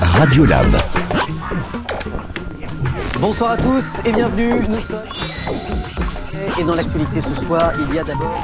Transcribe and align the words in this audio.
Radiolab. 0.00 0.66
Bonsoir 3.20 3.50
à 3.52 3.56
tous 3.56 4.00
et 4.04 4.12
bienvenue. 4.12 4.54
Nous 4.68 4.80
sommes. 4.80 5.02
Et 6.58 6.64
dans 6.64 6.74
l'actualité 6.74 7.20
ce 7.20 7.34
soir, 7.34 7.72
il 7.78 7.94
y 7.94 7.98
a 7.98 8.04
d'abord. 8.04 8.42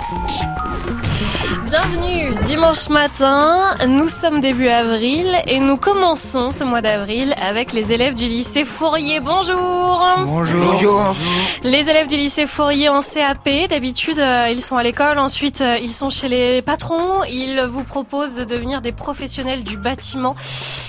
Bienvenue 1.64 2.34
dimanche 2.44 2.88
matin, 2.90 3.74
nous 3.88 4.08
sommes 4.08 4.40
début 4.40 4.68
avril 4.68 5.26
et 5.46 5.60
nous 5.60 5.76
commençons 5.76 6.50
ce 6.50 6.62
mois 6.62 6.82
d'avril 6.82 7.34
avec 7.40 7.72
les 7.72 7.92
élèves 7.92 8.14
du 8.14 8.26
lycée 8.26 8.66
Fourier. 8.66 9.20
Bonjour. 9.20 10.06
Bonjour. 10.26 11.14
Les 11.62 11.88
élèves 11.88 12.06
du 12.06 12.16
lycée 12.16 12.46
Fourier 12.46 12.90
en 12.90 13.00
CAP, 13.00 13.48
d'habitude 13.70 14.18
euh, 14.18 14.48
ils 14.50 14.60
sont 14.60 14.76
à 14.76 14.82
l'école, 14.82 15.18
ensuite 15.18 15.62
euh, 15.62 15.78
ils 15.80 15.90
sont 15.90 16.10
chez 16.10 16.28
les 16.28 16.60
patrons, 16.60 17.24
ils 17.24 17.62
vous 17.62 17.82
proposent 17.82 18.36
de 18.36 18.44
devenir 18.44 18.82
des 18.82 18.92
professionnels 18.92 19.64
du 19.64 19.78
bâtiment. 19.78 20.34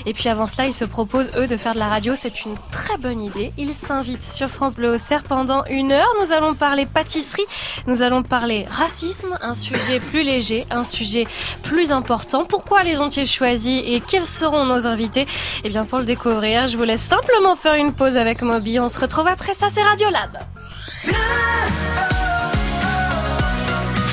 Et 0.05 0.13
puis 0.13 0.27
avant 0.27 0.45
cela 0.45 0.67
ils 0.67 0.73
se 0.73 0.85
proposent 0.85 1.31
eux 1.37 1.47
de 1.47 1.55
faire 1.57 1.73
de 1.73 1.79
la 1.79 1.87
radio, 1.87 2.13
c'est 2.15 2.43
une 2.45 2.55
très 2.71 2.97
bonne 2.97 3.21
idée. 3.21 3.53
Ils 3.57 3.73
s'invitent 3.73 4.23
sur 4.23 4.49
France 4.49 4.75
Bleu 4.75 4.93
Auxerre 4.93 5.23
pendant 5.23 5.63
une 5.69 5.93
heure, 5.93 6.13
nous 6.21 6.33
allons 6.33 6.53
parler 6.53 6.85
pâtisserie, 6.85 7.45
nous 7.87 8.01
allons 8.01 8.23
parler 8.23 8.65
racisme, 8.69 9.37
un 9.41 9.53
sujet 9.53 9.99
plus 9.99 10.23
léger, 10.25 10.65
un 10.71 10.83
sujet 10.83 11.25
plus 11.63 11.91
important. 11.91 12.43
Pourquoi 12.43 12.83
les 12.83 12.97
ont-ils 12.97 13.27
choisis 13.27 13.81
et 13.85 14.01
quels 14.01 14.25
seront 14.25 14.65
nos 14.65 14.87
invités? 14.87 15.25
Eh 15.63 15.69
bien 15.69 15.85
pour 15.85 15.99
le 15.99 16.05
découvrir, 16.05 16.67
je 16.67 16.77
vous 16.77 16.83
laisse 16.83 17.01
simplement 17.01 17.55
faire 17.55 17.75
une 17.75 17.93
pause 17.93 18.17
avec 18.17 18.41
Moby, 18.41 18.79
on 18.79 18.89
se 18.89 18.99
retrouve 18.99 19.27
après 19.27 19.53
ça, 19.53 19.67
c'est 19.69 19.83
Radiolab. 19.83 20.39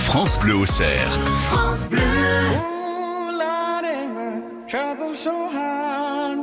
France 0.04 0.38
Bleu 0.38 0.56
Auxerre. 0.56 1.08
Ooh, 1.54 1.96
Lordy, 3.32 4.06
my 4.14 4.42
trouble 4.68 5.14
so 5.16 5.30
hard. 5.30 6.40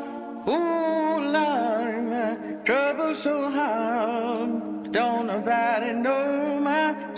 Ooh, 0.48 1.20
Lordy, 1.22 2.02
my 2.10 2.36
trouble 2.66 3.16
so 3.16 3.50
hard. 3.56 4.92
Don't 4.92 5.28
nobody 5.28 5.94
know 5.94 6.49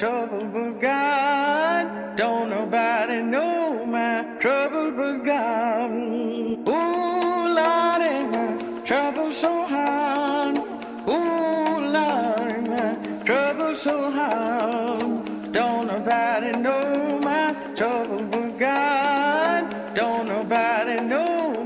trouble 0.02 0.46
but 0.46 0.82
God. 0.82 2.18
Don't 2.18 2.50
nobody 2.50 3.22
know 3.22 3.86
my 3.86 4.24
trouble 4.40 4.90
but 4.98 5.24
God. 5.24 5.92
Ooh, 5.92 7.54
Lordy, 7.58 8.16
my 8.34 8.82
trouble 8.84 9.32
so 9.32 9.64
hard. 9.68 10.58
Ooh, 11.08 11.78
Lordy, 11.96 12.62
my 12.68 12.98
trouble 13.26 13.76
so 13.76 14.10
hard. 14.10 15.52
Don't 15.52 15.86
nobody 15.86 16.52
know 16.58 17.20
my 17.20 17.54
trouble 17.76 18.24
but 18.26 18.58
God. 18.58 19.94
Don't 19.94 20.28
nobody 20.28 21.00
know 21.06 21.64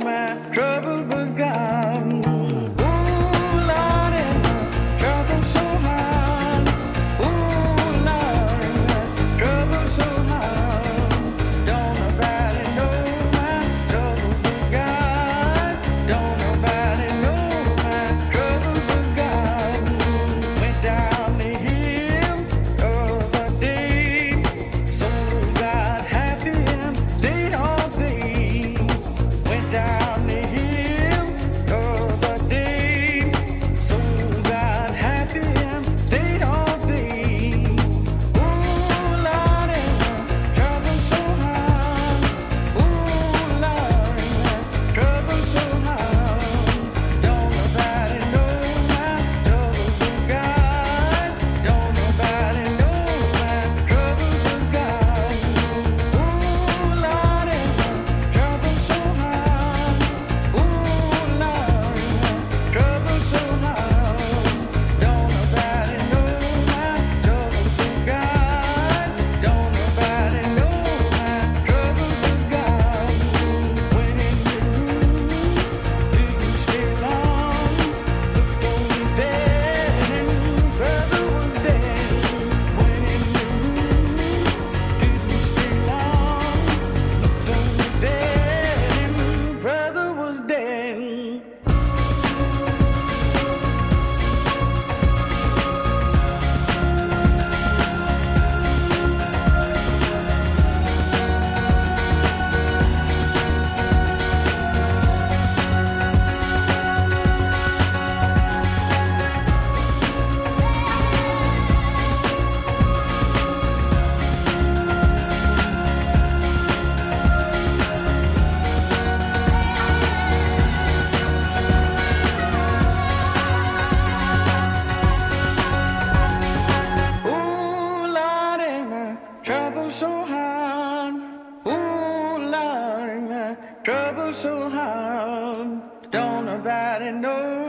trouble 134.16 134.34
so 134.34 134.70
hard. 134.70 135.82
Don't 136.12 136.46
nobody 136.46 137.12
know 137.12 137.65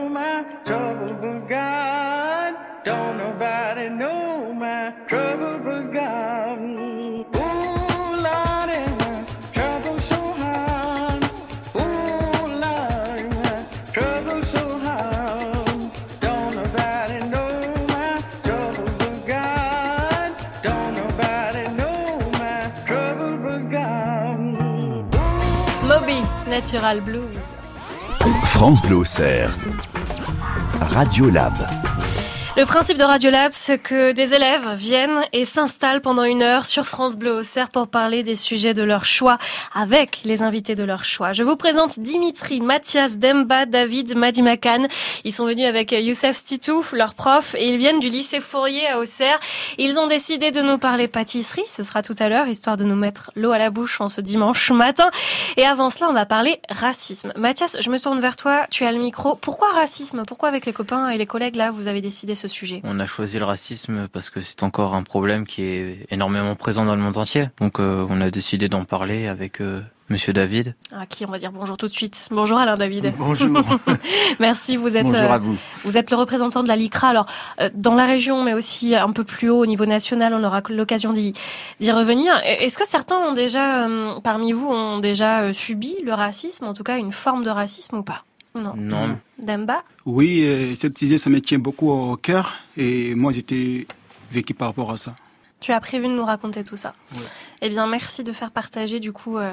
Natural 26.66 27.00
Blues. 27.00 27.54
France 28.45 28.83
Bleu 28.83 28.98
Auxerre. 28.98 29.54
Radiolab. 30.80 31.53
Le 32.56 32.64
principe 32.64 32.97
de 32.97 33.04
Radiolab, 33.04 33.53
c'est 33.53 33.76
que 33.76 34.12
des 34.12 34.32
élèves 34.32 34.72
viennent 34.76 35.26
et 35.34 35.44
s'installent 35.44 36.00
pendant 36.00 36.24
une 36.24 36.42
heure 36.42 36.64
sur 36.64 36.86
France 36.86 37.14
Bleu 37.14 37.34
Auxerre 37.34 37.68
pour 37.68 37.86
parler 37.86 38.22
des 38.22 38.34
sujets 38.34 38.72
de 38.72 38.82
leur 38.82 39.04
choix 39.04 39.36
avec 39.74 40.20
les 40.24 40.41
invités 40.41 40.74
de 40.74 40.82
leur 40.82 41.04
choix. 41.04 41.32
Je 41.32 41.42
vous 41.42 41.56
présente 41.56 41.98
Dimitri, 41.98 42.62
Mathias, 42.62 43.18
Demba, 43.18 43.66
David, 43.66 44.16
Madimakan. 44.16 44.86
Ils 45.24 45.34
sont 45.34 45.44
venus 45.44 45.66
avec 45.66 45.92
Youssef 45.92 46.34
Stitou, 46.34 46.82
leur 46.94 47.12
prof, 47.12 47.54
et 47.58 47.68
ils 47.68 47.76
viennent 47.76 48.00
du 48.00 48.08
lycée 48.08 48.41
Fourier 48.41 48.88
à 48.88 49.00
Auxerre. 49.00 49.38
Ils 49.76 50.00
ont 50.00 50.06
décidé 50.06 50.50
de 50.50 50.62
nous 50.62 50.78
parler 50.78 51.09
pâtisserie. 51.09 51.66
Ce 51.68 51.82
sera 51.82 52.00
tout 52.00 52.16
à 52.18 52.30
l'heure, 52.30 52.48
histoire 52.48 52.78
de 52.78 52.84
nous 52.84 52.97
mettre 52.97 53.32
l'eau 53.36 53.52
à 53.52 53.59
la 53.59 53.68
bouche 53.68 54.00
en 54.00 54.09
ce 54.09 54.22
dimanche 54.22 54.70
matin. 54.70 55.10
Et 55.59 55.66
avant 55.66 55.91
cela, 55.91 56.09
on 56.09 56.14
va 56.14 56.24
parler 56.24 56.59
racisme. 56.70 57.34
Mathias, 57.36 57.76
je 57.78 57.91
me 57.91 57.98
tourne 57.98 58.20
vers 58.20 58.36
toi. 58.36 58.66
Tu 58.70 58.86
as 58.86 58.92
le 58.92 58.98
micro. 58.98 59.36
Pourquoi 59.36 59.68
racisme? 59.72 60.22
Pourquoi 60.26 60.48
avec 60.48 60.64
les 60.64 60.72
copains 60.72 61.10
et 61.10 61.18
les 61.18 61.26
collègues 61.26 61.56
là, 61.56 61.70
vous 61.70 61.86
avez 61.86 62.00
décidé 62.00 62.34
ce 62.34 62.46
sujet 62.48 62.81
On 62.84 62.98
a 63.01 63.07
choisi 63.07 63.39
le 63.39 63.45
racisme 63.45 64.09
parce 64.09 64.31
que 64.31 64.41
c'est 64.41 64.63
encore 64.63 64.95
un 64.95 65.03
problème 65.03 65.47
qui 65.47 65.63
est 65.63 66.07
énormément 66.10 66.54
présent 66.54 66.84
dans 66.84 66.95
le 66.95 67.03
monde 67.03 67.16
entier. 67.16 67.48
Donc 67.60 67.81
euh, 67.81 68.07
on 68.09 68.21
a 68.21 68.31
décidé 68.31 68.69
d'en 68.69 68.84
parler 68.84 69.27
avec 69.27 69.60
euh, 69.60 69.81
Monsieur 70.09 70.33
David. 70.33 70.77
À 70.93 71.04
qui 71.04 71.27
on 71.27 71.31
va 71.31 71.39
dire 71.39 71.51
bonjour 71.51 71.77
tout 71.77 71.89
de 71.89 71.93
suite. 71.93 72.28
Bonjour 72.31 72.59
Alain 72.59 72.77
David. 72.77 73.13
Bonjour. 73.19 73.60
Merci, 74.39 74.77
vous 74.77 74.97
êtes, 74.97 75.07
Bonjour 75.07 75.21
euh, 75.21 75.34
à 75.34 75.39
vous. 75.39 75.57
vous 75.83 75.98
êtes 75.98 76.13
le 76.13 76.16
représentant 76.16 76.63
de 76.63 76.69
la 76.69 76.77
LICRA. 76.77 77.09
Alors, 77.09 77.27
euh, 77.60 77.71
dans 77.75 77.95
la 77.95 78.07
région, 78.07 78.45
mais 78.45 78.54
aussi 78.54 78.95
un 78.95 79.10
peu 79.10 79.25
plus 79.25 79.51
haut 79.51 79.59
au 79.59 79.66
niveau 79.66 79.84
national, 79.84 80.33
on 80.33 80.45
aura 80.45 80.63
l'occasion 80.69 81.13
d'y 81.13 81.33
d'y 81.81 81.91
revenir. 81.91 82.33
Est-ce 82.45 82.78
que 82.78 82.87
certains 82.87 83.16
ont 83.16 83.34
déjà, 83.34 83.89
euh, 83.89 84.21
parmi 84.22 84.53
vous, 84.53 84.69
ont 84.69 84.98
déjà 84.98 85.41
euh, 85.41 85.53
subi 85.53 85.97
le 86.04 86.15
racisme, 86.15 86.66
en 86.66 86.72
tout 86.72 86.84
cas 86.84 86.98
une 86.98 87.13
forme 87.13 87.43
de 87.43 87.51
racisme 87.51 87.97
ou 87.97 88.03
pas? 88.04 88.22
Non. 88.56 88.74
Non. 88.76 89.18
Demba 89.38 89.82
Oui, 90.04 90.42
euh, 90.44 90.74
cette 90.74 90.97
sujet, 90.98 91.18
ça 91.18 91.30
me 91.30 91.41
tient 91.41 91.58
beaucoup 91.58 91.91
au 91.91 92.16
cœur 92.16 92.56
et 92.76 93.14
moi, 93.14 93.32
j'étais 93.32 93.86
vécu 94.30 94.54
par 94.54 94.68
rapport 94.68 94.91
à 94.91 94.97
ça. 94.97 95.14
Tu 95.58 95.72
as 95.72 95.80
prévu 95.80 96.06
de 96.06 96.12
nous 96.12 96.24
raconter 96.24 96.64
tout 96.64 96.76
ça. 96.76 96.92
Ouais. 97.14 97.20
Eh 97.62 97.68
bien, 97.70 97.86
merci 97.86 98.22
de 98.22 98.30
faire 98.30 98.50
partager 98.50 99.00
du 99.00 99.12
coup 99.12 99.38
euh, 99.38 99.53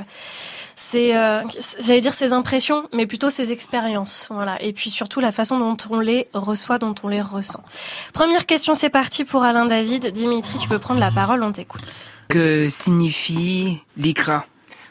ces, 0.76 1.16
euh, 1.16 1.42
j'allais 1.80 2.02
dire 2.02 2.14
ces 2.14 2.34
impressions, 2.34 2.90
mais 2.94 3.08
plutôt 3.08 3.30
ces 3.30 3.54
expériences, 3.54 4.28
voilà. 4.30 4.62
Et 4.62 4.74
puis 4.74 4.90
surtout 4.90 5.22
la 5.22 5.32
façon 5.32 5.58
dont 5.60 5.78
on 5.90 6.00
les 6.02 6.28
reçoit, 6.34 6.78
dont 6.78 6.94
on 7.04 7.08
les 7.08 7.22
ressent. 7.22 7.64
Première 8.12 8.46
question, 8.46 8.74
c'est 8.74 8.90
parti 8.90 9.24
pour 9.24 9.44
Alain 9.44 9.66
David. 9.66 10.12
Dimitri, 10.12 10.60
tu 10.60 10.68
peux 10.68 10.80
prendre 10.80 11.00
la 11.00 11.10
parole, 11.10 11.42
on 11.42 11.54
t'écoute. 11.54 12.12
Que 12.28 12.68
signifie 12.70 13.82
l'ICRA? 13.96 14.46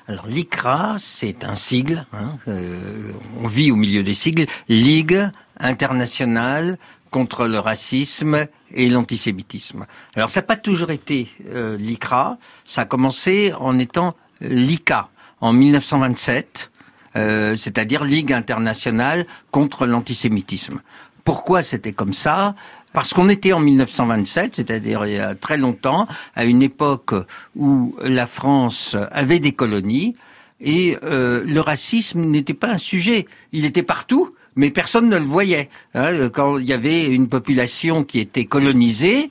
Alors 0.09 0.27
l'ICRA, 0.27 0.97
c'est 0.99 1.45
un 1.45 1.55
sigle. 1.55 2.05
hein, 2.13 2.39
euh, 2.49 3.13
on 3.41 3.47
vit 3.47 3.71
au 3.71 3.77
milieu 3.77 4.03
des 4.03 4.15
sigles. 4.15 4.47
Ligue 4.69 5.29
internationale 5.59 6.79
contre 7.11 7.47
le 7.47 7.59
racisme 7.59 8.47
et 8.73 8.89
l'antisémitisme. 8.89 9.87
Alors 10.15 10.31
ça 10.31 10.41
n'a 10.41 10.47
pas 10.47 10.57
toujours 10.57 10.91
été 10.91 11.29
euh, 11.51 11.77
l'ICRA. 11.77 12.39
Ça 12.65 12.83
a 12.83 12.85
commencé 12.85 13.53
en 13.61 13.79
étant 13.79 14.17
l'ICA 14.41 15.09
en 15.41 15.53
1927, 15.53 16.71
euh, 17.17 17.55
c'est-à-dire 17.55 18.05
Ligue 18.05 18.33
internationale 18.33 19.27
contre 19.51 19.87
l'antisémitisme. 19.87 20.81
Pourquoi 21.25 21.63
c'était 21.63 21.93
comme 21.93 22.15
ça? 22.15 22.55
Parce 22.93 23.12
qu'on 23.15 23.29
était 23.29 23.53
en 23.53 23.61
1927, 23.61 24.56
c'est-à-dire 24.56 25.06
il 25.06 25.15
y 25.15 25.19
a 25.19 25.35
très 25.35 25.56
longtemps, 25.56 26.06
à 26.35 26.44
une 26.44 26.62
époque 26.62 27.15
où 27.56 27.94
la 28.03 28.27
France 28.27 28.97
avait 29.11 29.39
des 29.41 29.53
colonies 29.53 30.15
et 30.61 30.97
euh, 31.03 31.43
le 31.44 31.61
racisme 31.61 32.21
n'était 32.21 32.55
pas 32.55 32.71
un 32.71 32.79
sujet. 32.79 33.27
Il 33.53 33.65
était 33.65 33.83
partout, 33.83 34.35
mais 34.55 34.71
personne 34.71 35.09
ne 35.09 35.19
le 35.19 35.25
voyait. 35.25 35.69
hein. 35.94 36.29
Quand 36.29 36.59
il 36.59 36.67
y 36.67 36.73
avait 36.73 37.06
une 37.06 37.29
population 37.29 38.05
qui 38.05 38.21
était 38.21 38.44
colonisée, 38.44 39.31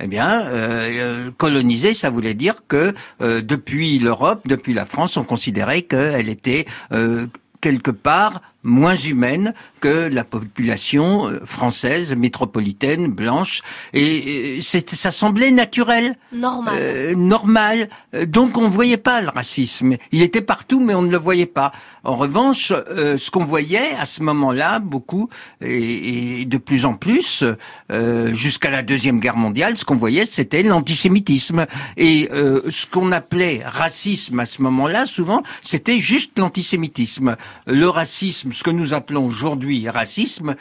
eh 0.00 0.06
bien, 0.08 0.40
euh, 0.42 1.28
euh, 1.28 1.30
colonisée, 1.36 1.94
ça 1.94 2.10
voulait 2.10 2.34
dire 2.34 2.56
que 2.66 2.92
euh, 3.20 3.40
depuis 3.40 4.00
l'Europe, 4.00 4.40
depuis 4.46 4.74
la 4.74 4.84
France, 4.84 5.16
on 5.16 5.22
considérait 5.22 5.82
qu'elle 5.82 6.28
était 6.28 6.64
euh, 6.92 7.26
quelque 7.60 7.92
part 7.92 8.42
moins 8.62 8.94
humaine 8.96 9.54
que 9.80 10.08
la 10.08 10.24
population 10.24 11.28
euh, 11.28 11.40
française, 11.44 12.14
métropolitaine, 12.16 13.08
blanche. 13.08 13.62
Et, 13.92 14.60
c'est- 14.62 14.90
ça 14.94 15.10
semblait 15.10 15.50
naturel. 15.50 16.14
Normal. 16.36 16.74
Euh, 16.78 17.14
normal. 17.14 17.88
Euh, 18.14 18.26
Donc 18.26 18.56
on 18.56 18.62
ne 18.62 18.68
voyait 18.68 18.96
pas 18.96 19.20
le 19.20 19.28
racisme. 19.28 19.96
Il 20.12 20.22
était 20.22 20.40
partout, 20.42 20.80
mais 20.80 20.94
on 20.94 21.02
ne 21.02 21.10
le 21.10 21.16
voyait 21.18 21.46
pas. 21.46 21.72
En 22.04 22.16
revanche, 22.16 22.72
euh, 22.72 23.18
ce 23.18 23.30
qu'on 23.30 23.44
voyait 23.44 23.94
à 23.98 24.06
ce 24.06 24.22
moment-là, 24.22 24.78
beaucoup, 24.78 25.28
et, 25.60 26.40
et 26.40 26.44
de 26.44 26.58
plus 26.58 26.84
en 26.84 26.94
plus, 26.94 27.44
euh, 27.90 28.32
jusqu'à 28.34 28.70
la 28.70 28.82
Deuxième 28.82 29.20
Guerre 29.20 29.36
mondiale, 29.36 29.76
ce 29.76 29.84
qu'on 29.84 29.96
voyait, 29.96 30.26
c'était 30.26 30.62
l'antisémitisme. 30.62 31.66
Et 31.96 32.28
euh, 32.32 32.60
ce 32.70 32.86
qu'on 32.86 33.12
appelait 33.12 33.62
racisme 33.64 34.38
à 34.40 34.46
ce 34.46 34.62
moment-là, 34.62 35.06
souvent, 35.06 35.42
c'était 35.62 35.98
juste 36.00 36.38
l'antisémitisme. 36.38 37.36
Le 37.66 37.88
racisme, 37.88 38.51
ce 38.52 38.62
que 38.62 38.70
nous 38.70 38.94
appelons 38.94 39.26
aujourd'hui 39.26 39.88
racisme, 39.88 40.54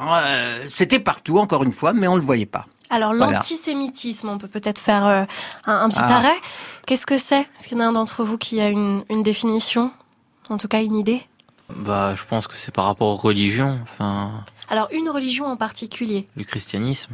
euh, 0.00 0.64
c'était 0.68 0.98
partout, 1.00 1.38
encore 1.38 1.62
une 1.64 1.72
fois, 1.72 1.92
mais 1.92 2.08
on 2.08 2.14
ne 2.14 2.20
le 2.20 2.26
voyait 2.26 2.46
pas. 2.46 2.66
Alors 2.90 3.14
Voilà. 3.14 3.34
l'antisémitisme, 3.34 4.28
on 4.28 4.38
peut 4.38 4.48
peut-être 4.48 4.78
faire 4.78 5.06
euh, 5.06 5.24
un, 5.66 5.76
un 5.80 5.88
petit 5.88 6.00
Ah. 6.02 6.16
arrêt. 6.18 6.36
Qu'est-ce 6.86 7.06
que 7.06 7.18
c'est? 7.18 7.40
Est-ce 7.58 7.68
qu'il 7.68 7.78
y 7.78 7.80
en 7.80 7.84
a 7.84 7.88
un 7.88 7.92
d'entre 7.92 8.24
vous 8.24 8.36
qui 8.38 8.60
a 8.60 8.68
une, 8.68 9.04
une 9.08 9.22
définition? 9.22 9.90
En 10.50 10.58
tout 10.58 10.68
cas, 10.68 10.82
une 10.82 10.96
idée? 10.96 11.22
Bah, 11.74 12.14
je 12.14 12.22
pense 12.28 12.46
que 12.48 12.54
c'est 12.56 12.74
par 12.74 12.84
rapport 12.84 13.08
aux 13.08 13.16
religions, 13.16 13.80
enfin, 13.84 14.44
Alors, 14.68 14.88
une 14.92 15.08
religion 15.08 15.46
en 15.46 15.56
particulier? 15.56 16.28
Le 16.36 16.44
christianisme. 16.44 17.12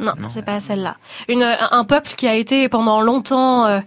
Non, 0.00 0.14
Non. 0.18 0.28
c'est 0.28 0.42
pas 0.42 0.58
celle-là. 0.58 0.96
Une, 1.28 1.44
un 1.44 1.84
peuple 1.84 2.10
qui 2.16 2.26
a 2.26 2.34
été 2.34 2.68
pendant 2.68 3.00
longtemps 3.00 3.66
euh, 3.66 3.80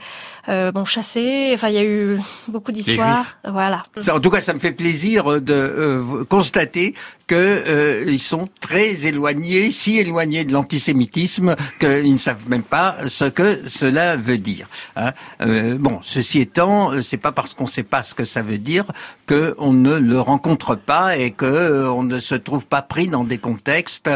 euh, 0.49 0.71
bon 0.71 0.85
chassé. 0.85 1.51
Enfin, 1.53 1.69
il 1.69 1.75
y 1.75 1.79
a 1.79 1.83
eu 1.83 2.17
beaucoup 2.47 2.71
d'histoires. 2.71 3.37
Voilà. 3.43 3.83
Ça, 3.97 4.15
en 4.15 4.19
tout 4.19 4.29
cas, 4.29 4.41
ça 4.41 4.53
me 4.53 4.59
fait 4.59 4.71
plaisir 4.71 5.41
de 5.41 5.53
euh, 5.53 6.23
constater 6.25 6.93
que 7.27 7.35
euh, 7.35 8.05
ils 8.07 8.21
sont 8.21 8.45
très 8.61 9.05
éloignés, 9.05 9.69
si 9.71 9.99
éloignés 9.99 10.45
de 10.45 10.53
l'antisémitisme 10.53 11.55
qu'ils 11.79 12.13
ne 12.13 12.17
savent 12.17 12.47
même 12.47 12.63
pas 12.63 12.95
ce 13.09 13.25
que 13.25 13.67
cela 13.67 14.15
veut 14.15 14.37
dire. 14.37 14.69
hein. 14.95 15.11
Euh, 15.41 15.77
bon, 15.77 15.99
ceci 16.03 16.39
étant, 16.39 16.93
euh, 16.93 17.01
c'est 17.01 17.17
pas 17.17 17.33
parce 17.33 17.53
qu'on 17.53 17.65
ne 17.65 17.69
sait 17.69 17.83
pas 17.83 18.01
ce 18.01 18.15
que 18.15 18.23
ça 18.23 18.41
veut 18.41 18.57
dire 18.57 18.85
que 19.25 19.55
on 19.57 19.73
ne 19.73 19.95
le 19.95 20.21
rencontre 20.21 20.75
pas 20.75 21.17
et 21.17 21.31
que 21.31 21.43
euh, 21.45 21.91
on 21.91 22.03
ne 22.03 22.19
se 22.19 22.35
trouve 22.35 22.65
pas 22.65 22.81
pris 22.81 23.09
dans 23.09 23.25
des 23.25 23.39
contextes 23.39 24.09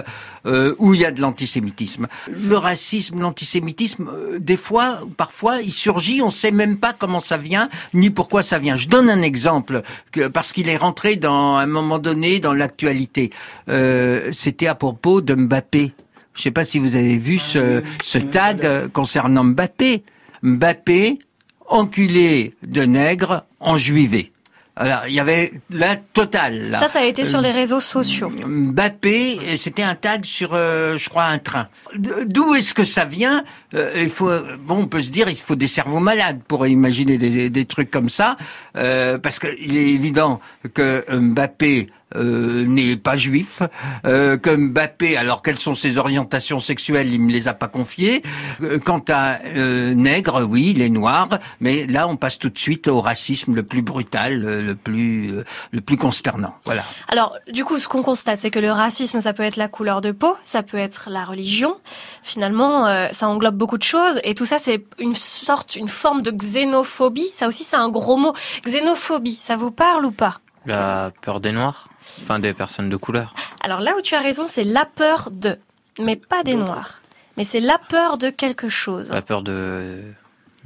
euh, 0.45 0.74
où 0.80 0.94
il 0.94 1.01
y 1.01 1.06
a 1.06 1.12
de 1.12 1.19
l'antisémitisme. 1.19 2.07
Le 2.27 2.56
racisme, 2.57 3.19
l'antisémitisme, 3.19 4.07
euh, 4.10 4.39
des 4.39 4.56
fois, 4.56 5.00
parfois, 5.18 5.62
il 5.62 5.74
surgit, 5.74 6.21
on 6.22 6.28
ne 6.28 6.32
sait 6.32 6.52
même 6.52 6.78
pas 6.78 6.94
comment 6.94 7.20
ça 7.20 7.38
vient 7.38 7.70
ni 7.94 8.10
pourquoi 8.10 8.44
ça 8.44 8.60
vient. 8.60 8.76
Je 8.76 8.88
donne 8.88 9.10
un 9.10 9.22
exemple 9.22 9.82
que, 10.12 10.28
parce 10.28 10.54
qu'il 10.54 10.70
est 10.70 10.78
rentré 10.78 11.16
dans 11.16 11.58
à 11.58 11.62
un 11.64 11.68
moment 11.68 12.00
donné 12.00 12.40
dans 12.40 12.54
l'actualité. 12.54 13.30
Euh, 13.70 14.30
C'était 14.32 14.68
à 14.68 14.76
propos 14.76 15.22
de 15.22 15.36
Mbappé. 15.36 15.94
Je 16.34 16.42
sais 16.42 16.52
pas 16.52 16.66
si 16.66 16.80
vous 16.80 16.96
avez 16.96 17.18
vu 17.18 17.40
ce, 17.40 17.84
ce 18.04 18.18
tag 18.18 18.66
euh, 18.66 18.88
concernant 18.88 19.44
Mbappé. 19.44 20.04
Mbappé, 20.44 21.20
enculé 21.68 22.54
de 22.64 22.84
nègre, 22.84 23.46
enjuivé. 23.60 24.31
Alors, 24.78 25.02
il 25.08 25.14
y 25.14 25.20
avait 25.20 25.52
la 25.70 25.98
totale. 25.98 26.78
Ça, 26.80 26.88
ça 26.88 27.00
a 27.00 27.04
été 27.04 27.26
sur 27.26 27.42
les 27.42 27.52
réseaux 27.52 27.82
sociaux. 27.82 28.32
Mbappé, 28.46 29.38
et 29.46 29.58
c'était 29.58 29.84
un 29.84 29.96
tag 29.96 30.24
sur, 30.24 30.52
euh, 30.54 30.98
je 30.98 31.10
crois, 31.10 31.26
un 31.26 31.40
train. 31.40 31.68
D'où 31.98 32.56
est-ce 32.56 32.74
que 32.74 32.86
ça 32.86 33.04
vient? 33.04 33.44
Euh, 33.74 33.92
Il 33.98 34.10
faut, 34.10 34.32
bon, 34.60 34.78
on 34.80 34.88
peut 34.88 35.02
se 35.02 35.12
dire, 35.12 35.28
il 35.30 35.36
faut 35.36 35.56
des 35.56 35.68
cerveaux 35.68 36.00
malades 36.00 36.40
pour 36.48 36.66
imaginer 36.66 37.18
des, 37.18 37.50
des 37.50 37.66
trucs 37.66 37.92
comme 37.92 38.10
ça, 38.10 38.38
euh, 38.78 39.18
parce 39.18 39.40
qu'il 39.40 39.76
est 39.78 39.90
évident 39.90 40.40
que 40.74 41.04
Mbappé 41.12 41.90
euh, 42.16 42.66
n'est 42.66 42.98
pas 42.98 43.18
juif, 43.18 43.62
euh, 44.06 44.38
que 44.38 44.50
Mbappé, 44.56 45.18
alors 45.18 45.41
quelles 45.41 45.60
sont 45.60 45.75
ses 45.75 45.98
orientations 45.98 46.60
sexuelles, 46.60 47.12
il 47.13 47.22
me 47.22 47.32
les 47.32 47.48
a 47.48 47.53
pas 47.53 47.68
confiées. 47.68 48.22
Euh, 48.62 48.80
quant 48.80 49.03
à 49.10 49.39
euh, 49.46 49.94
nègre, 49.94 50.46
oui, 50.48 50.74
il 50.75 50.82
est 50.82 50.89
noir, 50.89 51.30
mais 51.60 51.88
là, 51.88 52.08
on 52.08 52.15
passe 52.15 52.38
tout 52.39 52.50
de 52.50 52.58
suite 52.58 52.88
au 52.88 53.01
racisme 53.01 53.56
le 53.56 53.63
plus 53.63 53.82
brutal, 53.82 54.44
euh, 54.46 54.62
le 54.62 54.75
plus, 54.75 55.34
euh, 55.34 55.44
le 55.72 55.82
plus 55.82 55.98
consternant. 55.98 56.56
Voilà. 56.65 56.84
Alors, 57.08 57.36
du 57.51 57.65
coup, 57.65 57.80
ce 57.80 57.88
qu'on 57.88 58.03
constate, 58.03 58.39
c'est 58.39 58.51
que 58.51 58.60
le 58.60 58.72
racisme, 58.72 59.20
ça 59.20 59.34
peut 59.34 59.44
être 59.44 59.58
la 59.58 59.68
couleur 59.68 60.01
de 60.01 60.12
peau, 60.12 60.36
ça 60.44 60.63
peut 60.63 60.77
être 60.77 61.10
la 61.10 61.25
religion. 61.25 61.75
Finalement, 62.24 62.88
euh, 62.88 63.08
ça 63.12 63.27
englobe 63.27 63.56
beaucoup 63.56 63.77
de 63.77 63.84
choses. 63.84 64.20
Et 64.24 64.36
tout 64.36 64.46
ça, 64.46 64.60
c'est 64.60 64.84
une 65.00 65.15
sorte, 65.15 65.75
une 65.75 65.89
forme 65.89 66.22
de 66.22 66.32
xénophobie. 66.32 67.30
Ça 67.34 67.48
aussi, 67.48 67.63
c'est 67.63 67.77
un 67.77 67.89
gros 67.89 68.18
mot. 68.18 68.34
Xénophobie, 68.65 69.38
ça 69.41 69.56
vous 69.56 69.72
parle 69.72 70.06
ou 70.06 70.12
pas? 70.12 70.39
La 70.65 71.12
peur 71.22 71.39
des 71.39 71.51
noirs, 71.51 71.88
enfin 72.24 72.39
des 72.39 72.53
personnes 72.53 72.89
de 72.89 72.98
couleur. 72.98 73.34
Alors 73.63 73.79
là 73.79 73.93
où 73.98 74.01
tu 74.01 74.15
as 74.15 74.20
raison, 74.22 74.46
c'est 74.48 74.63
la 74.63 74.86
peur 74.86 75.29
de, 75.31 75.58
mais 76.00 76.15
pas 76.15 76.43
des 76.43 76.55
noirs. 76.55 77.01
Mais 77.38 77.43
c'est 77.46 77.60
la 77.60 77.77
peur 77.77 78.17
de 78.17 78.29
quelque 78.29 78.67
chose. 78.70 79.12
La 79.12 79.22
peur 79.22 79.41
de 79.41 80.03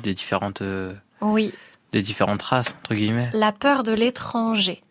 des 0.01 0.13
différentes 0.13 0.61
euh, 0.61 0.93
Oui, 1.21 1.53
des 1.91 2.01
différentes 2.01 2.41
races 2.41 2.75
entre 2.81 2.95
guillemets. 2.95 3.29
la 3.33 3.51
peur 3.51 3.83
de 3.83 3.93
l'étranger. 3.93 4.81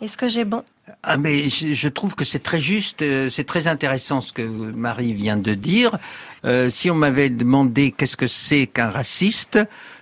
Est-ce 0.00 0.16
que 0.18 0.28
j'ai 0.28 0.44
bon? 0.44 0.62
Ah 1.02 1.16
mais 1.16 1.48
je, 1.48 1.72
je 1.72 1.88
trouve 1.88 2.14
que 2.14 2.24
c'est 2.24 2.38
très 2.42 2.60
juste, 2.60 3.02
euh, 3.02 3.28
c'est 3.30 3.44
très 3.44 3.66
intéressant 3.66 4.20
ce 4.20 4.32
que 4.32 4.42
Marie 4.42 5.14
vient 5.14 5.36
de 5.36 5.54
dire. 5.54 5.98
Euh, 6.44 6.70
si 6.70 6.90
on 6.90 6.94
m'avait 6.94 7.28
demandé 7.30 7.92
qu'est-ce 7.92 8.16
que 8.16 8.26
c'est 8.28 8.66
qu'un 8.66 8.90
raciste, 8.90 9.58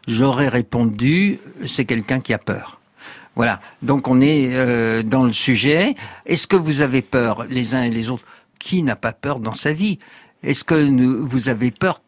j'aurais 0.06 0.48
répondu 0.48 1.38
c'est 1.66 1.84
quelqu'un 1.84 2.20
qui 2.20 2.34
a 2.34 2.38
peur. 2.38 2.80
Voilà. 3.36 3.60
Donc 3.82 4.08
on 4.08 4.20
est 4.20 4.50
euh, 4.54 5.02
dans 5.02 5.24
le 5.24 5.32
sujet. 5.32 5.94
Est-ce 6.26 6.46
que 6.46 6.56
vous 6.56 6.80
avez 6.80 7.02
peur 7.02 7.44
les 7.48 7.74
uns 7.74 7.82
et 7.82 7.90
les 7.90 8.10
autres? 8.10 8.24
Qui 8.58 8.82
n'a 8.82 8.96
pas 8.96 9.12
peur 9.12 9.40
dans 9.40 9.54
sa 9.54 9.72
vie? 9.72 9.98
Est-ce 10.42 10.64
que 10.64 10.74
vous 10.74 11.48
avez 11.48 11.70
peur 11.70 12.00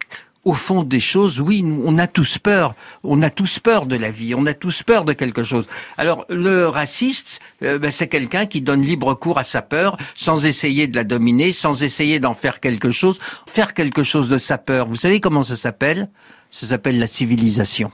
au 0.46 0.54
fond 0.54 0.84
des 0.84 1.00
choses, 1.00 1.40
oui, 1.40 1.64
on 1.84 1.98
a 1.98 2.06
tous 2.06 2.38
peur. 2.38 2.76
On 3.02 3.20
a 3.20 3.30
tous 3.30 3.58
peur 3.58 3.84
de 3.84 3.96
la 3.96 4.12
vie. 4.12 4.32
On 4.36 4.46
a 4.46 4.54
tous 4.54 4.84
peur 4.84 5.04
de 5.04 5.12
quelque 5.12 5.42
chose. 5.42 5.66
Alors, 5.98 6.24
le 6.28 6.68
raciste, 6.68 7.40
euh, 7.64 7.80
ben, 7.80 7.90
c'est 7.90 8.06
quelqu'un 8.06 8.46
qui 8.46 8.60
donne 8.60 8.80
libre 8.80 9.12
cours 9.14 9.38
à 9.38 9.42
sa 9.42 9.60
peur, 9.60 9.96
sans 10.14 10.46
essayer 10.46 10.86
de 10.86 10.94
la 10.94 11.02
dominer, 11.02 11.52
sans 11.52 11.82
essayer 11.82 12.20
d'en 12.20 12.32
faire 12.32 12.60
quelque 12.60 12.92
chose. 12.92 13.18
Faire 13.50 13.74
quelque 13.74 14.04
chose 14.04 14.28
de 14.28 14.38
sa 14.38 14.56
peur. 14.56 14.86
Vous 14.86 14.94
savez 14.94 15.18
comment 15.18 15.42
ça 15.42 15.56
s'appelle? 15.56 16.08
Ça 16.52 16.68
s'appelle 16.68 17.00
la 17.00 17.08
civilisation. 17.08 17.90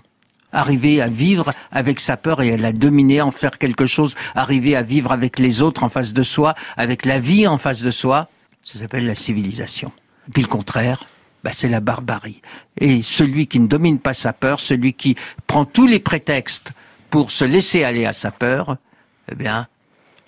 Arriver 0.52 1.00
à 1.00 1.08
vivre 1.08 1.52
avec 1.70 2.00
sa 2.00 2.16
peur 2.16 2.42
et 2.42 2.52
à 2.52 2.56
la 2.56 2.72
dominer, 2.72 3.20
en 3.20 3.30
faire 3.30 3.58
quelque 3.58 3.86
chose, 3.86 4.14
arriver 4.34 4.76
à 4.76 4.82
vivre 4.82 5.12
avec 5.12 5.38
les 5.38 5.62
autres 5.62 5.82
en 5.82 5.88
face 5.88 6.12
de 6.12 6.22
soi, 6.22 6.54
avec 6.76 7.04
la 7.04 7.18
vie 7.18 7.46
en 7.46 7.58
face 7.58 7.82
de 7.82 7.90
soi, 7.90 8.28
ça 8.64 8.78
s'appelle 8.78 9.06
la 9.06 9.14
civilisation. 9.14 9.92
Et 10.28 10.30
puis 10.32 10.42
le 10.42 10.48
contraire, 10.48 11.04
bah, 11.42 11.50
c'est 11.52 11.68
la 11.68 11.80
barbarie. 11.80 12.40
Et 12.78 13.02
celui 13.02 13.46
qui 13.46 13.58
ne 13.58 13.66
domine 13.66 13.98
pas 13.98 14.14
sa 14.14 14.32
peur, 14.32 14.60
celui 14.60 14.92
qui 14.92 15.16
prend 15.46 15.64
tous 15.64 15.86
les 15.86 15.98
prétextes 15.98 16.70
pour 17.10 17.30
se 17.30 17.44
laisser 17.44 17.84
aller 17.84 18.06
à 18.06 18.12
sa 18.12 18.30
peur, 18.30 18.76
eh 19.30 19.34
bien, 19.34 19.66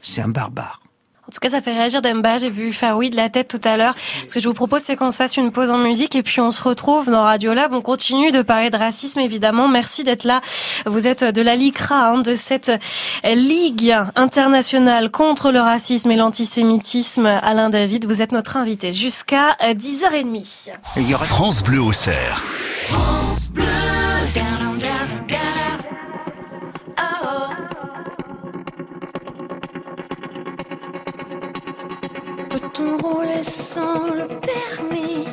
c'est 0.02 0.21
un 0.21 0.28
barbare. 0.28 0.84
En 1.35 1.41
tout 1.43 1.49
cas, 1.49 1.50
ça 1.50 1.61
fait 1.61 1.73
réagir 1.73 2.00
Demba. 2.00 2.38
J'ai 2.38 2.49
vu 2.49 2.73
faire 2.73 2.97
oui 2.97 3.11
de 3.11 3.17
la 3.17 3.29
tête 3.29 3.49
tout 3.49 3.61
à 3.69 3.76
l'heure. 3.76 3.95
Ce 4.29 4.35
que 4.35 4.38
je 4.41 4.47
vous 4.47 4.55
propose, 4.55 4.83
c'est 4.83 4.95
qu'on 4.95 5.11
se 5.11 5.17
fasse 5.17 5.37
une 5.37 5.50
pause 5.50 5.73
en 5.73 5.79
musique 5.79 6.14
et 6.14 6.23
puis 6.23 6.41
on 6.41 6.53
se 6.53 6.62
retrouve 6.62 7.11
dans 7.11 7.25
Radio 7.25 7.53
Lab. 7.55 7.73
On 7.75 7.83
continue 7.83 8.31
de 8.31 8.41
parler 8.43 8.71
de 8.71 8.76
racisme, 8.76 9.19
évidemment. 9.19 9.67
Merci 9.67 10.05
d'être 10.05 10.23
là. 10.23 10.41
Vous 10.87 11.09
êtes 11.09 11.25
de 11.25 11.43
la 11.43 11.57
LICRA, 11.57 12.11
hein, 12.11 12.19
de 12.19 12.35
cette 12.37 12.71
Ligue 13.25 13.97
internationale 14.14 15.11
contre 15.11 15.50
le 15.50 15.61
racisme 15.61 16.11
et 16.12 16.17
l'antisémitisme. 16.17 17.26
Alain 17.26 17.69
David, 17.69 18.07
vous 18.07 18.23
êtes 18.23 18.31
notre 18.31 18.57
invité 18.57 18.93
jusqu'à 18.93 19.57
10h30. 19.75 20.71
Et 20.97 21.00
il 21.00 21.11
y 21.11 21.14
aura- 21.14 21.25
France 21.25 21.62
Bleu 21.64 21.83
cerf. 32.75 32.85
Peut-on 32.85 32.97
rouler 32.97 33.43
sans 33.43 34.14
le 34.14 34.26
permis 34.26 35.26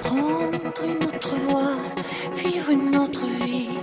Prendre 0.00 0.84
une 0.84 1.04
autre 1.08 1.34
voie, 1.48 1.76
vivre 2.34 2.70
une 2.70 2.96
autre 2.96 3.24
vie. 3.44 3.78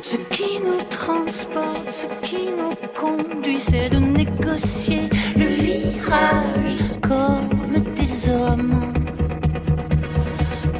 Ce 0.00 0.16
qui 0.16 0.60
nous 0.64 0.80
transporte, 0.88 1.90
ce 1.90 2.06
qui 2.22 2.50
nous 2.56 2.74
conduit 2.94 3.60
C'est 3.60 3.88
de 3.88 3.98
négocier 3.98 5.02
le 5.36 5.46
virage 5.46 6.76
comme 7.00 7.80
des 7.96 8.28
hommes. 8.28 8.92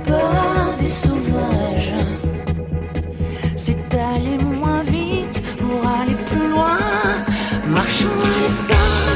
Pas 0.05 0.77
des 0.79 0.87
sauvages. 0.87 1.95
C'est 3.57 3.88
d'aller 3.88 4.38
moins 4.45 4.83
vite 4.83 5.43
pour 5.57 5.88
aller 5.88 6.17
plus 6.27 6.49
loin. 6.49 6.79
Marchons 7.67 8.09
à 8.37 9.08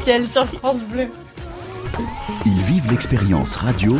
l'essentiel 0.00 0.26
sur 0.26 0.46
France 0.46 0.88
Bleu. 0.88 1.08
Ils 2.46 2.62
vivent 2.62 2.90
l'expérience 2.90 3.56
radio 3.56 3.98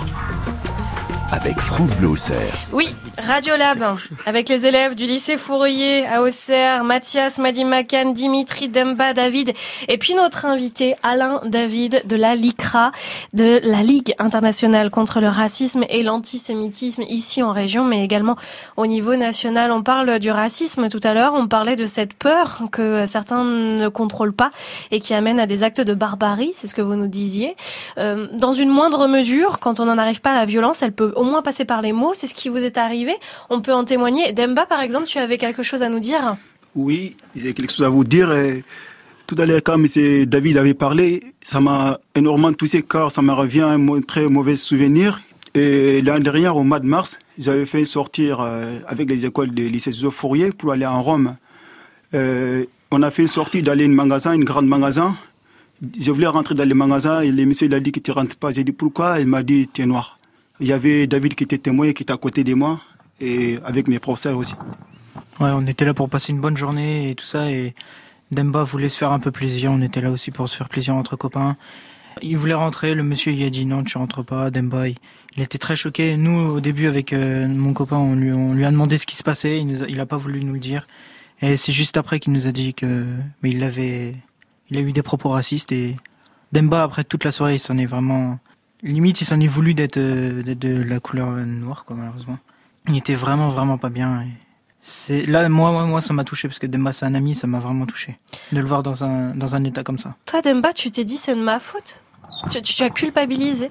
avec 1.31 1.59
France 1.59 1.95
Bleu 1.97 2.09
au 2.09 2.17
cerf. 2.17 2.67
Oui, 2.73 2.90
Radiolab, 3.31 3.97
avec 4.27 4.49
les 4.49 4.67
élèves 4.67 4.97
du 4.97 5.05
lycée 5.05 5.37
Fourier 5.37 6.05
à 6.05 6.21
Auxerre, 6.21 6.83
Mathias, 6.83 7.39
Madim 7.39 7.67
Makan, 7.67 8.11
Dimitri, 8.11 8.69
Demba, 8.69 9.15
David, 9.15 9.53
et 9.87 9.99
puis 9.99 10.17
notre 10.17 10.47
invité 10.47 10.97
Alain 11.05 11.41
David 11.45 12.03
de 12.07 12.17
la 12.17 12.35
LICRA, 12.35 12.91
de 13.33 13.61
la 13.63 13.85
Ligue 13.85 14.15
internationale 14.19 14.91
contre 14.91 15.21
le 15.21 15.29
racisme 15.29 15.85
et 15.91 16.03
l'antisémitisme 16.03 17.03
ici 17.03 17.41
en 17.41 17.53
région, 17.53 17.85
mais 17.85 18.03
également 18.03 18.35
au 18.77 18.89
niveau 18.89 19.15
national. 19.15 19.71
On 19.71 19.85
parle 19.85 20.19
du 20.19 20.33
racisme 20.33 20.89
tout 20.89 21.01
à 21.05 21.15
l'heure, 21.15 21.35
on 21.35 21.47
parlait 21.47 21.77
de 21.77 21.87
cette 21.87 22.15
peur 22.15 22.63
que 22.73 23.07
certains 23.07 23.45
ne 23.45 23.87
contrôlent 23.87 24.35
pas 24.35 24.51
et 24.91 24.99
qui 24.99 25.15
amène 25.15 25.39
à 25.39 25.47
des 25.47 25.63
actes 25.63 25.81
de 25.81 25.95
barbarie, 25.95 26.51
c'est 26.57 26.67
ce 26.67 26.75
que 26.75 26.83
vous 26.83 26.97
nous 26.97 27.07
disiez. 27.07 27.55
Euh, 27.97 28.27
dans 28.33 28.51
une 28.51 28.71
moindre 28.71 29.07
mesure, 29.07 29.61
quand 29.61 29.79
on 29.79 29.85
n'en 29.85 29.99
arrive 29.99 30.21
pas 30.21 30.33
à 30.33 30.35
la 30.35 30.47
violence, 30.47 30.83
elle 30.83 30.91
peut 30.91 31.13
au 31.15 31.23
moins 31.23 31.43
passer 31.43 31.65
par 31.65 31.81
les 31.81 31.93
mots, 31.93 32.11
c'est 32.13 32.27
ce 32.27 32.35
qui 32.35 32.49
vous 32.49 32.65
est 32.65 32.77
arrivé, 32.77 33.20
on 33.49 33.61
peut 33.61 33.73
en 33.73 33.85
témoigner. 33.85 34.33
Demba, 34.33 34.67
par 34.67 34.81
exemple, 34.81 35.07
tu 35.07 35.19
avais 35.19 35.39
quelque 35.39 35.63
chose 35.63 35.83
à 35.83 35.89
nous 35.89 36.01
dire 36.01 36.37
Oui, 36.75 37.17
j'ai 37.35 37.53
quelque 37.55 37.71
chose 37.73 37.87
à 37.87 37.89
vous 37.89 38.05
dire. 38.05 38.33
Tout 39.27 39.37
à 39.39 39.47
l'heure, 39.47 39.61
quand 39.63 39.79
M. 39.79 40.25
David 40.27 40.57
avait 40.57 40.75
parlé, 40.75 41.23
ça 41.41 41.61
m'a 41.61 42.01
énormément 42.17 42.53
touché 42.53 42.83
car 42.83 43.13
ça 43.13 43.23
me 43.23 43.33
revient 43.33 43.61
un 43.61 43.79
mo- 43.79 44.01
très 44.01 44.27
mauvais 44.27 44.57
souvenir. 44.57 45.21
Et 45.55 46.01
l'année 46.01 46.25
dernière, 46.25 46.57
au 46.57 46.63
mois 46.65 46.81
de 46.81 46.87
mars, 46.87 47.19
j'avais 47.39 47.67
fait 47.67 47.85
sortir 47.85 48.41
euh, 48.41 48.79
avec 48.87 49.09
les 49.09 49.27
écoles 49.27 49.51
du 49.51 49.69
lycée 49.69 49.93
Joseph 49.93 50.15
Fourier 50.15 50.51
pour 50.51 50.73
aller 50.73 50.87
en 50.87 51.01
Rome. 51.03 51.37
Euh, 52.15 52.65
on 52.91 53.03
a 53.03 53.11
fait 53.11 53.23
une 53.23 53.29
sortie 53.29 53.63
d'aller 53.63 53.85
un 53.85 53.89
magasin, 53.89 54.33
une 54.33 54.45
grande 54.45 54.67
magasin. 54.67 55.17
Je 55.99 56.11
voulais 56.11 56.27
rentrer 56.27 56.55
dans 56.55 56.69
le 56.69 56.75
magasin 56.75 57.21
et 57.21 57.31
le 57.31 57.45
monsieur 57.47 57.67
il 57.67 57.75
a 57.75 57.81
dit 57.81 57.93
que 57.93 58.01
tu 58.01 58.11
rentres 58.11 58.37
pas. 58.37 58.51
J'ai 58.51 58.65
dit 58.65 58.73
pourquoi? 58.73 59.21
Il 59.21 59.27
m'a 59.27 59.43
dit 59.43 59.69
tu 59.73 59.83
es 59.83 59.87
noir. 59.87 60.19
Il 60.61 60.67
y 60.67 60.73
avait 60.73 61.07
David 61.07 61.35
qui 61.37 61.45
était 61.45 61.59
témoin, 61.59 61.93
qui 61.93 62.03
était 62.03 62.13
à 62.13 62.17
côté 62.17 62.45
de 62.45 62.53
moi 62.55 62.81
et 63.21 63.59
avec 63.65 63.89
mes 63.89 63.99
professeurs 63.99 64.37
aussi. 64.37 64.55
Ouais, 65.41 65.51
on 65.55 65.67
était 65.67 65.85
là 65.85 65.95
pour 65.95 66.09
passer 66.09 66.33
une 66.33 66.41
bonne 66.41 66.57
journée 66.57 67.11
et 67.11 67.15
tout 67.15 67.25
ça. 67.25 67.51
Et 67.51 67.75
Demba 68.31 68.63
voulait 68.63 68.89
se 68.89 68.99
faire 68.99 69.13
un 69.13 69.21
peu 69.21 69.31
plaisir. 69.31 69.73
On 69.73 69.81
était 69.81 70.01
là 70.01 70.11
aussi 70.11 70.31
pour 70.31 70.49
se 70.49 70.57
faire 70.57 70.69
plaisir 70.69 70.95
entre 70.95 71.17
copains. 71.17 71.57
Il 72.23 72.37
voulait 72.37 72.55
rentrer. 72.55 72.95
Le 72.95 73.03
monsieur 73.03 73.33
il 73.33 73.43
a 73.45 73.51
dit 73.51 73.65
non, 73.65 73.83
tu 73.83 73.97
rentres 73.97 74.25
pas. 74.25 74.51
Demba, 74.51 74.89
il, 74.89 74.97
était 75.39 75.59
très 75.59 75.77
choqué. 75.77 76.17
Nous, 76.17 76.39
au 76.39 76.61
début, 76.61 76.87
avec 76.87 77.13
euh, 77.13 77.49
mon 77.49 77.73
copain, 77.73 77.97
on 77.97 78.15
lui, 78.15 78.65
a 78.65 78.71
demandé 78.71 78.99
ce 78.99 79.07
qui 79.07 79.17
se 79.17 79.23
passait. 79.23 79.59
Il, 79.59 79.67
nous 79.67 79.83
a, 79.83 80.07
pas 80.07 80.19
voulu 80.19 80.45
nous 80.45 80.55
le 80.55 80.59
dire. 80.59 80.87
Et 81.41 81.57
c'est 81.57 81.73
juste 81.73 81.97
après 81.97 82.21
qu'il 82.21 82.33
nous 82.35 82.47
a 82.47 82.53
dit 82.53 82.75
que, 82.75 83.07
il 83.43 83.65
avait, 83.65 84.15
il 84.69 84.77
a 84.77 84.81
eu 84.81 84.93
des 84.93 85.03
propos 85.03 85.31
racistes 85.31 85.73
et 85.73 85.97
Demba 86.53 86.83
après 86.83 87.05
toute 87.05 87.25
la 87.25 87.33
soirée, 87.33 87.55
il 87.55 87.59
s'en 87.59 87.79
est 87.79 87.87
vraiment, 87.87 88.39
limite, 88.83 89.23
il 89.23 89.25
s'en 89.25 89.41
est 89.41 89.47
voulu 89.47 89.73
d'être, 89.73 89.97
euh, 89.97 90.43
de 90.43 90.83
la 90.83 91.01
couleur 91.01 91.31
noire, 91.31 91.87
malheureusement. 91.89 92.39
Il 92.89 92.97
était 92.97 93.15
vraiment, 93.15 93.49
vraiment 93.49 93.79
pas 93.79 93.89
bien. 93.91 94.23
Et 94.23 94.29
c'est 94.81 95.27
là, 95.27 95.49
moi, 95.49 95.85
moi, 95.87 96.01
ça 96.01 96.13
m'a 96.15 96.25
touché 96.25 96.49
parce 96.49 96.59
que 96.59 96.67
Demba, 96.67 96.93
c'est 96.93 97.05
un 97.07 97.15
ami, 97.15 97.35
ça 97.35 97.47
m'a 97.47 97.59
vraiment 97.61 97.87
touché 97.87 98.17
de 98.53 98.59
le 98.61 98.67
voir 98.67 98.83
dans 98.83 99.05
un, 99.05 99.35
dans 99.35 99.55
un 99.55 99.63
état 99.65 99.83
comme 99.85 99.99
ça. 99.99 100.17
Toi, 100.27 100.41
Demba, 100.43 100.73
tu 100.73 100.91
t'es 100.91 101.05
dit 101.05 101.17
c'est 101.17 101.35
de 101.37 101.43
ma 101.43 101.61
faute? 101.61 102.03
Tu, 102.51 102.63
tu 102.63 102.83
as 102.85 102.91
culpabilisé? 102.91 103.71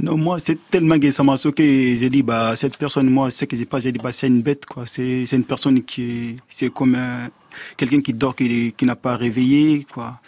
Non, 0.00 0.16
moi, 0.16 0.38
c'est 0.38 0.58
tellement 0.70 0.98
que 0.98 1.10
ça 1.10 1.22
m'a 1.22 1.36
choqué. 1.36 1.96
J'ai 1.96 2.08
dit, 2.10 2.22
bah, 2.22 2.56
cette 2.56 2.76
personne, 2.78 3.08
moi, 3.08 3.30
ce 3.30 3.44
que 3.44 3.54
j'ai 3.54 3.66
pas, 3.66 3.78
j'ai 3.78 3.92
dit, 3.92 3.98
bah, 4.02 4.10
c'est 4.10 4.26
une 4.26 4.42
bête, 4.42 4.64
quoi. 4.66 4.84
C'est, 4.86 5.24
c'est 5.26 5.36
une 5.36 5.44
personne 5.44 5.82
qui 5.82 6.02
est, 6.02 6.36
c'est 6.48 6.70
comme 6.72 6.94
un- 6.96 7.28
quelqu'un 7.76 8.00
qui 8.00 8.12
dort, 8.14 8.34
qui, 8.34 8.72
qui 8.72 8.84
n'a 8.86 8.96
pas 8.96 9.16
réveillé, 9.16 9.84
quoi. 9.92 10.18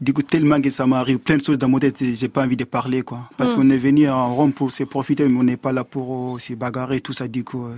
Du 0.00 0.14
coup, 0.14 0.22
tellement 0.22 0.60
que 0.62 0.70
ça 0.70 0.86
m'arrive 0.86 1.18
plein 1.18 1.36
de 1.36 1.44
choses 1.44 1.58
dans 1.58 1.68
mon 1.68 1.78
tête, 1.78 1.98
j'ai 2.14 2.28
pas 2.28 2.42
envie 2.44 2.56
de 2.56 2.64
parler, 2.64 3.02
quoi. 3.02 3.28
Parce 3.36 3.52
qu'on 3.52 3.68
est 3.68 3.76
venu 3.76 4.08
en 4.08 4.34
Rome 4.34 4.52
pour 4.52 4.70
se 4.70 4.84
profiter, 4.84 5.28
mais 5.28 5.38
on 5.38 5.42
n'est 5.42 5.58
pas 5.58 5.72
là 5.72 5.84
pour 5.84 6.36
euh, 6.36 6.38
se 6.38 6.54
bagarrer, 6.54 7.00
tout 7.00 7.12
ça, 7.12 7.28
du 7.28 7.44
coup, 7.44 7.66
euh, 7.66 7.76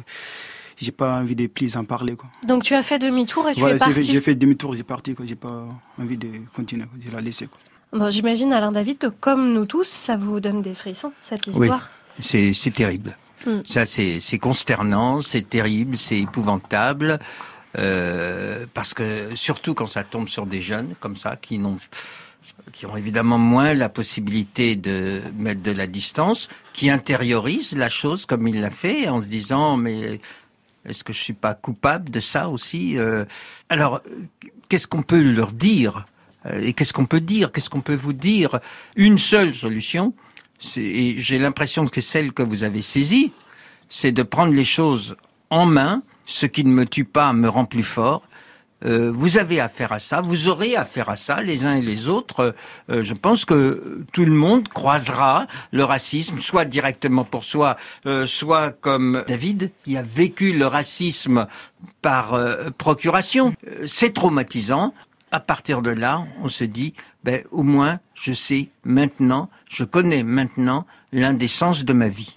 j'ai 0.77 0.93
pas 0.93 1.19
envie 1.19 1.35
de 1.35 1.49
plus 1.49 1.77
en 1.77 1.83
parler, 1.85 2.15
quoi. 2.15 2.31
Donc 2.47 2.63
tu 2.63 2.75
as 2.75 2.83
fait 2.83 3.01
demi-tour 3.01 3.49
et 3.49 3.55
tu 3.55 3.61
Voilà, 3.61 3.75
es 3.75 3.79
parti. 3.79 4.03
j'ai 4.03 4.21
fait 4.21 4.37
demi-tour, 4.37 4.77
j'ai 4.77 4.85
parti, 4.85 5.15
quoi. 5.17 5.27
J'ai 5.27 5.35
pas 5.35 5.65
envie 6.01 6.17
de 6.17 6.29
continuer, 6.55 6.85
quoi. 6.85 6.97
J'ai 7.05 7.11
la 7.11 7.21
laissé, 7.21 7.47
quoi. 7.49 7.59
Bon, 7.93 8.09
J'imagine, 8.09 8.53
Alain 8.53 8.71
David, 8.73 8.99
que 8.99 9.09
comme 9.09 9.53
nous 9.53 9.67
tous, 9.67 9.89
ça 9.89 10.17
vous 10.17 10.39
donne 10.39 10.63
des 10.63 10.75
frissons, 10.75 11.13
cette 11.21 11.47
Oui, 11.49 11.53
histoire. 11.67 11.91
c'est 12.21 12.53
c'est 12.55 12.71
terrible. 12.71 13.17
Mm. 13.45 13.63
Ça, 13.65 13.85
c'est 13.85 14.21
c'est 14.21 14.39
consternant, 14.39 15.21
c'est 15.21 15.51
terrible, 15.51 15.97
c'est 15.99 16.21
épouvantable. 16.21 17.19
Euh, 17.79 18.67
parce 18.75 18.95
que 18.95 19.35
surtout 19.35 19.75
quand 19.75 19.87
ça 19.87 20.05
tombe 20.05 20.29
sur 20.29 20.47
des 20.47 20.61
jeunes 20.61 20.95
comme 21.01 21.17
ça, 21.17 21.37
qui 21.37 21.59
n'ont 21.59 21.79
qui 22.73 22.87
ont 22.87 22.97
évidemment 22.97 23.39
moins 23.39 23.75
la 23.75 23.89
possibilité 23.89 24.77
de 24.77 25.21
mettre 25.37 25.63
de 25.63 25.73
la 25.73 25.87
distance, 25.87 26.49
qui 26.73 26.91
intériorisent 26.91 27.75
la 27.77 27.89
chose 27.89 28.27
comme 28.27 28.47
il 28.47 28.61
l'a 28.61 28.71
fait 28.71 29.09
en 29.09 29.21
se 29.21 29.27
disant 29.27 29.77
mais 29.77 30.21
est-ce 30.85 31.05
que 31.05 31.13
je 31.13 31.21
suis 31.21 31.33
pas 31.33 31.55
coupable 31.55 32.11
de 32.11 32.21
ça 32.21 32.49
aussi 32.49 32.99
Euh, 32.99 33.25
Alors 33.69 34.01
qu'est-ce 34.69 34.87
qu'on 34.89 35.03
peut 35.03 35.21
leur 35.21 35.53
dire? 35.53 36.07
Euh, 36.47 36.61
et 36.61 36.73
qu'est-ce 36.73 36.93
qu'on 36.93 37.07
peut 37.07 37.21
dire? 37.21 37.53
Qu'est-ce 37.53 37.71
qu'on 37.71 37.81
peut 37.83 37.95
vous 37.95 38.13
dire? 38.13 38.59
Une 38.97 39.19
seule 39.19 39.55
solution, 39.55 40.15
et 40.77 41.15
j'ai 41.19 41.39
l'impression 41.39 41.87
que 41.87 41.95
c'est 41.95 42.01
celle 42.01 42.33
que 42.33 42.43
vous 42.43 42.65
avez 42.65 42.83
saisie, 42.83 43.33
c'est 43.91 44.13
de 44.13 44.23
prendre 44.23 44.53
les 44.53 44.65
choses 44.65 45.17
en 45.51 45.67
main. 45.67 46.03
Ce 46.27 46.47
qui 46.47 46.65
ne 46.65 46.73
me 46.73 46.87
tue 46.87 47.05
pas 47.05 47.33
me 47.33 47.49
rend 47.49 47.65
plus 47.65 47.83
fort. 47.83 48.23
Euh, 48.85 49.13
vous 49.15 49.39
avez 49.39 49.61
affaire 49.61 49.93
à 49.93 50.01
ça, 50.01 50.21
vous 50.21 50.49
aurez 50.49 50.75
affaire 50.75 51.09
à 51.09 51.17
ça, 51.17 51.41
les 51.41 51.65
uns 51.65 51.77
et 51.77 51.83
les 51.83 52.09
autres. 52.09 52.55
Euh, 52.91 53.03
je 53.03 53.15
pense 53.15 53.45
que 53.45 54.03
tout 54.13 54.25
le 54.25 54.33
monde 54.33 54.69
croisera 54.69 55.47
le 55.71 55.85
racisme, 55.85 56.39
soit 56.39 56.65
directement 56.65 57.25
pour 57.25 57.45
soi, 57.45 57.77
euh, 58.07 58.27
soit 58.27 58.73
comme 58.73 59.25
David, 59.29 59.71
qui 59.85 59.97
a 59.97 60.03
vécu 60.03 60.53
le 60.53 60.67
racisme 60.67 61.47
par 62.01 62.35
euh, 62.35 62.71
procuration. 62.77 63.55
Euh, 63.69 63.87
C'est 63.87 64.15
traumatisant. 64.15 64.93
À 65.31 65.41
partir 65.41 65.81
de 65.81 65.91
là, 65.91 66.25
on 66.43 66.49
se 66.49 66.65
dit, 66.65 66.93
ben, 67.25 67.43
au 67.53 67.63
moins, 67.63 68.01
je 68.15 68.33
sais 68.35 68.69
maintenant, 68.85 69.49
je 69.69 69.85
connais 69.85 70.25
maintenant 70.25 70.87
l'un 71.13 71.33
des 71.33 71.49
sens 71.49 71.85
de 71.85 71.93
ma 71.95 72.09
vie. 72.09 72.37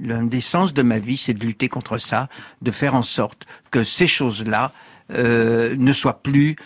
L'un 0.00 0.24
des 0.24 0.40
sens 0.40 0.72
de 0.74 0.82
ma 0.82 0.98
vie, 0.98 1.16
c'est 1.16 1.34
de 1.34 1.44
lutter 1.44 1.68
contre 1.68 1.98
ça, 1.98 2.28
de 2.62 2.70
faire 2.70 2.94
en 2.94 3.02
sorte 3.02 3.46
que 3.70 3.82
ces 3.82 4.06
choses-là 4.06 4.72
euh, 5.12 5.74
ne 5.76 5.92
soient 5.92 6.22
plus 6.22 6.56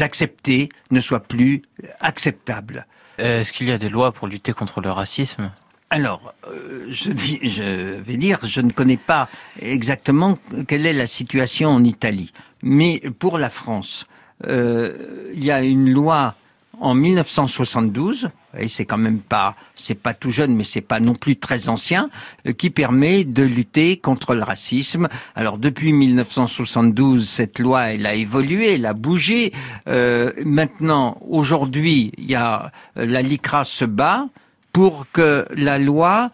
acceptées, 0.00 0.68
ne 0.90 1.00
soient 1.00 1.20
plus 1.22 1.62
acceptables. 2.00 2.86
Est-ce 3.18 3.52
qu'il 3.52 3.68
y 3.68 3.72
a 3.72 3.78
des 3.78 3.88
lois 3.88 4.12
pour 4.12 4.28
lutter 4.28 4.52
contre 4.52 4.80
le 4.82 4.90
racisme? 4.90 5.50
Alors, 5.88 6.34
euh, 6.50 6.86
je, 6.90 7.10
dis- 7.12 7.38
je 7.42 7.62
vais 7.98 8.16
dire, 8.16 8.40
je 8.42 8.60
ne 8.60 8.70
connais 8.72 8.98
pas 8.98 9.28
exactement 9.62 10.38
quelle 10.68 10.84
est 10.84 10.92
la 10.92 11.06
situation 11.06 11.70
en 11.70 11.84
Italie, 11.84 12.32
mais 12.62 13.00
pour 13.18 13.38
la 13.38 13.48
France, 13.48 14.06
euh, 14.46 15.30
il 15.34 15.44
y 15.44 15.50
a 15.50 15.62
une 15.62 15.90
loi 15.90 16.34
en 16.80 16.94
1972, 16.94 18.30
et 18.58 18.68
c'est 18.68 18.84
quand 18.84 18.98
même 18.98 19.20
pas, 19.20 19.56
c'est 19.76 19.94
pas 19.94 20.14
tout 20.14 20.30
jeune, 20.30 20.54
mais 20.54 20.64
c'est 20.64 20.80
pas 20.80 21.00
non 21.00 21.14
plus 21.14 21.36
très 21.36 21.68
ancien, 21.68 22.10
euh, 22.46 22.52
qui 22.52 22.70
permet 22.70 23.24
de 23.24 23.42
lutter 23.42 23.96
contre 23.98 24.34
le 24.34 24.42
racisme. 24.42 25.08
Alors 25.34 25.58
depuis 25.58 25.92
1972, 25.92 27.28
cette 27.28 27.58
loi, 27.58 27.92
elle 27.92 28.06
a 28.06 28.14
évolué, 28.14 28.74
elle 28.74 28.86
a 28.86 28.94
bougé. 28.94 29.52
Euh, 29.88 30.32
maintenant, 30.44 31.18
aujourd'hui, 31.28 32.12
il 32.18 32.26
y 32.26 32.34
a 32.34 32.72
euh, 32.96 33.06
la 33.06 33.22
LICRA 33.22 33.64
se 33.64 33.84
bat 33.84 34.28
pour 34.72 35.06
que 35.12 35.46
la 35.56 35.78
loi 35.78 36.30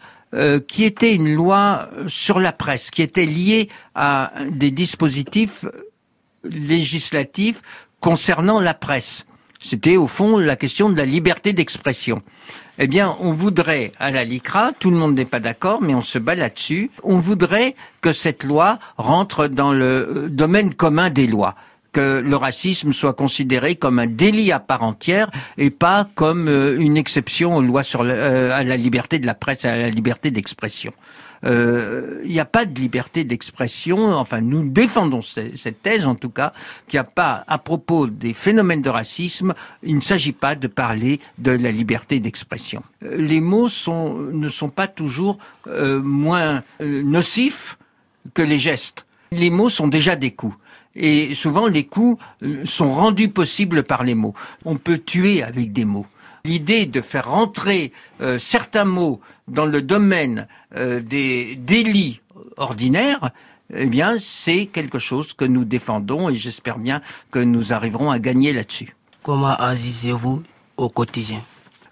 qui 0.67 0.83
était 0.83 1.13
une 1.13 1.31
loi 1.31 1.87
sur 2.07 2.39
la 2.39 2.51
presse, 2.51 2.89
qui 2.89 3.03
était 3.03 3.27
liée 3.27 3.69
à 3.93 4.31
des 4.49 4.71
dispositifs 4.71 5.63
législatifs 6.43 7.61
concernant 7.99 8.59
la 8.59 8.73
presse. 8.73 9.25
C'était 9.63 9.97
au 9.97 10.07
fond 10.07 10.37
la 10.37 10.55
question 10.55 10.89
de 10.89 10.97
la 10.97 11.05
liberté 11.05 11.53
d'expression. 11.53 12.21
Eh 12.79 12.87
bien, 12.87 13.15
on 13.19 13.31
voudrait, 13.31 13.91
à 13.99 14.11
la 14.11 14.25
LICRA, 14.25 14.73
tout 14.77 14.91
le 14.91 14.97
monde 14.97 15.15
n'est 15.15 15.25
pas 15.25 15.39
d'accord, 15.39 15.81
mais 15.81 15.95
on 15.95 16.01
se 16.01 16.19
bat 16.19 16.35
là-dessus, 16.35 16.91
on 17.03 17.17
voudrait 17.17 17.75
que 18.01 18.11
cette 18.11 18.43
loi 18.43 18.77
rentre 18.97 19.47
dans 19.47 19.71
le 19.71 19.85
euh, 19.85 20.29
domaine 20.29 20.73
commun 20.73 21.09
des 21.09 21.27
lois 21.27 21.55
que 21.93 22.19
le 22.25 22.35
racisme 22.35 22.91
soit 22.91 23.13
considéré 23.13 23.75
comme 23.75 23.99
un 23.99 24.07
délit 24.07 24.51
à 24.51 24.59
part 24.59 24.83
entière 24.83 25.29
et 25.57 25.69
pas 25.69 26.07
comme 26.15 26.47
euh, 26.47 26.77
une 26.79 26.97
exception 26.97 27.55
aux 27.55 27.61
lois 27.61 27.83
sur 27.83 28.01
euh, 28.03 28.51
à 28.51 28.63
la 28.63 28.75
liberté 28.75 29.19
de 29.19 29.27
la 29.27 29.35
presse 29.35 29.63
et 29.63 29.67
à 29.67 29.77
la 29.77 29.89
liberté 29.89 30.31
d'expression. 30.31 30.91
Euh, 31.45 32.21
Il 32.25 32.31
n'y 32.31 32.39
a 32.39 32.45
pas 32.45 32.65
de 32.65 32.79
liberté 32.79 33.23
d'expression, 33.25 34.11
enfin 34.15 34.39
nous 34.41 34.63
défendons 34.69 35.21
ce- 35.21 35.55
cette 35.57 35.81
thèse 35.83 36.07
en 36.07 36.15
tout 36.15 36.29
cas, 36.29 36.53
qu'il 36.87 36.97
n'y 36.97 37.01
a 37.01 37.03
pas, 37.03 37.43
à 37.47 37.57
propos 37.57 38.07
des 38.07 38.33
phénomènes 38.33 38.81
de 38.81 38.89
racisme, 38.89 39.53
il 39.83 39.95
ne 39.95 40.01
s'agit 40.01 40.31
pas 40.31 40.55
de 40.55 40.67
parler 40.67 41.19
de 41.37 41.51
la 41.51 41.71
liberté 41.71 42.19
d'expression. 42.19 42.81
Euh, 43.03 43.17
Les 43.17 43.41
mots 43.41 43.67
ne 44.31 44.47
sont 44.49 44.69
pas 44.69 44.87
toujours 44.87 45.37
euh, 45.67 46.01
moins 46.01 46.63
nocifs 46.79 47.77
que 48.33 48.41
les 48.41 48.59
gestes. 48.59 49.05
Les 49.31 49.49
mots 49.49 49.69
sont 49.69 49.87
déjà 49.87 50.15
des 50.15 50.31
coups. 50.31 50.55
Et 50.95 51.33
souvent, 51.33 51.67
les 51.67 51.85
coups 51.85 52.21
sont 52.65 52.89
rendus 52.91 53.29
possibles 53.29 53.83
par 53.83 54.03
les 54.03 54.13
mots. 54.15 54.35
On 54.63 54.77
peut 54.77 54.99
tuer 54.99 55.41
avec 55.43 55.73
des 55.73 55.85
mots. 55.85 56.05
L'idée 56.45 56.85
de 56.85 57.01
faire 57.01 57.29
rentrer 57.31 57.91
certains 58.37 58.85
mots 58.85 59.19
dans 59.47 59.65
le 59.65 59.81
domaine 59.81 60.47
euh, 60.75 60.99
des 60.99 61.55
délits 61.55 62.21
ordinaires, 62.57 63.31
eh 63.75 63.87
bien, 63.87 64.17
c'est 64.19 64.65
quelque 64.67 64.99
chose 64.99 65.33
que 65.33 65.45
nous 65.45 65.65
défendons 65.65 66.29
et 66.29 66.35
j'espère 66.35 66.77
bien 66.77 67.01
que 67.31 67.39
nous 67.39 67.73
arriverons 67.73 68.11
à 68.11 68.19
gagner 68.19 68.53
là-dessus. 68.53 68.95
Comment 69.23 69.55
agissez-vous 69.55 70.43
au 70.77 70.89
quotidien? 70.89 71.41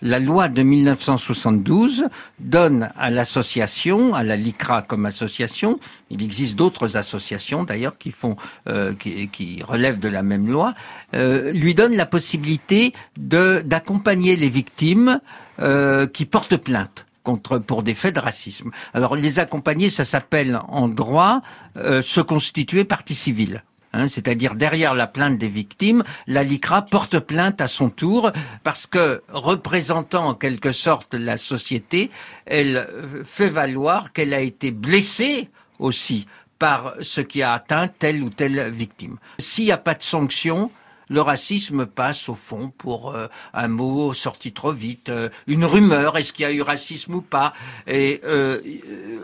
La 0.04 0.18
loi 0.18 0.48
de 0.48 0.64
1972 0.64 2.06
donne 2.40 2.90
à 2.98 3.12
l'association, 3.12 4.16
à 4.16 4.24
la 4.24 4.36
LICRA 4.36 4.82
comme 4.82 5.06
association, 5.06 5.80
il 6.10 6.24
existe 6.24 6.56
d'autres 6.56 6.98
associations 6.98 7.64
d'ailleurs 7.64 8.00
qui 8.00 8.10
font, 8.10 8.36
euh, 8.68 8.94
qui, 8.94 9.28
qui 9.28 9.62
relèvent 9.62 10.00
de 10.00 10.08
la 10.08 10.24
même 10.24 10.50
loi, 10.50 10.74
euh, 11.14 11.52
lui 11.52 11.76
donne 11.76 11.96
la 11.96 12.08
possibilité 12.08 12.94
d'accompagner 13.16 14.36
les 14.36 14.50
victimes 14.50 15.20
euh, 15.60 16.08
qui 16.08 16.26
portent 16.26 16.58
plainte 16.58 17.06
contre 17.24 17.58
pour 17.60 17.84
des 17.84 17.94
faits 17.94 18.16
de 18.16 18.20
racisme. 18.20 18.72
Alors 18.94 19.16
les 19.16 19.40
accompagner, 19.40 19.90
ça 19.90 20.06
s'appelle 20.06 20.60
en 20.68 20.88
droit 20.88 21.42
euh, 21.78 22.02
se 22.02 22.22
constituer 22.22 22.84
partie 22.84 23.16
civile. 23.16 23.64
Hein, 23.94 24.08
c'est-à-dire 24.08 24.56
derrière 24.56 24.94
la 24.94 25.08
plainte 25.08 25.38
des 25.38 25.50
victimes, 25.50 26.04
la 26.26 26.44
LICRA 26.44 26.84
porte 26.84 27.20
plainte 27.20 27.60
à 27.60 27.68
son 27.68 27.90
tour 27.90 28.32
parce 28.64 28.88
que 28.88 29.22
représentant 29.28 30.30
en 30.30 30.34
quelque 30.34 30.72
sorte 30.72 31.14
la 31.14 31.36
société, 31.36 32.10
elle 32.46 32.78
euh, 32.78 33.24
fait 33.26 33.50
valoir 33.50 34.14
qu'elle 34.14 34.34
a 34.34 34.40
été 34.40 34.72
blessée 34.72 35.50
aussi 35.80 36.26
par 36.58 36.94
ce 37.02 37.22
qui 37.22 37.42
a 37.42 37.54
atteint 37.54 37.88
telle 37.88 38.24
ou 38.24 38.30
telle 38.30 38.70
victime. 38.70 39.18
S'il 39.40 39.66
n'y 39.66 39.72
a 39.72 39.78
pas 39.78 39.96
de 39.96 40.04
sanction, 40.04 40.72
le 41.12 41.22
racisme 41.22 41.86
passe 41.86 42.30
au 42.30 42.36
fond 42.36 42.72
pour 42.78 43.12
euh, 43.12 43.28
un 43.54 43.68
mot 43.68 44.14
sorti 44.14 44.54
trop 44.54 44.72
vite, 44.72 45.10
euh, 45.10 45.28
une 45.46 45.66
rumeur, 45.66 46.18
est-ce 46.18 46.32
qu'il 46.32 46.44
y 46.44 46.46
a 46.46 46.54
eu 46.54 46.62
racisme 46.62 47.16
ou 47.16 47.22
pas? 47.22 47.54
Et 47.86 48.22
euh, 48.24 48.62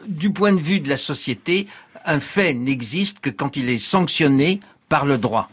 du 0.05 0.31
point 0.31 0.51
de 0.51 0.59
vue 0.59 0.81
de 0.81 0.89
la 0.89 0.97
société, 0.97 1.65
un 2.05 2.19
fait 2.19 2.53
n'existe 2.53 3.21
que 3.21 3.29
quand 3.29 3.55
il 3.55 3.69
est 3.69 3.77
sanctionné 3.77 4.59
par 4.89 5.05
le 5.05 5.17
droit. 5.17 5.49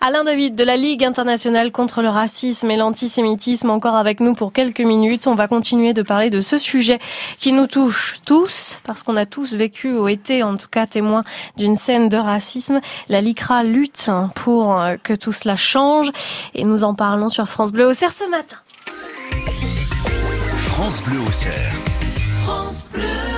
Alain 0.00 0.24
David 0.24 0.54
de 0.54 0.64
la 0.64 0.76
Ligue 0.76 1.04
internationale 1.04 1.72
contre 1.72 2.02
le 2.02 2.08
racisme 2.08 2.70
et 2.70 2.76
l'antisémitisme 2.76 3.70
encore 3.70 3.96
avec 3.96 4.20
nous 4.20 4.34
pour 4.34 4.52
quelques 4.52 4.80
minutes. 4.80 5.26
On 5.26 5.34
va 5.34 5.48
continuer 5.48 5.92
de 5.92 6.02
parler 6.02 6.30
de 6.30 6.40
ce 6.40 6.58
sujet 6.58 6.98
qui 7.38 7.52
nous 7.52 7.66
touche 7.66 8.20
tous 8.24 8.80
parce 8.84 9.02
qu'on 9.02 9.16
a 9.16 9.26
tous 9.26 9.54
vécu 9.54 9.92
ou 9.92 10.08
été 10.08 10.42
en 10.42 10.56
tout 10.56 10.68
cas 10.70 10.86
témoins 10.86 11.24
d'une 11.56 11.76
scène 11.76 12.08
de 12.08 12.16
racisme. 12.16 12.80
La 13.08 13.20
LICRA 13.20 13.62
lutte 13.64 14.10
pour 14.34 14.80
euh, 14.80 14.96
que 15.02 15.14
tout 15.14 15.32
cela 15.32 15.56
change 15.56 16.10
et 16.54 16.64
nous 16.64 16.84
en 16.84 16.94
parlons 16.94 17.28
sur 17.28 17.48
France 17.48 17.72
Bleu 17.72 17.86
au 17.86 17.92
Cerf 17.92 18.12
ce 18.12 18.28
matin. 18.30 18.56
France 20.58 21.02
Bleu 21.02 21.20
au 21.20 21.32
cerf. 21.32 21.74
France 22.42 22.88
Bleu. 22.92 23.29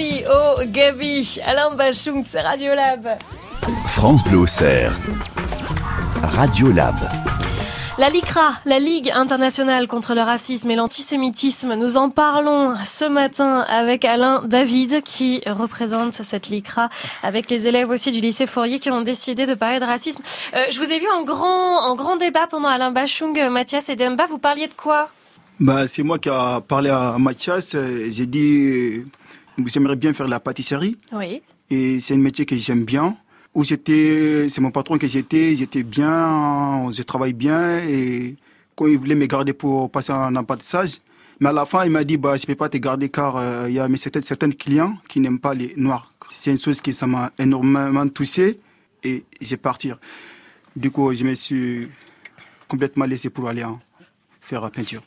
Gabi, 0.00 0.24
oh 0.32 0.54
Gabi, 0.64 1.40
Alain 1.44 1.74
Bachung, 1.74 2.24
c'est 2.26 2.40
Radiolab. 2.40 3.18
France 3.86 4.24
Bleu 4.24 4.38
Auxerre. 4.38 4.96
Radiolab. 6.22 6.94
La 7.98 8.08
LICRA, 8.08 8.54
la 8.64 8.78
Ligue 8.78 9.12
internationale 9.14 9.86
contre 9.86 10.14
le 10.14 10.22
racisme 10.22 10.70
et 10.70 10.76
l'antisémitisme, 10.76 11.74
nous 11.74 11.98
en 11.98 12.08
parlons 12.08 12.76
ce 12.86 13.04
matin 13.04 13.60
avec 13.68 14.06
Alain 14.06 14.40
David 14.46 15.02
qui 15.02 15.42
représente 15.46 16.14
cette 16.14 16.48
LICRA 16.48 16.88
avec 17.22 17.50
les 17.50 17.66
élèves 17.66 17.90
aussi 17.90 18.10
du 18.10 18.20
lycée 18.20 18.46
Fourier 18.46 18.78
qui 18.78 18.90
ont 18.90 19.02
décidé 19.02 19.44
de 19.44 19.52
parler 19.52 19.80
de 19.80 19.84
racisme. 19.84 20.22
Euh, 20.54 20.64
je 20.70 20.78
vous 20.78 20.90
ai 20.90 20.98
vu 20.98 21.06
en 21.14 21.24
grand, 21.24 21.84
en 21.84 21.94
grand 21.94 22.16
débat 22.16 22.46
pendant 22.48 22.68
Alain 22.70 22.90
Bachung, 22.90 23.38
Mathias 23.50 23.90
et 23.90 23.96
Demba, 23.96 24.24
vous 24.24 24.38
parliez 24.38 24.66
de 24.66 24.74
quoi? 24.74 25.10
Bah, 25.58 25.86
c'est 25.86 26.02
moi 26.02 26.18
qui 26.18 26.30
a 26.30 26.62
parlé 26.66 26.88
à 26.88 27.16
Mathias. 27.18 27.74
euh, 27.74 28.06
J'ai 28.08 28.24
dit, 28.24 28.64
euh, 28.64 29.06
j'aimerais 29.66 29.96
bien 29.96 30.12
faire 30.12 30.28
la 30.28 30.40
pâtisserie. 30.40 30.96
Oui. 31.12 31.42
Et 31.70 32.00
c'est 32.00 32.14
un 32.14 32.18
métier 32.18 32.44
que 32.46 32.56
j'aime 32.56 32.84
bien. 32.84 33.16
Où 33.54 33.64
j'étais, 33.64 34.48
c'est 34.48 34.60
mon 34.60 34.70
patron 34.70 34.96
que 34.96 35.08
j'étais, 35.08 35.56
j'étais 35.56 35.82
bien, 35.82 36.88
je 36.92 37.02
travaille 37.02 37.32
bien. 37.32 37.78
Et 37.78 38.36
quand 38.76 38.86
il 38.86 38.96
voulait 38.96 39.16
me 39.16 39.26
garder 39.26 39.52
pour 39.52 39.90
passer 39.90 40.12
un 40.12 40.36
apprentissage, 40.36 41.00
mais 41.40 41.48
à 41.48 41.52
la 41.52 41.64
fin, 41.64 41.84
il 41.84 41.90
m'a 41.90 42.04
dit, 42.04 42.18
bah, 42.18 42.36
je 42.36 42.46
peux 42.46 42.54
pas 42.54 42.68
te 42.68 42.76
garder 42.76 43.08
car 43.08 43.36
euh, 43.36 43.64
il 43.66 43.74
y 43.74 43.80
a 43.80 43.88
certains, 43.96 44.20
certains 44.20 44.50
clients 44.50 44.98
qui 45.08 45.20
n'aiment 45.20 45.40
pas 45.40 45.54
les 45.54 45.72
noirs. 45.76 46.12
C'est 46.28 46.50
une 46.50 46.58
chose 46.58 46.80
qui 46.82 46.92
ça 46.92 47.06
m'a 47.06 47.32
énormément 47.38 48.06
touché 48.08 48.60
et 49.02 49.24
j'ai 49.40 49.56
parti. 49.56 49.90
Du 50.76 50.90
coup, 50.90 51.12
je 51.14 51.24
me 51.24 51.34
suis 51.34 51.88
complètement 52.68 53.06
laissé 53.06 53.30
pour 53.30 53.48
aller 53.48 53.64
en 53.64 53.80
faire 54.40 54.60
la 54.60 54.70
peinture. 54.70 55.02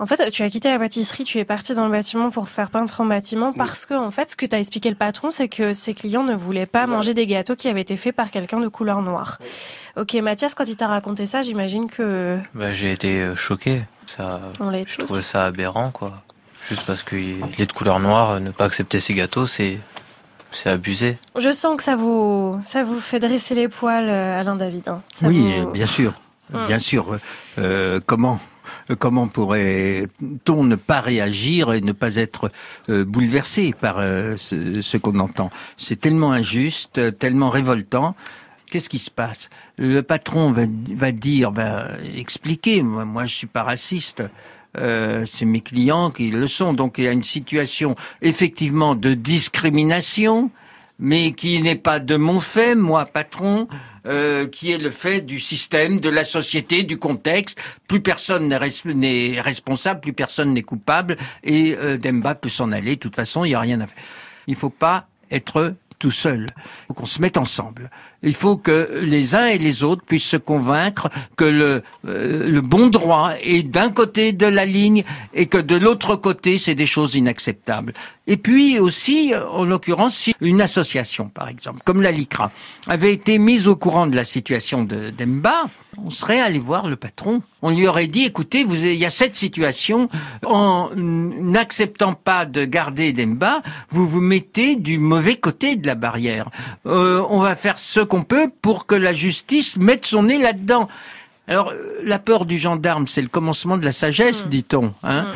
En 0.00 0.06
fait, 0.06 0.30
tu 0.30 0.42
as 0.42 0.48
quitté 0.48 0.70
la 0.70 0.78
pâtisserie, 0.78 1.24
tu 1.24 1.36
es 1.38 1.44
parti 1.44 1.74
dans 1.74 1.84
le 1.84 1.90
bâtiment 1.90 2.30
pour 2.30 2.48
faire 2.48 2.70
peintre 2.70 3.02
en 3.02 3.04
bâtiment 3.04 3.52
parce 3.52 3.84
que, 3.84 3.92
en 3.92 4.10
fait, 4.10 4.30
ce 4.30 4.36
que 4.36 4.46
t'a 4.46 4.58
expliqué 4.58 4.88
le 4.88 4.96
patron, 4.96 5.30
c'est 5.30 5.48
que 5.48 5.74
ses 5.74 5.92
clients 5.92 6.24
ne 6.24 6.34
voulaient 6.34 6.64
pas 6.66 6.86
manger 6.86 7.12
des 7.12 7.26
gâteaux 7.26 7.54
qui 7.54 7.68
avaient 7.68 7.82
été 7.82 7.98
faits 7.98 8.16
par 8.16 8.30
quelqu'un 8.30 8.60
de 8.60 8.68
couleur 8.68 9.02
noire. 9.02 9.38
Ok, 9.98 10.14
Mathias, 10.14 10.54
quand 10.54 10.64
il 10.64 10.76
t'a 10.76 10.88
raconté 10.88 11.26
ça, 11.26 11.42
j'imagine 11.42 11.90
que 11.90 12.38
Bah, 12.54 12.72
j'ai 12.72 12.92
été 12.92 13.20
euh, 13.20 13.36
choqué. 13.36 13.82
Ça, 14.06 14.40
on 14.58 14.70
l'est 14.70 14.88
je 14.90 14.96
tous. 14.96 15.04
trouvais 15.04 15.20
ça 15.22 15.44
aberrant, 15.44 15.90
quoi. 15.90 16.22
Juste 16.68 16.86
parce 16.86 17.02
qu'il 17.02 17.36
est 17.58 17.66
de 17.66 17.72
couleur 17.72 18.00
noire, 18.00 18.40
ne 18.40 18.50
pas 18.52 18.64
accepter 18.64 19.00
ces 19.00 19.12
gâteaux, 19.12 19.46
c'est, 19.46 19.78
c'est 20.50 20.70
abusé. 20.70 21.18
Je 21.38 21.52
sens 21.52 21.76
que 21.76 21.82
ça 21.82 21.94
vous, 21.94 22.58
ça 22.66 22.82
vous 22.82 23.00
fait 23.00 23.18
dresser 23.18 23.54
les 23.54 23.68
poils, 23.68 24.08
euh, 24.08 24.40
Alain 24.40 24.56
David. 24.56 24.88
hein. 24.88 24.98
Ça 25.14 25.26
Oui, 25.26 25.60
vous- 25.60 25.70
bien 25.72 25.86
sûr, 25.86 26.14
Hum. 26.54 26.66
bien 26.66 26.78
sûr. 26.78 27.18
Euh, 27.58 28.00
comment? 28.06 28.40
Comment 28.94 29.28
pourrait-on 29.28 30.64
ne 30.64 30.76
pas 30.76 31.00
réagir 31.00 31.72
et 31.72 31.80
ne 31.80 31.92
pas 31.92 32.16
être 32.16 32.50
euh, 32.88 33.04
bouleversé 33.04 33.74
par 33.78 33.98
euh, 33.98 34.36
ce, 34.36 34.96
qu'on 34.96 35.18
entend? 35.20 35.50
C'est 35.76 36.00
tellement 36.00 36.32
injuste, 36.32 37.18
tellement 37.18 37.50
révoltant. 37.50 38.14
Qu'est-ce 38.70 38.88
qui 38.88 38.98
se 38.98 39.10
passe? 39.10 39.50
Le 39.78 40.02
patron 40.02 40.52
va, 40.52 40.62
va 40.94 41.12
dire, 41.12 41.50
va 41.50 41.88
expliquer. 42.16 42.82
Moi, 42.82 43.04
moi, 43.04 43.26
je 43.26 43.34
suis 43.34 43.46
pas 43.48 43.64
raciste. 43.64 44.22
Euh, 44.78 45.24
c'est 45.26 45.44
mes 45.44 45.60
clients 45.60 46.10
qui 46.10 46.30
le 46.30 46.46
sont. 46.46 46.72
Donc 46.72 46.96
il 46.98 47.04
y 47.04 47.08
a 47.08 47.12
une 47.12 47.24
situation 47.24 47.96
effectivement 48.22 48.94
de 48.94 49.14
discrimination, 49.14 50.50
mais 51.00 51.32
qui 51.32 51.60
n'est 51.60 51.74
pas 51.74 51.98
de 51.98 52.16
mon 52.16 52.38
fait, 52.38 52.74
moi 52.76 53.06
patron. 53.06 53.66
euh, 54.06 54.46
qui 54.46 54.72
est 54.72 54.78
le 54.78 54.90
fait 54.90 55.20
du 55.20 55.38
système, 55.38 56.00
de 56.00 56.08
la 56.08 56.24
société, 56.24 56.84
du 56.84 56.96
contexte. 56.96 57.60
Plus 57.86 58.00
personne 58.00 58.48
n'est 58.48 58.56
res- 58.56 58.94
n'est 58.94 59.38
responsable, 59.42 60.00
plus 60.00 60.14
personne 60.14 60.54
n'est 60.54 60.62
coupable, 60.62 61.16
et 61.44 61.76
euh, 61.78 61.98
Demba 61.98 62.34
peut 62.34 62.48
s'en 62.48 62.72
aller. 62.72 62.94
De 62.96 63.00
toute 63.00 63.14
façon, 63.14 63.44
il 63.44 63.48
n'y 63.48 63.54
a 63.54 63.60
rien 63.60 63.78
à 63.82 63.86
faire. 63.86 64.02
Il 64.46 64.56
faut 64.56 64.70
pas 64.70 65.06
être 65.30 65.74
tout 66.00 66.10
seul. 66.10 66.46
Il 66.56 66.86
faut 66.88 66.94
qu'on 66.94 67.06
se 67.06 67.20
mette 67.20 67.36
ensemble. 67.36 67.90
Il 68.22 68.34
faut 68.34 68.56
que 68.56 69.00
les 69.02 69.36
uns 69.36 69.46
et 69.46 69.58
les 69.58 69.84
autres 69.84 70.02
puissent 70.04 70.28
se 70.28 70.36
convaincre 70.36 71.08
que 71.36 71.44
le, 71.44 71.82
euh, 72.08 72.50
le 72.50 72.60
bon 72.60 72.88
droit 72.88 73.32
est 73.42 73.62
d'un 73.62 73.90
côté 73.90 74.32
de 74.32 74.46
la 74.46 74.64
ligne 74.64 75.04
et 75.32 75.46
que 75.46 75.58
de 75.58 75.76
l'autre 75.76 76.16
côté, 76.16 76.58
c'est 76.58 76.74
des 76.74 76.86
choses 76.86 77.14
inacceptables. 77.14 77.92
Et 78.26 78.36
puis 78.36 78.78
aussi, 78.78 79.32
en 79.52 79.64
l'occurrence, 79.64 80.16
si 80.16 80.34
une 80.40 80.60
association, 80.60 81.28
par 81.28 81.48
exemple, 81.48 81.80
comme 81.84 82.00
la 82.02 82.10
LICRA, 82.10 82.50
avait 82.88 83.12
été 83.12 83.38
mise 83.38 83.68
au 83.68 83.76
courant 83.76 84.06
de 84.06 84.16
la 84.16 84.24
situation 84.24 84.84
de 84.84 85.10
Demba, 85.10 85.64
on 85.98 86.10
serait 86.10 86.40
allé 86.40 86.58
voir 86.58 86.88
le 86.88 86.96
patron. 86.96 87.42
On 87.62 87.70
lui 87.70 87.86
aurait 87.86 88.06
dit, 88.06 88.24
écoutez, 88.24 88.64
vous, 88.64 88.76
il 88.76 88.94
y 88.94 89.04
a 89.04 89.10
cette 89.10 89.36
situation, 89.36 90.08
en 90.44 90.90
n'acceptant 90.94 92.14
pas 92.14 92.44
de 92.46 92.64
garder 92.64 93.12
Demba, 93.12 93.62
vous 93.90 94.06
vous 94.06 94.20
mettez 94.20 94.76
du 94.76 94.98
mauvais 94.98 95.36
côté 95.36 95.76
de 95.76 95.86
la 95.86 95.94
barrière. 95.94 96.48
Euh, 96.86 97.24
on 97.30 97.40
va 97.40 97.56
faire 97.56 97.78
ce 97.78 98.00
qu'on 98.00 98.22
peut 98.22 98.50
pour 98.62 98.86
que 98.86 98.94
la 98.94 99.12
justice 99.12 99.76
mette 99.76 100.06
son 100.06 100.24
nez 100.24 100.38
là-dedans. 100.38 100.88
Alors, 101.48 101.70
euh, 101.70 102.00
la 102.04 102.18
peur 102.18 102.44
du 102.44 102.58
gendarme, 102.58 103.06
c'est 103.08 103.22
le 103.22 103.28
commencement 103.28 103.76
de 103.76 103.84
la 103.84 103.92
sagesse, 103.92 104.48
dit-on. 104.48 104.92
Hein 105.02 105.26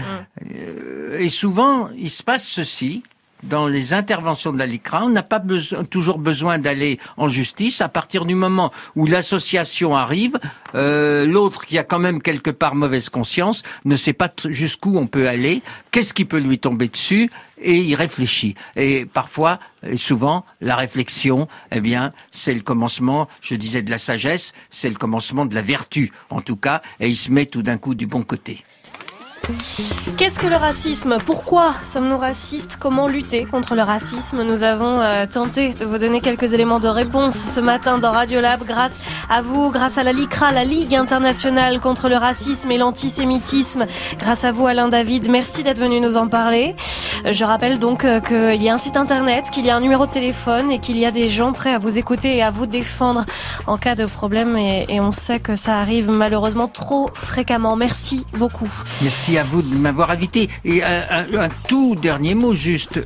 Euh, 0.43 1.19
et 1.19 1.29
souvent, 1.29 1.89
il 1.97 2.11
se 2.11 2.23
passe 2.23 2.47
ceci. 2.47 3.03
Dans 3.45 3.67
les 3.67 3.93
interventions 3.93 4.53
de 4.53 4.59
la 4.59 4.65
LICRA, 4.65 5.05
on 5.05 5.11
n'a 5.11 5.23
pas 5.23 5.39
besoin- 5.39 5.85
toujours 5.85 6.19
besoin 6.19 6.59
d'aller 6.59 6.99
en 7.19 7.29
justice. 7.29 7.83
À 7.83 7.91
partir 7.91 8.25
du 8.25 8.35
moment 8.35 8.73
où 8.97 9.07
l'association 9.07 9.95
arrive, 9.95 10.39
euh, 10.75 11.27
l'autre 11.27 11.67
qui 11.67 11.77
a 11.77 11.85
quand 11.85 11.99
même 11.99 12.23
quelque 12.23 12.51
part 12.51 12.75
mauvaise 12.75 13.11
conscience 13.11 13.63
ne 13.85 13.97
sait 13.97 14.15
pas 14.15 14.31
jusqu'où 14.49 14.97
on 14.97 15.07
peut 15.07 15.29
aller, 15.29 15.61
qu'est-ce 15.91 16.15
qui 16.15 16.25
peut 16.25 16.39
lui 16.39 16.59
tomber 16.59 16.89
dessus, 16.89 17.31
et 17.61 17.77
il 17.77 17.95
réfléchit. 17.95 18.55
Et 18.77 19.05
parfois, 19.05 19.59
et 19.87 19.99
souvent, 19.99 20.47
la 20.63 20.77
réflexion, 20.77 21.47
eh 21.71 21.83
bien, 21.83 22.13
c'est 22.33 22.55
le 22.55 22.63
commencement, 22.63 23.29
je 23.43 23.57
disais, 23.57 23.83
de 23.83 23.91
la 23.91 23.99
sagesse, 23.99 24.55
c'est 24.71 24.89
le 24.89 24.97
commencement 24.97 25.45
de 25.45 25.55
la 25.55 25.63
vertu, 25.63 26.13
en 26.31 26.41
tout 26.41 26.57
cas, 26.57 26.81
et 26.99 27.09
il 27.11 27.17
se 27.17 27.31
met 27.31 27.45
tout 27.45 27.63
d'un 27.63 27.77
coup 27.77 27.95
du 27.95 28.07
bon 28.07 28.23
côté. 28.23 28.63
Qu'est-ce 30.17 30.39
que 30.39 30.47
le 30.47 30.57
racisme? 30.57 31.19
Pourquoi 31.25 31.75
sommes-nous 31.83 32.17
racistes? 32.17 32.77
Comment 32.79 33.09
lutter 33.09 33.45
contre 33.45 33.75
le 33.75 33.83
racisme? 33.83 34.43
Nous 34.43 34.63
avons 34.63 35.01
euh, 35.01 35.27
tenté 35.27 35.75
de 35.75 35.85
vous 35.85 35.99
donner 35.99 36.21
quelques 36.21 36.53
éléments 36.53 36.81
de 36.81 36.89
réponse 36.89 37.35
ce 37.35 37.61
matin 37.61 37.99
dans 37.99 38.13
Radiolab 38.13 38.65
grâce 38.65 39.01
à 39.29 39.43
vous, 39.43 39.71
grâce 39.71 39.99
à 39.99 40.03
la 40.03 40.13
LICRA, 40.13 40.53
la 40.53 40.65
Ligue 40.65 40.95
internationale 40.95 41.81
contre 41.81 42.09
le 42.09 42.17
racisme 42.17 42.71
et 42.71 42.79
l'antisémitisme. 42.79 43.87
Grâce 44.19 44.45
à 44.45 44.53
vous 44.53 44.67
Alain 44.67 44.89
David, 44.89 45.29
merci 45.31 45.63
d'être 45.63 45.81
venu 45.81 46.01
nous 46.01 46.17
en 46.17 46.29
parler. 46.29 46.77
Euh, 47.27 47.33
Je 47.33 47.45
rappelle 47.45 47.79
donc 47.79 48.05
euh, 48.05 48.21
qu'il 48.21 48.63
y 48.63 48.69
a 48.69 48.75
un 48.75 48.79
site 48.79 48.97
internet, 48.97 49.51
qu'il 49.51 49.67
y 49.67 49.71
a 49.71 49.77
un 49.77 49.81
numéro 49.81 50.07
de 50.07 50.13
téléphone 50.13 50.71
et 50.71 50.79
qu'il 50.79 50.99
y 50.99 51.07
a 51.07 51.11
des 51.11 51.29
gens 51.29 51.53
prêts 51.53 51.75
à 51.75 51.79
vous 51.79 51.99
écouter 51.99 52.37
et 52.37 52.43
à 52.43 52.51
vous 52.51 52.67
défendre 52.67 53.25
en 53.67 53.79
cas 53.79 53.95
de 53.95 54.07
problème 54.07 54.57
et, 54.57 55.01
on 55.01 55.11
sait 55.11 55.41
que 55.41 55.57
ça 55.57 55.79
arrive 55.81 56.09
malheureusement 56.11 56.69
trop 56.69 57.11
fréquemment. 57.13 57.77
Merci 57.77 58.25
beaucoup. 58.39 58.69
À 59.39 59.43
vous 59.45 59.63
de 59.63 59.75
m'avoir 59.77 60.11
invité. 60.11 60.49
Et 60.65 60.83
un, 60.83 61.03
un- 61.11 61.41
un 61.41 61.49
tout 61.69 61.95
dernier 61.95 62.35
mot, 62.35 62.55
juste 62.55 63.01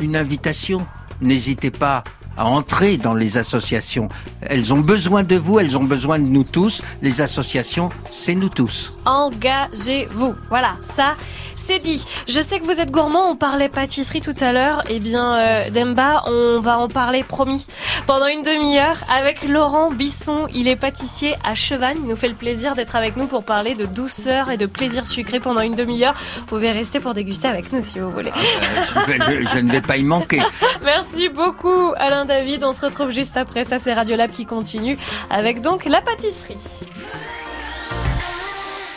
une 0.00 0.16
invitation. 0.16 0.86
N'hésitez 1.20 1.70
pas 1.70 2.04
à 2.36 2.46
entrer 2.46 2.96
dans 2.96 3.14
les 3.14 3.36
associations. 3.36 4.08
Elles 4.42 4.72
ont 4.74 4.80
besoin 4.80 5.22
de 5.22 5.36
vous, 5.36 5.58
elles 5.60 5.76
ont 5.78 5.84
besoin 5.84 6.18
de 6.18 6.24
nous 6.24 6.44
tous. 6.44 6.82
Les 7.02 7.20
associations, 7.20 7.90
c'est 8.10 8.34
nous 8.34 8.48
tous. 8.48 8.92
Engagez-vous. 9.04 10.34
Voilà, 10.48 10.72
ça, 10.82 11.14
c'est 11.54 11.78
dit. 11.78 12.04
Je 12.28 12.40
sais 12.40 12.58
que 12.60 12.64
vous 12.64 12.80
êtes 12.80 12.90
gourmand, 12.90 13.30
on 13.30 13.36
parlait 13.36 13.68
pâtisserie 13.68 14.20
tout 14.20 14.34
à 14.40 14.52
l'heure. 14.52 14.82
Eh 14.88 15.00
bien, 15.00 15.34
euh, 15.36 15.70
Demba, 15.70 16.22
on 16.26 16.60
va 16.60 16.78
en 16.78 16.88
parler, 16.88 17.22
promis, 17.22 17.66
pendant 18.06 18.26
une 18.26 18.42
demi-heure 18.42 18.96
avec 19.14 19.44
Laurent 19.46 19.90
Bisson. 19.90 20.46
Il 20.54 20.68
est 20.68 20.76
pâtissier 20.76 21.34
à 21.44 21.54
Chevannes. 21.54 21.98
Il 22.02 22.08
nous 22.08 22.16
fait 22.16 22.28
le 22.28 22.34
plaisir 22.34 22.74
d'être 22.74 22.96
avec 22.96 23.16
nous 23.16 23.26
pour 23.26 23.44
parler 23.44 23.74
de 23.74 23.86
douceur 23.86 24.50
et 24.50 24.56
de 24.56 24.66
plaisir 24.66 25.06
sucré 25.06 25.40
pendant 25.40 25.60
une 25.60 25.74
demi-heure. 25.74 26.14
Vous 26.38 26.44
pouvez 26.46 26.72
rester 26.72 27.00
pour 27.00 27.14
déguster 27.14 27.48
avec 27.48 27.72
nous 27.72 27.82
si 27.82 27.98
vous 27.98 28.10
voulez. 28.10 28.32
Je, 28.34 29.00
vais- 29.12 29.46
je 29.52 29.58
ne 29.58 29.70
vais 29.72 29.80
pas 29.82 29.96
y 29.96 30.02
manquer. 30.04 30.40
Merci 30.84 31.28
beaucoup, 31.28 31.92
Alain 31.96 32.23
David. 32.24 32.64
On 32.64 32.72
se 32.72 32.84
retrouve 32.84 33.10
juste 33.10 33.36
après. 33.36 33.64
Ça, 33.64 33.78
c'est 33.78 33.92
Radiolab 33.92 34.30
qui 34.30 34.46
continue 34.46 34.98
avec 35.30 35.60
donc 35.60 35.84
la 35.84 36.00
pâtisserie. 36.00 36.88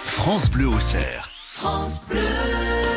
France 0.06 0.50
Bleu 0.50 0.68
au 0.68 0.80
cerf. 0.80 1.30
France 1.40 2.06
Bleu. 2.10 2.97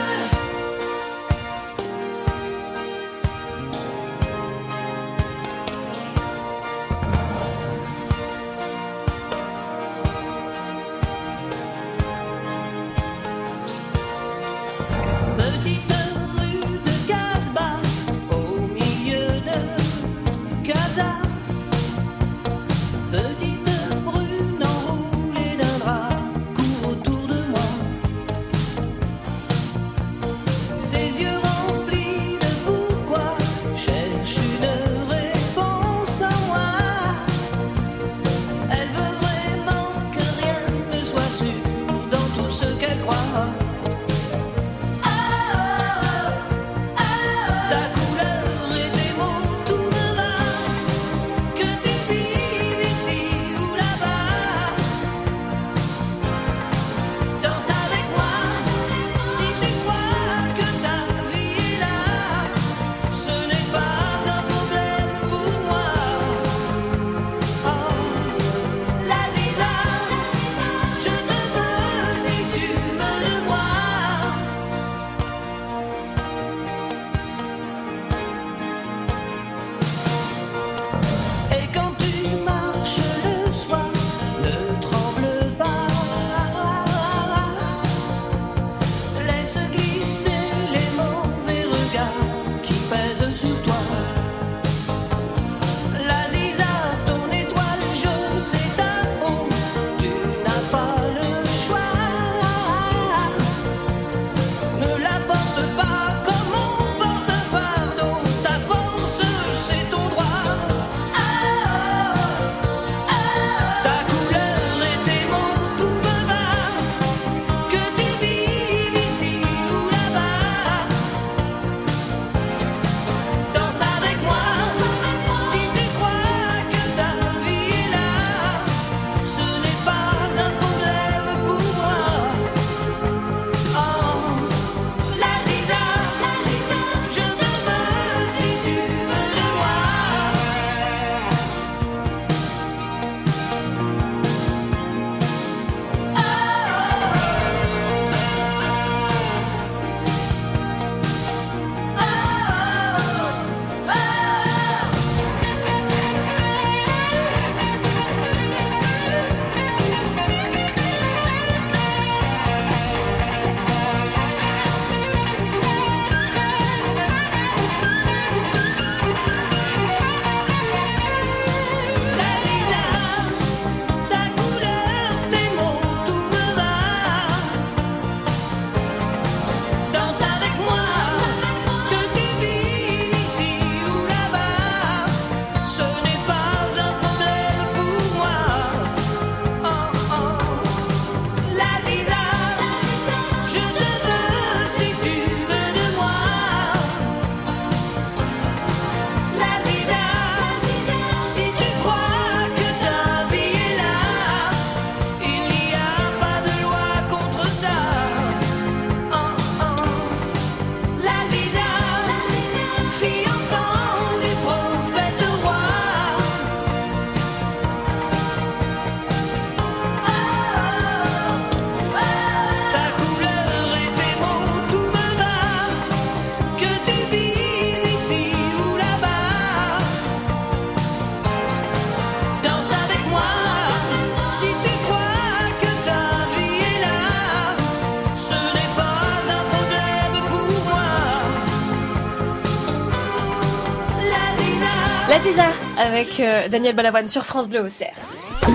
Avec 246.01 246.21
euh, 246.21 246.49
Daniel 246.49 246.75
Balavoine 246.75 247.07
sur 247.07 247.25
France 247.27 247.49
Bleu 247.49 247.61
Auxerre. 247.61 247.95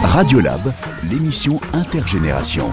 Radiolab, 0.04 0.74
l'émission 1.04 1.62
intergénération. 1.74 2.72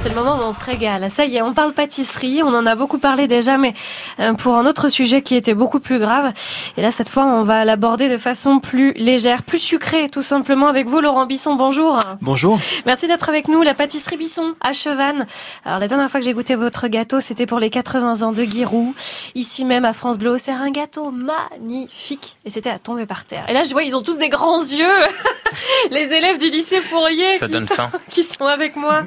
C'est 0.00 0.08
le 0.08 0.14
moment 0.14 0.36
où 0.38 0.42
on 0.42 0.52
se 0.52 0.64
régale. 0.64 1.10
Ça 1.10 1.24
y 1.24 1.36
est, 1.36 1.42
on 1.42 1.52
parle 1.52 1.72
pâtisserie. 1.72 2.40
On 2.42 2.54
en 2.54 2.66
a 2.66 2.74
beaucoup 2.74 2.98
parlé 2.98 3.28
déjà, 3.28 3.58
mais 3.58 3.74
euh, 4.18 4.32
pour 4.32 4.56
un 4.56 4.66
autre 4.66 4.88
sujet 4.88 5.22
qui 5.22 5.36
était 5.36 5.54
beaucoup 5.54 5.78
plus 5.78 5.98
grave. 5.98 6.32
Et 6.76 6.82
là, 6.82 6.90
cette 6.90 7.08
fois, 7.08 7.24
on 7.26 7.42
va 7.42 7.64
l'aborder 7.64 8.08
de 8.08 8.18
façon 8.18 8.60
plus 8.60 8.92
légère, 8.92 9.42
plus 9.42 9.58
sucrée, 9.58 10.08
tout 10.08 10.22
simplement. 10.22 10.68
Avec 10.68 10.86
vous, 10.86 11.00
Laurent 11.00 11.26
Bisson, 11.26 11.54
bonjour. 11.54 11.98
Bonjour. 12.20 12.58
Merci 12.86 13.06
d'être 13.06 13.28
avec 13.28 13.48
nous. 13.48 13.62
La 13.62 13.74
pâtisserie 13.74 14.16
Bisson 14.16 14.54
à 14.60 14.72
Chevannes. 14.72 15.26
Alors, 15.64 15.78
la 15.78 15.88
dernière 15.88 16.10
fois 16.10 16.20
que 16.20 16.26
j'ai 16.26 16.32
goûté 16.32 16.54
votre 16.54 16.88
gâteau, 16.88 17.20
c'était 17.20 17.46
pour 17.46 17.58
les 17.58 17.70
80 17.70 18.22
ans 18.22 18.32
de 18.32 18.44
Giroud. 18.44 18.94
Ici 19.34 19.64
même, 19.64 19.84
à 19.84 19.92
France 19.92 20.18
Bleu, 20.18 20.38
c'est 20.38 20.52
un 20.52 20.70
gâteau 20.70 21.10
magnifique. 21.10 22.36
Et 22.44 22.50
c'était 22.50 22.70
à 22.70 22.78
tomber 22.78 23.06
par 23.06 23.24
terre. 23.24 23.44
Et 23.48 23.52
là, 23.52 23.64
je 23.64 23.72
vois, 23.72 23.82
ils 23.82 23.96
ont 23.96 24.02
tous 24.02 24.18
des 24.18 24.28
grands 24.28 24.60
yeux. 24.60 24.86
les 25.90 26.12
élèves 26.12 26.38
du 26.38 26.50
lycée 26.50 26.80
Fourier 26.80 27.38
Ça 27.38 27.46
qui, 27.46 27.52
donne 27.52 27.66
sont, 27.66 27.74
faim. 27.74 27.90
qui 28.10 28.22
sont 28.22 28.46
avec 28.46 28.76
moi. 28.76 29.04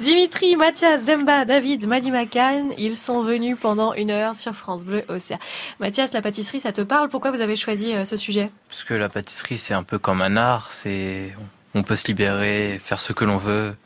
Dimitri, 0.00 0.56
Mathias, 0.56 1.04
Demba, 1.04 1.44
David, 1.44 1.86
Madi 1.86 2.10
Macan, 2.10 2.68
ils 2.78 2.96
sont 2.96 3.22
venus 3.22 3.56
pendant 3.60 3.94
une 3.94 4.10
heure 4.10 4.34
sur 4.34 4.54
France 4.54 4.84
Bleu 4.84 5.04
Océan. 5.08 5.38
Mathias, 5.80 6.12
la 6.12 6.22
pâtisserie, 6.22 6.60
ça 6.60 6.72
te 6.72 6.82
parle 6.82 7.05
Pourquoi 7.08 7.30
vous 7.30 7.40
avez 7.40 7.56
choisi 7.56 7.94
euh, 7.94 8.04
ce 8.04 8.16
sujet? 8.16 8.50
Parce 8.68 8.84
que 8.84 8.94
la 8.94 9.08
pâtisserie, 9.08 9.58
c'est 9.58 9.74
un 9.74 9.82
peu 9.82 9.98
comme 9.98 10.22
un 10.22 10.36
art. 10.36 10.72
C'est, 10.72 11.34
on 11.74 11.82
peut 11.82 11.96
se 11.96 12.06
libérer, 12.06 12.80
faire 12.82 13.00
ce 13.00 13.12
que 13.12 13.24
l'on 13.24 13.36
veut. 13.36 13.76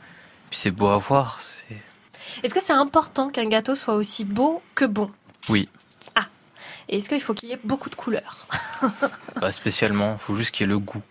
Puis 0.50 0.59
c'est 0.59 0.70
beau 0.70 0.88
à 0.88 0.98
voir. 0.98 1.38
C'est... 1.40 1.76
Est-ce 2.42 2.54
que 2.54 2.61
c'est 2.61 2.72
important 2.72 3.30
qu'un 3.30 3.46
gâteau 3.46 3.74
soit 3.74 3.94
aussi 3.94 4.24
beau 4.24 4.62
que 4.74 4.85
bon? 4.85 5.11
Oui, 5.48 5.68
Et 6.88 6.96
est-ce 6.96 7.09
qu'il 7.09 7.20
faut 7.20 7.35
qu'il 7.35 7.48
y 7.50 7.52
ait 7.52 7.61
beaucoup 7.62 7.88
de 7.88 7.94
couleurs? 7.94 8.46
Pas 9.40 9.52
spécialement. 9.52 10.18
Faut 10.18 10.35
juste 10.35 10.50
qu'il 10.50 10.66
y 10.66 10.68
ait 10.68 10.72
le 10.72 10.78
goût. 10.78 11.02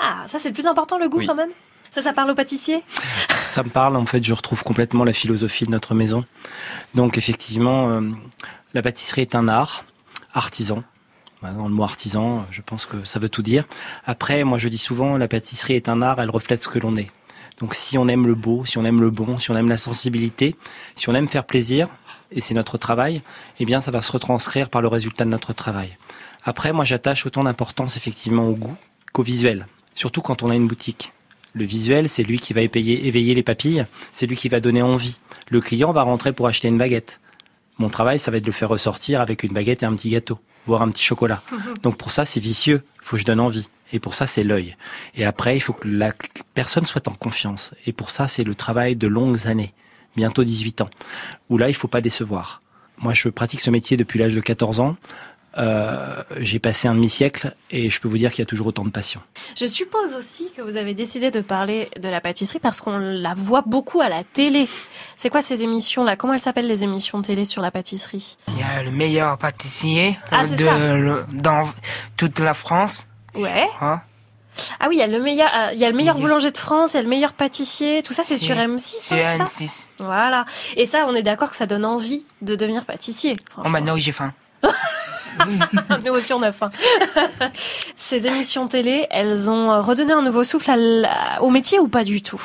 Ah, 0.00 0.24
ça 0.26 0.38
c'est 0.38 0.48
le 0.48 0.54
plus 0.54 0.66
important, 0.66 0.98
le 0.98 1.08
goût 1.08 1.18
Oui. 1.18 1.26
quand 1.26 1.34
même? 1.34 1.50
Ça, 1.90 2.00
ça 2.00 2.12
parle 2.14 2.30
au 2.30 2.34
pâtissier 2.34 2.82
Ça 3.34 3.62
me 3.62 3.68
parle, 3.68 3.96
en 3.96 4.06
fait, 4.06 4.24
je 4.24 4.32
retrouve 4.32 4.62
complètement 4.62 5.04
la 5.04 5.12
philosophie 5.12 5.64
de 5.64 5.70
notre 5.70 5.94
maison. 5.94 6.24
Donc, 6.94 7.18
effectivement, 7.18 7.90
euh, 7.90 8.00
la 8.72 8.80
pâtisserie 8.80 9.20
est 9.22 9.34
un 9.34 9.46
art, 9.46 9.84
artisan. 10.32 10.82
Dans 11.42 11.66
le 11.66 11.74
mot 11.74 11.82
artisan, 11.82 12.46
je 12.52 12.62
pense 12.62 12.86
que 12.86 13.02
ça 13.04 13.18
veut 13.18 13.28
tout 13.28 13.42
dire. 13.42 13.64
Après, 14.04 14.44
moi, 14.44 14.58
je 14.58 14.68
dis 14.68 14.78
souvent, 14.78 15.16
la 15.16 15.26
pâtisserie 15.26 15.74
est 15.74 15.88
un 15.88 16.00
art, 16.00 16.20
elle 16.20 16.30
reflète 16.30 16.62
ce 16.62 16.68
que 16.68 16.78
l'on 16.78 16.94
est. 16.94 17.10
Donc, 17.58 17.74
si 17.74 17.98
on 17.98 18.06
aime 18.06 18.26
le 18.26 18.34
beau, 18.34 18.64
si 18.64 18.78
on 18.78 18.84
aime 18.84 19.00
le 19.00 19.10
bon, 19.10 19.38
si 19.38 19.50
on 19.50 19.56
aime 19.56 19.68
la 19.68 19.76
sensibilité, 19.76 20.54
si 20.94 21.08
on 21.08 21.14
aime 21.14 21.28
faire 21.28 21.44
plaisir, 21.44 21.88
et 22.30 22.40
c'est 22.40 22.54
notre 22.54 22.78
travail, 22.78 23.22
eh 23.58 23.64
bien, 23.64 23.80
ça 23.80 23.90
va 23.90 24.02
se 24.02 24.12
retranscrire 24.12 24.70
par 24.70 24.82
le 24.82 24.88
résultat 24.88 25.24
de 25.24 25.30
notre 25.30 25.52
travail. 25.52 25.96
Après, 26.44 26.72
moi, 26.72 26.84
j'attache 26.84 27.26
autant 27.26 27.44
d'importance, 27.44 27.96
effectivement, 27.96 28.48
au 28.48 28.54
goût 28.54 28.76
qu'au 29.12 29.22
visuel. 29.22 29.66
Surtout 29.94 30.22
quand 30.22 30.42
on 30.42 30.50
a 30.50 30.54
une 30.54 30.68
boutique. 30.68 31.12
Le 31.54 31.64
visuel, 31.64 32.08
c'est 32.08 32.22
lui 32.22 32.38
qui 32.38 32.52
va 32.52 32.62
éveiller 32.62 33.34
les 33.34 33.42
papilles, 33.42 33.86
c'est 34.10 34.26
lui 34.26 34.36
qui 34.36 34.48
va 34.48 34.60
donner 34.60 34.80
envie. 34.80 35.18
Le 35.50 35.60
client 35.60 35.92
va 35.92 36.02
rentrer 36.02 36.32
pour 36.32 36.46
acheter 36.46 36.68
une 36.68 36.78
baguette. 36.78 37.20
Mon 37.78 37.90
travail, 37.90 38.18
ça 38.18 38.30
va 38.30 38.38
être 38.38 38.44
de 38.44 38.48
le 38.48 38.52
faire 38.52 38.70
ressortir 38.70 39.20
avec 39.20 39.42
une 39.42 39.52
baguette 39.52 39.82
et 39.82 39.86
un 39.86 39.94
petit 39.94 40.08
gâteau, 40.08 40.38
voire 40.66 40.82
un 40.82 40.90
petit 40.90 41.02
chocolat. 41.02 41.42
Donc 41.82 41.96
pour 41.96 42.10
ça, 42.10 42.24
c'est 42.24 42.40
vicieux. 42.40 42.82
Il 43.00 43.04
faut 43.04 43.16
que 43.16 43.20
je 43.20 43.26
donne 43.26 43.40
envie. 43.40 43.68
Et 43.92 43.98
pour 43.98 44.14
ça, 44.14 44.26
c'est 44.26 44.42
l'œil. 44.42 44.76
Et 45.14 45.24
après, 45.24 45.56
il 45.56 45.60
faut 45.60 45.74
que 45.74 45.86
la 45.86 46.12
personne 46.54 46.86
soit 46.86 47.08
en 47.08 47.12
confiance. 47.12 47.74
Et 47.86 47.92
pour 47.92 48.10
ça, 48.10 48.26
c'est 48.26 48.44
le 48.44 48.54
travail 48.54 48.96
de 48.96 49.06
longues 49.06 49.46
années, 49.46 49.74
bientôt 50.16 50.44
18 50.44 50.80
ans, 50.80 50.90
où 51.50 51.58
là, 51.58 51.68
il 51.68 51.74
faut 51.74 51.88
pas 51.88 52.00
décevoir. 52.00 52.60
Moi, 52.98 53.12
je 53.12 53.28
pratique 53.28 53.60
ce 53.60 53.70
métier 53.70 53.96
depuis 53.96 54.18
l'âge 54.18 54.34
de 54.34 54.40
14 54.40 54.80
ans. 54.80 54.96
Euh, 55.58 56.22
j'ai 56.40 56.58
passé 56.58 56.88
un 56.88 56.94
demi-siècle 56.94 57.54
et 57.70 57.90
je 57.90 58.00
peux 58.00 58.08
vous 58.08 58.16
dire 58.16 58.30
qu'il 58.30 58.38
y 58.38 58.42
a 58.42 58.46
toujours 58.46 58.68
autant 58.68 58.84
de 58.84 58.90
passion. 58.90 59.20
Je 59.56 59.66
suppose 59.66 60.14
aussi 60.14 60.50
que 60.56 60.62
vous 60.62 60.78
avez 60.78 60.94
décidé 60.94 61.30
de 61.30 61.40
parler 61.42 61.90
de 62.00 62.08
la 62.08 62.20
pâtisserie 62.22 62.58
parce 62.58 62.80
qu'on 62.80 62.96
la 62.98 63.34
voit 63.34 63.62
beaucoup 63.66 64.00
à 64.00 64.08
la 64.08 64.24
télé. 64.24 64.66
C'est 65.16 65.28
quoi 65.28 65.42
ces 65.42 65.62
émissions-là? 65.62 66.16
Comment 66.16 66.32
elles 66.32 66.38
s'appellent 66.38 66.66
les 66.66 66.84
émissions 66.84 67.18
de 67.20 67.26
télé 67.26 67.44
sur 67.44 67.60
la 67.60 67.70
pâtisserie? 67.70 68.38
Il 68.48 68.58
y 68.58 68.62
a 68.62 68.82
le 68.82 68.90
meilleur 68.92 69.36
pâtissier 69.36 70.18
Ah, 70.30 70.44
euh, 70.44 70.56
de, 70.56 70.94
le- 70.94 71.26
dans 71.34 71.68
toute 72.16 72.38
la 72.38 72.54
France. 72.54 73.06
Ouais. 73.34 73.66
Hein 73.82 74.00
Ah 74.80 74.86
oui, 74.88 74.96
il 74.96 74.98
y 75.00 75.02
a 75.02 75.06
le 75.06 75.20
meilleur, 75.20 75.50
euh, 75.54 75.70
il 75.74 75.78
y 75.78 75.84
a 75.84 75.90
le 75.90 75.96
meilleur 75.96 76.16
boulanger 76.18 76.50
de 76.50 76.56
France, 76.58 76.94
il 76.94 76.96
y 76.96 77.00
a 77.00 77.02
le 77.02 77.08
meilleur 77.10 77.34
pâtissier. 77.34 78.02
Tout 78.02 78.14
ça, 78.14 78.22
c'est 78.24 78.38
sur 78.38 78.56
M6. 78.56 78.78
sur 79.02 79.16
hein, 79.16 79.46
c'est 79.46 79.66
ça? 79.66 79.66
M6. 79.66 79.86
Voilà. 80.00 80.46
Et 80.76 80.86
ça, 80.86 81.04
on 81.08 81.14
est 81.14 81.22
d'accord 81.22 81.50
que 81.50 81.56
ça 81.56 81.66
donne 81.66 81.84
envie 81.84 82.24
de 82.40 82.54
devenir 82.56 82.86
pâtissier. 82.86 83.36
Oh, 83.62 83.68
maintenant, 83.68 83.96
j'ai 83.98 84.12
faim. 84.12 84.32
Nous 86.06 86.12
aussi, 86.12 86.32
on 86.32 86.42
a 86.42 86.52
faim. 86.52 86.70
Ces 87.96 88.26
émissions 88.26 88.68
télé, 88.68 89.06
elles 89.10 89.50
ont 89.50 89.82
redonné 89.82 90.12
un 90.12 90.22
nouveau 90.22 90.44
souffle 90.44 90.70
au 91.40 91.50
métier 91.50 91.78
ou 91.78 91.88
pas 91.88 92.04
du 92.04 92.22
tout? 92.22 92.40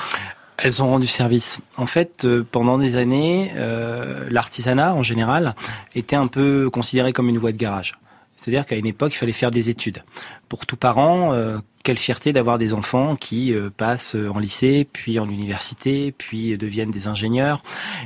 Elles 0.58 0.82
ont 0.82 0.88
rendu 0.88 1.06
service. 1.06 1.62
En 1.78 1.86
fait, 1.86 2.26
euh, 2.26 2.44
pendant 2.50 2.80
des 2.80 2.98
années, 2.98 3.52
euh, 3.56 4.28
l'artisanat 4.32 4.96
en 4.96 5.04
général 5.04 5.56
était 5.94 6.16
un 6.16 6.26
peu 6.26 6.70
considéré 6.72 7.14
comme 7.14 7.30
une 7.30 7.38
voie 7.38 7.52
de 7.52 7.58
garage. 7.58 7.96
C'est-à-dire 8.38 8.66
qu'à 8.66 8.76
une 8.76 8.88
époque, 8.88 9.14
il 9.14 9.18
fallait 9.18 9.34
faire 9.34 9.52
des 9.52 9.70
études. 9.70 10.04
Pour 10.50 10.66
tout 10.66 10.78
parent, 10.78 11.34
euh, 11.34 11.60
quelle 11.88 11.98
fierté 11.98 12.34
d'avoir 12.34 12.58
des 12.58 12.74
enfants 12.74 13.16
qui 13.16 13.54
euh, 13.54 13.70
passent 13.70 14.16
en 14.16 14.40
lycée, 14.40 14.86
puis 14.92 15.20
en 15.20 15.30
université, 15.30 16.12
puis 16.12 16.58
deviennent 16.58 16.92
des 16.92 17.08
ingénieurs. 17.08 17.64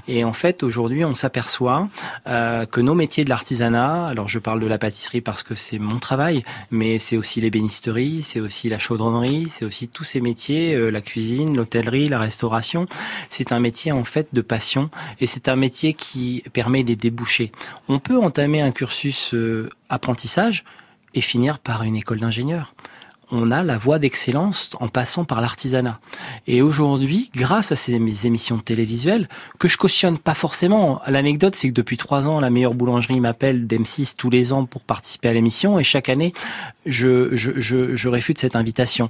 Et 0.07 0.23
en 0.23 0.33
fait, 0.33 0.61
aujourd'hui, 0.61 1.03
on 1.03 1.15
s'aperçoit 1.15 1.89
euh, 2.27 2.67
que 2.67 2.79
nos 2.79 2.93
métiers 2.93 3.23
de 3.23 3.29
l'artisanat, 3.29 4.05
alors 4.05 4.29
je 4.29 4.37
parle 4.37 4.59
de 4.59 4.67
la 4.67 4.77
pâtisserie 4.77 5.21
parce 5.21 5.41
que 5.41 5.55
c'est 5.55 5.79
mon 5.79 5.97
travail, 5.97 6.43
mais 6.69 6.99
c'est 6.99 7.17
aussi 7.17 7.41
l'ébénisterie, 7.41 8.21
c'est 8.21 8.39
aussi 8.39 8.69
la 8.69 8.77
chaudronnerie, 8.77 9.47
c'est 9.49 9.65
aussi 9.65 9.87
tous 9.87 10.03
ces 10.03 10.21
métiers, 10.21 10.75
euh, 10.75 10.91
la 10.91 11.01
cuisine, 11.01 11.55
l'hôtellerie, 11.55 12.07
la 12.07 12.19
restauration. 12.19 12.85
C'est 13.29 13.51
un 13.51 13.59
métier 13.59 13.91
en 13.91 14.03
fait 14.03 14.27
de 14.31 14.41
passion 14.41 14.91
et 15.19 15.25
c'est 15.25 15.49
un 15.49 15.55
métier 15.55 15.95
qui 15.95 16.43
permet 16.53 16.83
des 16.83 16.95
débouchés. 16.95 17.51
On 17.87 17.97
peut 17.97 18.19
entamer 18.19 18.61
un 18.61 18.71
cursus 18.71 19.33
euh, 19.33 19.69
apprentissage 19.89 20.63
et 21.13 21.21
finir 21.21 21.59
par 21.59 21.83
une 21.83 21.95
école 21.95 22.19
d'ingénieur 22.19 22.73
on 23.31 23.51
a 23.51 23.63
la 23.63 23.77
voie 23.77 23.97
d'excellence 23.97 24.71
en 24.79 24.89
passant 24.89 25.23
par 25.23 25.41
l'artisanat. 25.41 25.99
Et 26.47 26.61
aujourd'hui, 26.61 27.31
grâce 27.33 27.71
à 27.71 27.75
ces 27.75 27.93
émissions 27.93 28.57
télévisuelles, 28.57 29.27
que 29.57 29.67
je 29.67 29.77
cautionne 29.77 30.17
pas 30.17 30.33
forcément, 30.33 31.01
l'anecdote 31.07 31.55
c'est 31.55 31.69
que 31.69 31.73
depuis 31.73 31.97
trois 31.97 32.27
ans, 32.27 32.39
la 32.39 32.49
meilleure 32.49 32.73
boulangerie 32.73 33.19
m'appelle 33.19 33.67
d'M6 33.67 34.15
tous 34.17 34.29
les 34.29 34.53
ans 34.53 34.65
pour 34.65 34.81
participer 34.81 35.29
à 35.29 35.33
l'émission 35.33 35.79
et 35.79 35.83
chaque 35.83 36.09
année, 36.09 36.33
je, 36.85 37.35
je, 37.35 37.95
je, 37.95 38.09
réfute 38.09 38.37
cette 38.37 38.55
invitation. 38.55 39.09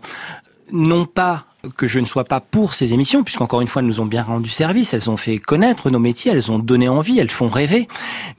Non 0.71 1.05
pas 1.05 1.45
que 1.77 1.87
je 1.87 1.99
ne 1.99 2.05
sois 2.05 2.23
pas 2.23 2.39
pour 2.39 2.75
ces 2.75 2.93
émissions, 2.93 3.23
puisqu'encore 3.23 3.61
une 3.61 3.67
fois, 3.67 3.81
elles 3.81 3.87
nous 3.87 4.01
ont 4.01 4.05
bien 4.05 4.23
rendu 4.23 4.49
service, 4.49 4.93
elles 4.93 5.09
ont 5.09 5.17
fait 5.17 5.37
connaître 5.37 5.89
nos 5.89 5.99
métiers, 5.99 6.31
elles 6.31 6.51
ont 6.51 6.59
donné 6.59 6.89
envie, 6.89 7.19
elles 7.19 7.29
font 7.29 7.49
rêver, 7.49 7.87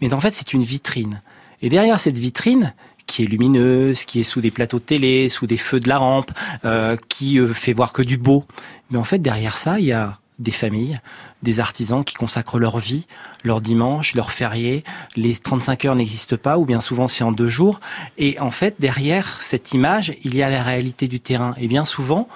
mais 0.00 0.14
en 0.14 0.20
fait, 0.20 0.34
c'est 0.34 0.52
une 0.52 0.62
vitrine. 0.62 1.20
Et 1.62 1.68
derrière 1.68 2.00
cette 2.00 2.18
vitrine, 2.18 2.74
qui 3.06 3.22
est 3.22 3.26
lumineuse, 3.26 4.04
qui 4.04 4.20
est 4.20 4.24
sous 4.24 4.40
des 4.40 4.50
plateaux 4.50 4.78
de 4.78 4.84
télé, 4.84 5.28
sous 5.28 5.46
des 5.46 5.56
feux 5.56 5.80
de 5.80 5.88
la 5.88 5.98
rampe, 5.98 6.30
euh, 6.64 6.96
qui 7.08 7.38
euh, 7.38 7.52
fait 7.52 7.72
voir 7.72 7.92
que 7.92 8.02
du 8.02 8.16
beau. 8.16 8.44
Mais 8.90 8.98
en 8.98 9.04
fait, 9.04 9.18
derrière 9.18 9.56
ça, 9.56 9.78
il 9.78 9.86
y 9.86 9.92
a 9.92 10.18
des 10.38 10.50
familles, 10.50 10.98
des 11.42 11.60
artisans 11.60 12.04
qui 12.04 12.14
consacrent 12.14 12.58
leur 12.58 12.78
vie, 12.78 13.06
leur 13.44 13.60
dimanche, 13.60 14.14
leur 14.14 14.32
férié. 14.32 14.84
Les 15.16 15.36
35 15.36 15.84
heures 15.84 15.94
n'existent 15.94 16.36
pas, 16.36 16.58
ou 16.58 16.64
bien 16.64 16.80
souvent 16.80 17.08
c'est 17.08 17.24
en 17.24 17.32
deux 17.32 17.48
jours. 17.48 17.80
Et 18.18 18.38
en 18.40 18.50
fait, 18.50 18.76
derrière 18.78 19.40
cette 19.40 19.72
image, 19.72 20.14
il 20.24 20.34
y 20.34 20.42
a 20.42 20.50
la 20.50 20.62
réalité 20.62 21.06
du 21.08 21.20
terrain. 21.20 21.54
Et 21.58 21.68
bien 21.68 21.84
souvent, 21.84 22.28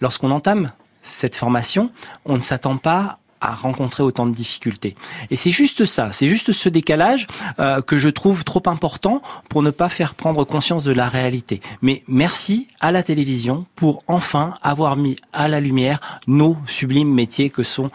lorsqu'on 0.00 0.30
entame 0.30 0.72
cette 1.02 1.36
formation, 1.36 1.92
on 2.24 2.34
ne 2.34 2.40
s'attend 2.40 2.76
pas 2.76 3.18
à 3.42 3.54
rencontrer 3.54 4.02
autant 4.02 4.26
de 4.26 4.32
difficultés. 4.32 4.94
Et 5.30 5.36
c'est 5.36 5.50
juste 5.50 5.84
ça, 5.84 6.12
c'est 6.12 6.28
juste 6.28 6.52
ce 6.52 6.68
décalage 6.68 7.26
euh, 7.58 7.82
que 7.82 7.98
je 7.98 8.08
trouve 8.08 8.44
trop 8.44 8.62
important 8.66 9.20
pour 9.48 9.62
ne 9.62 9.70
pas 9.70 9.88
faire 9.88 10.14
prendre 10.14 10.44
conscience 10.44 10.84
de 10.84 10.92
la 10.92 11.08
réalité. 11.08 11.60
Mais 11.82 12.02
merci 12.08 12.68
à 12.80 12.92
la 12.92 13.02
télévision 13.02 13.66
pour 13.74 14.04
enfin 14.06 14.54
avoir 14.62 14.96
mis 14.96 15.16
à 15.32 15.48
la 15.48 15.60
lumière 15.60 16.20
nos 16.26 16.56
sublimes 16.66 17.12
métiers 17.12 17.50
que 17.50 17.62
sont 17.62 17.90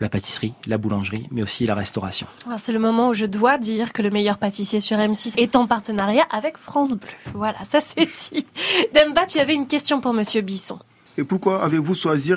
la 0.00 0.08
pâtisserie, 0.08 0.52
la 0.66 0.76
boulangerie, 0.76 1.26
mais 1.30 1.42
aussi 1.42 1.64
la 1.64 1.74
restauration. 1.74 2.26
C'est 2.56 2.72
le 2.72 2.78
moment 2.78 3.10
où 3.10 3.14
je 3.14 3.26
dois 3.26 3.58
dire 3.58 3.92
que 3.92 4.02
le 4.02 4.10
meilleur 4.10 4.38
pâtissier 4.38 4.80
sur 4.80 4.96
M6 4.98 5.38
est 5.38 5.56
en 5.56 5.66
partenariat 5.66 6.24
avec 6.30 6.58
France 6.58 6.92
Bleu. 6.94 7.10
Voilà, 7.32 7.64
ça 7.64 7.80
c'est 7.80 8.06
dit. 8.06 8.46
Demba, 8.94 9.26
tu 9.26 9.38
avais 9.38 9.54
une 9.54 9.66
question 9.66 10.00
pour 10.00 10.12
Monsieur 10.12 10.40
Bisson. 10.40 10.78
Et 11.16 11.24
pourquoi 11.24 11.62
avez-vous 11.62 11.94
choisi 11.94 12.32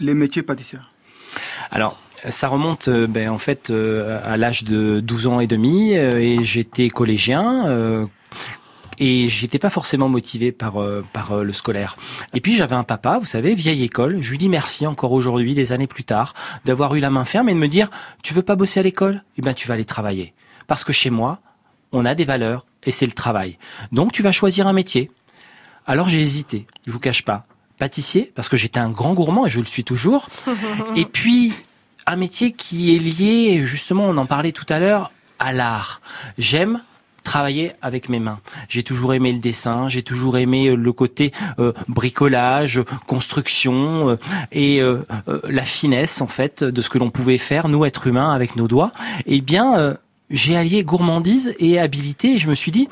les 0.00 0.14
métiers 0.14 0.42
pâtissiers? 0.42 0.78
Alors, 1.70 1.98
ça 2.28 2.48
remonte 2.48 2.88
euh, 2.88 3.06
ben, 3.06 3.28
en 3.28 3.38
fait 3.38 3.70
euh, 3.70 4.20
à 4.24 4.36
l'âge 4.36 4.64
de 4.64 5.00
12 5.00 5.26
ans 5.26 5.40
et 5.40 5.46
demi 5.46 5.96
euh, 5.96 6.18
et 6.18 6.44
j'étais 6.44 6.88
collégien 6.88 7.66
euh, 7.66 8.06
et 8.98 9.28
j'étais 9.28 9.58
pas 9.58 9.70
forcément 9.70 10.08
motivé 10.08 10.52
par 10.52 10.80
euh, 10.80 11.04
par 11.12 11.32
euh, 11.32 11.42
le 11.42 11.52
scolaire. 11.52 11.96
Et 12.34 12.40
puis 12.40 12.54
j'avais 12.54 12.76
un 12.76 12.84
papa, 12.84 13.18
vous 13.18 13.26
savez, 13.26 13.54
vieille 13.54 13.82
école. 13.82 14.22
Je 14.22 14.30
lui 14.30 14.38
dis 14.38 14.48
merci 14.48 14.86
encore 14.86 15.12
aujourd'hui, 15.12 15.54
des 15.54 15.72
années 15.72 15.86
plus 15.86 16.04
tard, 16.04 16.34
d'avoir 16.64 16.94
eu 16.94 17.00
la 17.00 17.10
main 17.10 17.24
ferme 17.24 17.48
et 17.48 17.54
de 17.54 17.58
me 17.58 17.68
dire 17.68 17.90
tu 18.22 18.34
veux 18.34 18.42
pas 18.42 18.56
bosser 18.56 18.80
à 18.80 18.82
l'école? 18.82 19.24
Eh 19.38 19.42
ben 19.42 19.54
tu 19.54 19.66
vas 19.66 19.74
aller 19.74 19.84
travailler 19.84 20.34
parce 20.66 20.84
que 20.84 20.92
chez 20.92 21.10
moi 21.10 21.40
on 21.90 22.04
a 22.04 22.14
des 22.14 22.24
valeurs 22.24 22.66
et 22.84 22.92
c'est 22.92 23.06
le 23.06 23.12
travail. 23.12 23.58
Donc 23.90 24.12
tu 24.12 24.22
vas 24.22 24.32
choisir 24.32 24.66
un 24.66 24.72
métier. 24.72 25.10
Alors 25.86 26.08
j'ai 26.08 26.20
hésité, 26.20 26.66
je 26.86 26.92
vous 26.92 27.00
cache 27.00 27.24
pas. 27.24 27.44
Pâtissier, 27.82 28.30
parce 28.36 28.48
que 28.48 28.56
j'étais 28.56 28.78
un 28.78 28.90
grand 28.90 29.12
gourmand 29.12 29.44
et 29.44 29.50
je 29.50 29.58
le 29.58 29.66
suis 29.66 29.82
toujours. 29.82 30.28
Et 30.94 31.04
puis, 31.04 31.52
un 32.06 32.14
métier 32.14 32.52
qui 32.52 32.94
est 32.94 32.98
lié, 33.00 33.66
justement, 33.66 34.04
on 34.04 34.16
en 34.18 34.24
parlait 34.24 34.52
tout 34.52 34.66
à 34.68 34.78
l'heure, 34.78 35.10
à 35.40 35.52
l'art. 35.52 36.00
J'aime 36.38 36.80
travailler 37.24 37.72
avec 37.82 38.08
mes 38.08 38.20
mains. 38.20 38.38
J'ai 38.68 38.84
toujours 38.84 39.14
aimé 39.14 39.32
le 39.32 39.40
dessin, 39.40 39.88
j'ai 39.88 40.04
toujours 40.04 40.38
aimé 40.38 40.68
euh, 40.68 40.76
le 40.76 40.92
côté 40.92 41.32
euh, 41.58 41.72
bricolage, 41.88 42.80
construction 43.08 44.10
euh, 44.10 44.16
et 44.52 44.80
euh, 44.80 45.02
la 45.48 45.64
finesse 45.64 46.20
en 46.20 46.28
fait 46.28 46.62
de 46.62 46.82
ce 46.82 46.88
que 46.88 46.98
l'on 46.98 47.10
pouvait 47.10 47.36
faire 47.36 47.66
nous 47.66 47.84
êtres 47.84 48.06
humains 48.06 48.32
avec 48.32 48.54
nos 48.54 48.68
doigts. 48.68 48.92
Eh 49.26 49.40
bien, 49.40 49.96
j'ai 50.30 50.56
allié 50.56 50.84
gourmandise 50.84 51.52
et 51.58 51.80
habilité 51.80 52.34
et 52.34 52.38
je 52.38 52.48
me 52.48 52.54
suis 52.54 52.70
dit 52.70 52.88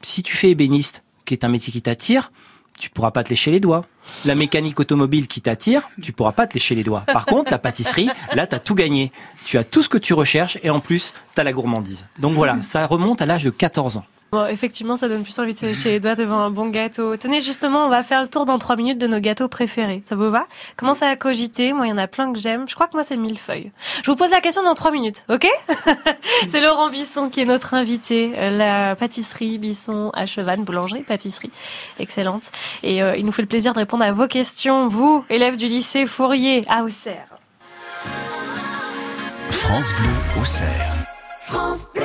si 0.00 0.22
tu 0.22 0.36
fais 0.36 0.50
ébéniste, 0.50 1.02
qui 1.24 1.34
est 1.34 1.42
un 1.42 1.48
métier 1.48 1.72
qui 1.72 1.82
t'attire, 1.82 2.30
tu 2.78 2.90
pourras 2.90 3.10
pas 3.10 3.24
te 3.24 3.30
lécher 3.30 3.50
les 3.50 3.60
doigts. 3.60 3.84
La 4.24 4.34
mécanique 4.34 4.78
automobile 4.80 5.26
qui 5.26 5.40
t'attire, 5.40 5.88
tu 6.00 6.12
pourras 6.12 6.32
pas 6.32 6.46
te 6.46 6.54
lécher 6.54 6.74
les 6.74 6.84
doigts. 6.84 7.02
Par 7.06 7.26
contre, 7.26 7.50
la 7.50 7.58
pâtisserie, 7.58 8.08
là, 8.34 8.46
tu 8.46 8.54
as 8.54 8.60
tout 8.60 8.74
gagné. 8.74 9.12
Tu 9.44 9.58
as 9.58 9.64
tout 9.64 9.82
ce 9.82 9.88
que 9.88 9.98
tu 9.98 10.14
recherches 10.14 10.58
et 10.62 10.70
en 10.70 10.80
plus, 10.80 11.12
tu 11.34 11.40
as 11.40 11.44
la 11.44 11.52
gourmandise. 11.52 12.06
Donc 12.20 12.34
voilà, 12.34 12.62
ça 12.62 12.86
remonte 12.86 13.20
à 13.20 13.26
l'âge 13.26 13.44
de 13.44 13.50
14 13.50 13.98
ans. 13.98 14.04
Bon, 14.30 14.46
effectivement, 14.46 14.94
ça 14.96 15.08
donne 15.08 15.22
plus 15.22 15.38
envie 15.38 15.54
de 15.54 15.58
se 15.58 15.64
lécher 15.64 15.90
les 15.90 16.00
doigts 16.00 16.14
devant 16.14 16.38
un 16.40 16.50
bon 16.50 16.68
gâteau. 16.68 17.16
Tenez, 17.16 17.40
justement, 17.40 17.86
on 17.86 17.88
va 17.88 18.02
faire 18.02 18.20
le 18.20 18.28
tour 18.28 18.44
dans 18.44 18.58
trois 18.58 18.76
minutes 18.76 18.98
de 18.98 19.06
nos 19.06 19.20
gâteaux 19.20 19.48
préférés. 19.48 20.02
Ça 20.04 20.16
vous 20.16 20.30
va? 20.30 20.46
Commencez 20.76 21.06
à 21.06 21.16
cogiter. 21.16 21.72
Moi, 21.72 21.86
il 21.86 21.90
y 21.90 21.92
en 21.92 21.98
a 21.98 22.06
plein 22.06 22.30
que 22.32 22.38
j'aime. 22.38 22.68
Je 22.68 22.74
crois 22.74 22.88
que 22.88 22.92
moi, 22.92 23.04
c'est 23.04 23.16
le 23.16 23.22
millefeuille. 23.22 23.72
Je 24.04 24.10
vous 24.10 24.16
pose 24.16 24.30
la 24.30 24.42
question 24.42 24.62
dans 24.62 24.74
trois 24.74 24.90
minutes, 24.90 25.24
ok? 25.30 25.48
C'est 26.48 26.60
Laurent 26.60 26.90
Bisson 26.90 27.30
qui 27.30 27.40
est 27.40 27.46
notre 27.46 27.72
invité. 27.74 28.32
Euh, 28.40 28.50
La 28.50 28.96
pâtisserie 28.96 29.56
Bisson 29.56 30.10
à 30.14 30.26
Chevannes, 30.26 30.64
boulangerie, 30.64 31.02
pâtisserie. 31.02 31.50
Excellente. 31.98 32.50
Et 32.82 33.02
euh, 33.02 33.16
il 33.16 33.24
nous 33.24 33.32
fait 33.32 33.42
le 33.42 33.48
plaisir 33.48 33.72
de 33.72 33.78
répondre 33.78 34.04
à 34.04 34.12
vos 34.12 34.26
questions, 34.26 34.88
vous, 34.88 35.24
élèves 35.30 35.56
du 35.56 35.66
lycée 35.66 36.06
Fourier 36.06 36.64
à 36.68 36.82
Auxerre. 36.84 37.38
France 39.50 39.92
Bleu 39.98 40.42
Auxerre. 40.42 40.94
France 41.40 41.88
Bleu. 41.94 42.04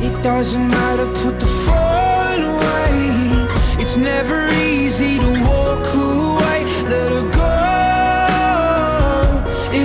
It 0.00 0.22
doesn't 0.22 0.68
matter, 0.68 1.06
put 1.22 1.40
the 1.40 1.46
phone 1.46 2.42
away. 2.54 3.48
It's 3.82 3.96
never 3.96 4.46
easy 4.52 5.18
to 5.18 5.30
walk 5.50 5.86
away. 5.94 6.58
Let 6.92 7.10
her 7.16 7.26
go. 7.42 7.54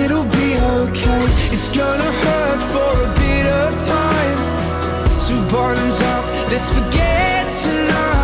It'll 0.00 0.28
be 0.40 0.56
okay. 0.78 1.24
It's 1.54 1.68
gonna 1.68 2.12
hurt 2.24 2.60
for 2.72 2.92
a 3.02 3.10
bit 3.22 3.46
of 3.46 3.70
time. 3.84 4.38
So 5.18 5.34
bottoms 5.50 6.00
up, 6.00 6.24
let's 6.50 6.70
forget 6.70 7.52
tonight. 7.60 8.23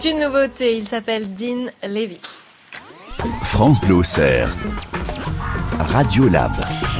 C'est 0.00 0.12
une 0.12 0.20
nouveauté, 0.20 0.76
il 0.76 0.84
s'appelle 0.84 1.34
Dean 1.34 1.72
Levis. 1.82 2.22
France 3.42 3.80
Bleu 3.80 3.96
Auxerre. 3.96 4.48
Radio 5.80 6.28
Lab. 6.28 6.52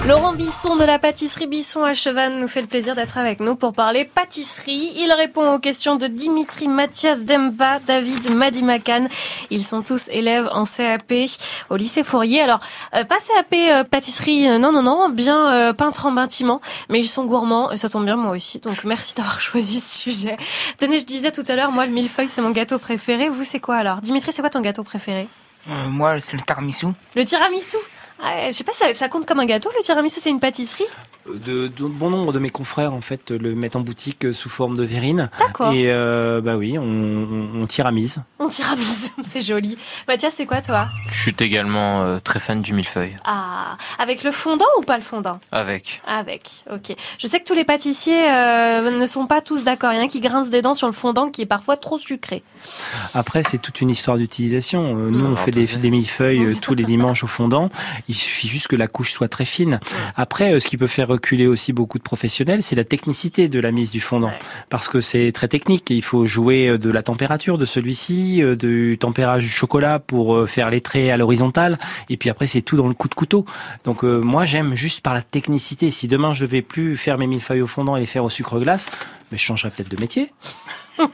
Laurent 0.07 0.33
Bisson 0.33 0.77
de 0.77 0.85
la 0.85 0.99
pâtisserie 0.99 1.47
Bisson 1.47 1.83
à 1.83 1.93
Chevannes 1.93 2.39
nous 2.39 2.49
fait 2.49 2.63
le 2.63 2.67
plaisir 2.67 2.95
d'être 2.95 3.19
avec 3.19 3.41
nous 3.41 3.57
pour 3.57 3.73
parler 3.73 4.05
pâtisserie. 4.05 4.93
Il 4.97 5.13
répond 5.13 5.55
aux 5.55 5.59
questions 5.59 5.97
de 5.97 6.07
Dimitri 6.07 6.69
Mathias 6.69 7.25
Demba, 7.25 7.79
David 7.81 8.35
Madimakan. 8.35 9.09
Ils 9.51 9.65
sont 9.65 9.83
tous 9.83 10.09
élèves 10.09 10.49
en 10.53 10.65
CAP 10.65 11.13
au 11.69 11.77
lycée 11.77 12.03
Fourier. 12.03 12.41
Alors, 12.41 12.61
euh, 12.95 13.05
pas 13.05 13.17
CAP 13.17 13.55
euh, 13.55 13.85
pâtisserie, 13.85 14.49
euh, 14.49 14.59
non, 14.59 14.73
non, 14.73 14.83
non, 14.83 15.09
bien 15.11 15.75
peintre 15.75 16.07
en 16.07 16.13
bâtiment, 16.13 16.61
mais 16.89 17.01
ils 17.01 17.09
sont 17.09 17.25
gourmands 17.25 17.71
et 17.71 17.77
ça 17.77 17.89
tombe 17.89 18.05
bien 18.05 18.17
moi 18.17 18.33
aussi. 18.33 18.59
Donc, 18.61 18.85
merci 18.85 19.15
d'avoir 19.15 19.41
choisi 19.41 19.81
ce 19.81 19.99
sujet. 19.99 20.37
Tenez, 20.79 20.99
je 20.99 21.05
disais 21.07 21.33
tout 21.33 21.45
à 21.49 21.57
l'heure, 21.57 21.73
moi, 21.73 21.87
le 21.87 21.93
millefeuille, 21.93 22.29
c'est 22.29 22.43
mon 22.43 22.51
gâteau 22.51 22.79
préféré. 22.79 23.29
Vous, 23.29 23.45
c'est 23.45 23.61
quoi 23.61 23.77
alors? 23.77 24.01
Dimitri, 24.01 24.33
c'est 24.33 24.43
quoi 24.43 24.51
ton 24.51 24.61
gâteau 24.61 24.85
préféré? 24.85 25.29
Euh, 25.69 25.89
moi, 25.89 26.19
c'est 26.21 26.37
le 26.37 26.43
tiramisu. 26.43 26.87
Le 27.15 27.25
tiramisu? 27.25 27.77
Ah, 28.21 28.51
Je 28.51 28.57
sais 28.57 28.65
pas, 28.65 28.73
ça, 28.73 28.93
ça 28.95 29.09
compte 29.09 29.27
comme 29.27 29.41
un 29.41 29.47
gâteau, 29.47 29.71
le 29.77 29.83
tiramisu, 29.83 30.21
c'est 30.21 30.31
une 30.31 30.41
pâtisserie? 30.41 30.87
De, 31.35 31.69
de 31.69 31.85
bon 31.85 32.11
nombre 32.11 32.33
de 32.33 32.39
mes 32.39 32.51
confrères 32.51 32.93
en 32.93 33.01
fait 33.01 33.31
le 33.31 33.55
mettent 33.55 33.77
en 33.77 33.81
boutique 33.81 34.33
sous 34.33 34.49
forme 34.49 34.77
de 34.77 34.85
verrine. 34.85 35.31
D'accord. 35.39 35.73
Et 35.73 35.87
euh, 35.91 36.41
bah 36.41 36.57
oui, 36.57 36.79
on, 36.79 36.83
on, 36.83 37.63
on 37.63 37.67
tire 37.67 37.87
à 37.87 37.93
mise. 37.93 38.23
On 38.39 38.49
tire 38.49 38.71
à 38.73 38.77
mise, 38.77 39.11
c'est 39.23 39.41
joli. 39.41 39.77
Mathias, 40.07 40.35
c'est 40.35 40.47
quoi 40.47 40.61
toi? 40.61 40.89
Je 41.13 41.21
suis 41.21 41.35
également 41.41 42.03
euh, 42.03 42.19
très 42.19 42.41
fan 42.41 42.61
du 42.61 42.73
millefeuille. 42.73 43.17
Ah, 43.25 43.77
avec 43.99 44.23
le 44.25 44.31
fondant 44.31 44.65
ou 44.79 44.83
pas 44.83 44.97
le 44.97 45.03
fondant? 45.03 45.39
Avec. 45.53 46.01
Avec, 46.07 46.65
ok. 46.73 46.95
Je 47.19 47.27
sais 47.27 47.41
que 47.41 47.45
tous 47.45 47.55
les 47.55 47.65
pâtissiers 47.65 48.31
euh, 48.31 48.99
ne 48.99 49.07
sont 49.07 49.27
pas 49.27 49.41
tous 49.41 49.65
d'accord. 49.65 49.93
Il 49.93 49.99
y 49.99 50.01
en 50.01 50.05
a 50.05 50.09
qui 50.09 50.21
grincent 50.21 50.51
des 50.51 50.63
dents 50.63 50.75
sur 50.75 50.87
le 50.87 50.93
fondant 50.93 51.29
qui 51.29 51.43
est 51.43 51.47
parfois 51.47 51.77
trop 51.77 51.99
sucré. 51.99 52.43
Après, 53.15 53.43
c'est 53.43 53.59
toute 53.59 53.81
une 53.81 53.91
histoire 53.91 54.17
d'utilisation. 54.19 54.95
Nous, 54.95 55.25
on 55.25 55.37
fait 55.37 55.51
des, 55.51 55.67
des 55.67 55.91
millefeuilles 55.91 56.57
tous 56.63 56.75
les 56.75 56.85
dimanches 56.85 57.25
au 57.25 57.29
fondant. 57.29 57.71
Il 58.09 58.15
suffit 58.15 58.49
juste 58.49 58.69
que 58.69 58.77
la 58.77 58.87
couche 58.87 59.13
soit 59.13 59.29
très 59.29 59.45
fine. 59.45 59.81
Après, 60.17 60.59
ce 60.61 60.69
qui 60.69 60.77
peut 60.77 60.87
faire 60.87 61.18
reculer 61.19 61.47
aussi 61.47 61.73
beaucoup 61.73 61.99
de 61.99 62.03
professionnels, 62.03 62.63
c'est 62.63 62.77
la 62.77 62.85
technicité 62.85 63.49
de 63.49 63.61
la 63.61 63.73
mise 63.73 63.91
du 63.91 64.01
fondant. 64.01 64.33
Parce 64.71 64.89
que 64.89 65.01
c'est 65.01 65.31
très 65.33 65.49
technique. 65.49 65.91
Il 65.91 66.03
faut 66.03 66.27
jouer 66.27 66.69
euh, 66.69 66.79
de 66.79 66.91
la 66.91 67.03
température 67.03 67.59
de 67.59 67.65
celui-ci, 67.65 68.43
euh, 68.43 68.57
du 68.57 68.97
tempérage 68.99 69.43
du 69.45 69.51
chocolat 69.51 69.99
pour 69.99 70.35
euh, 70.35 70.47
faire 70.47 70.71
les 70.71 70.81
traits 70.81 71.11
à 71.11 71.17
l'horizontale. 71.17 71.79
Et 72.09 72.17
puis 72.17 72.31
après, 72.31 72.47
c'est 72.47 72.63
tout 72.63 72.77
dans 72.77 72.89
le 72.89 72.95
coup 72.95 73.09
de 73.09 73.15
couteau. 73.15 73.45
Donc 73.85 74.05
euh, 74.05 74.21
moi, 74.21 74.47
j'aime 74.47 74.75
juste 74.75 75.01
par 75.01 75.15
la 75.15 75.23
technicité. 75.23 75.91
Si 75.91 76.07
demain, 76.09 76.33
je 76.33 76.45
vais 76.45 76.63
plus 76.63 76.97
faire 76.97 77.19
mes 77.19 77.27
millefeuilles 77.27 77.63
au 77.63 77.67
fondant 77.67 77.97
et 77.97 78.01
les 78.01 78.07
faire 78.07 78.25
au 78.25 78.31
sucre 78.31 78.59
glace, 78.61 78.91
mais 79.31 79.39
je 79.39 79.43
changerai 79.45 79.71
peut-être 79.71 79.91
de 79.91 80.01
métier. 80.01 80.33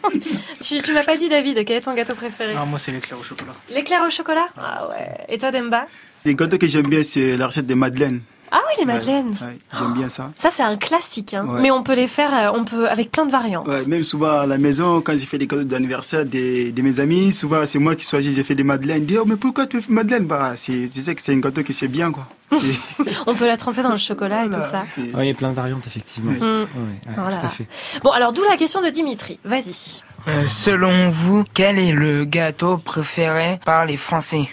Tu, 0.63 0.79
tu 0.81 0.95
m'as 0.95 1.05
pas 1.05 1.19
dit, 1.19 1.29
David, 1.29 1.63
quel 1.67 1.77
est 1.77 1.81
ton 1.83 1.95
gâteau 1.95 2.15
préféré? 2.15 2.55
Moi, 2.55 2.79
c'est 2.79 2.91
l'éclair 2.91 3.21
au 3.21 3.23
chocolat. 3.23 3.53
L'éclair 3.75 4.01
au 4.07 4.09
chocolat? 4.09 4.47
Ah 4.57 4.79
ouais. 4.89 5.27
Et 5.29 5.37
toi, 5.37 5.51
Demba? 5.51 5.87
Les 6.25 6.35
gâteaux 6.35 6.57
que 6.57 6.67
j'aime 6.67 6.89
bien, 6.89 7.03
c'est 7.03 7.37
la 7.37 7.49
recette 7.49 7.67
des 7.67 7.75
madeleines. 7.75 8.23
Ah 8.57 8.61
oui, 8.69 8.75
les 8.79 8.85
madeleines. 8.85 9.31
Ouais, 9.31 9.59
j'aime 9.77 9.95
bien 9.95 10.09
ça. 10.09 10.31
Ça, 10.37 10.49
c'est 10.49 10.63
un 10.63 10.77
classique. 10.77 11.35
Hein. 11.35 11.45
Ouais. 11.45 11.61
Mais 11.61 11.73
on 11.73 11.83
peut 11.83 11.97
les 11.97 12.07
faire 12.07 12.33
euh, 12.33 12.57
on 12.57 12.65
peut, 12.65 12.89
avec 12.89 13.11
plein 13.11 13.27
de 13.27 13.33
variantes. 13.33 13.67
Ouais, 13.67 13.85
même 13.87 14.05
souvent 14.05 14.31
à 14.43 14.47
la 14.47 14.59
maison, 14.59 15.01
quand 15.01 15.19
j'ai 15.19 15.27
fait 15.27 15.39
des 15.39 15.49
cadeaux 15.49 15.65
d'anniversaire 15.65 16.25
des, 16.25 16.71
de 16.71 16.83
mes 16.83 17.01
amis, 17.01 17.33
souvent 17.33 17.67
c'est 17.67 17.81
moi 17.81 17.97
qui 17.97 18.07
choisis, 18.07 18.33
j'ai 18.33 18.45
fait 18.45 18.55
des 18.55 18.63
madeleines. 18.63 19.03
Ils 19.03 19.07
disent, 19.07 19.19
oh, 19.21 19.25
mais 19.27 19.35
pourquoi 19.35 19.67
tu 19.67 19.83
fais 19.83 19.93
madeleine? 19.93 20.27
Bah, 20.27 20.53
c'est 20.55 20.87
c'est 20.87 21.01
ça 21.01 21.15
que 21.17 21.21
c'est 21.21 21.33
un 21.33 21.39
gâteau 21.39 21.65
qui 21.65 21.73
c'est 21.73 21.89
bien, 21.89 22.13
quoi. 22.13 22.29
On 23.27 23.35
peut 23.35 23.49
la 23.49 23.57
tremper 23.57 23.83
dans 23.83 23.91
le 23.91 23.97
chocolat 23.97 24.45
et 24.45 24.51
tout 24.51 24.61
ça. 24.61 24.85
Oui, 24.99 25.11
il 25.19 25.27
y 25.27 25.31
a 25.31 25.35
plein 25.35 25.51
de 25.51 25.55
variantes, 25.55 25.85
effectivement. 25.89 26.31
Mm. 26.31 26.37
Ouais, 26.37 26.61
ouais, 26.61 27.15
Voilà. 27.17 27.39
Tout 27.39 27.47
à 27.47 27.49
fait. 27.49 27.67
Bon, 28.05 28.11
alors 28.11 28.33
d'où 28.33 28.45
la 28.49 28.57
question 28.57 28.81
de 28.81 28.89
Dimitri. 28.89 29.41
Vas-y. 29.45 30.03
Euh, 30.29 30.45
selon 30.49 31.09
vous, 31.09 31.43
quel 31.55 31.77
est 31.81 31.93
le 31.93 32.25
gâteau 32.25 32.77
préféré 32.77 33.59
par 33.65 33.85
les 33.85 33.97
Français? 33.97 34.49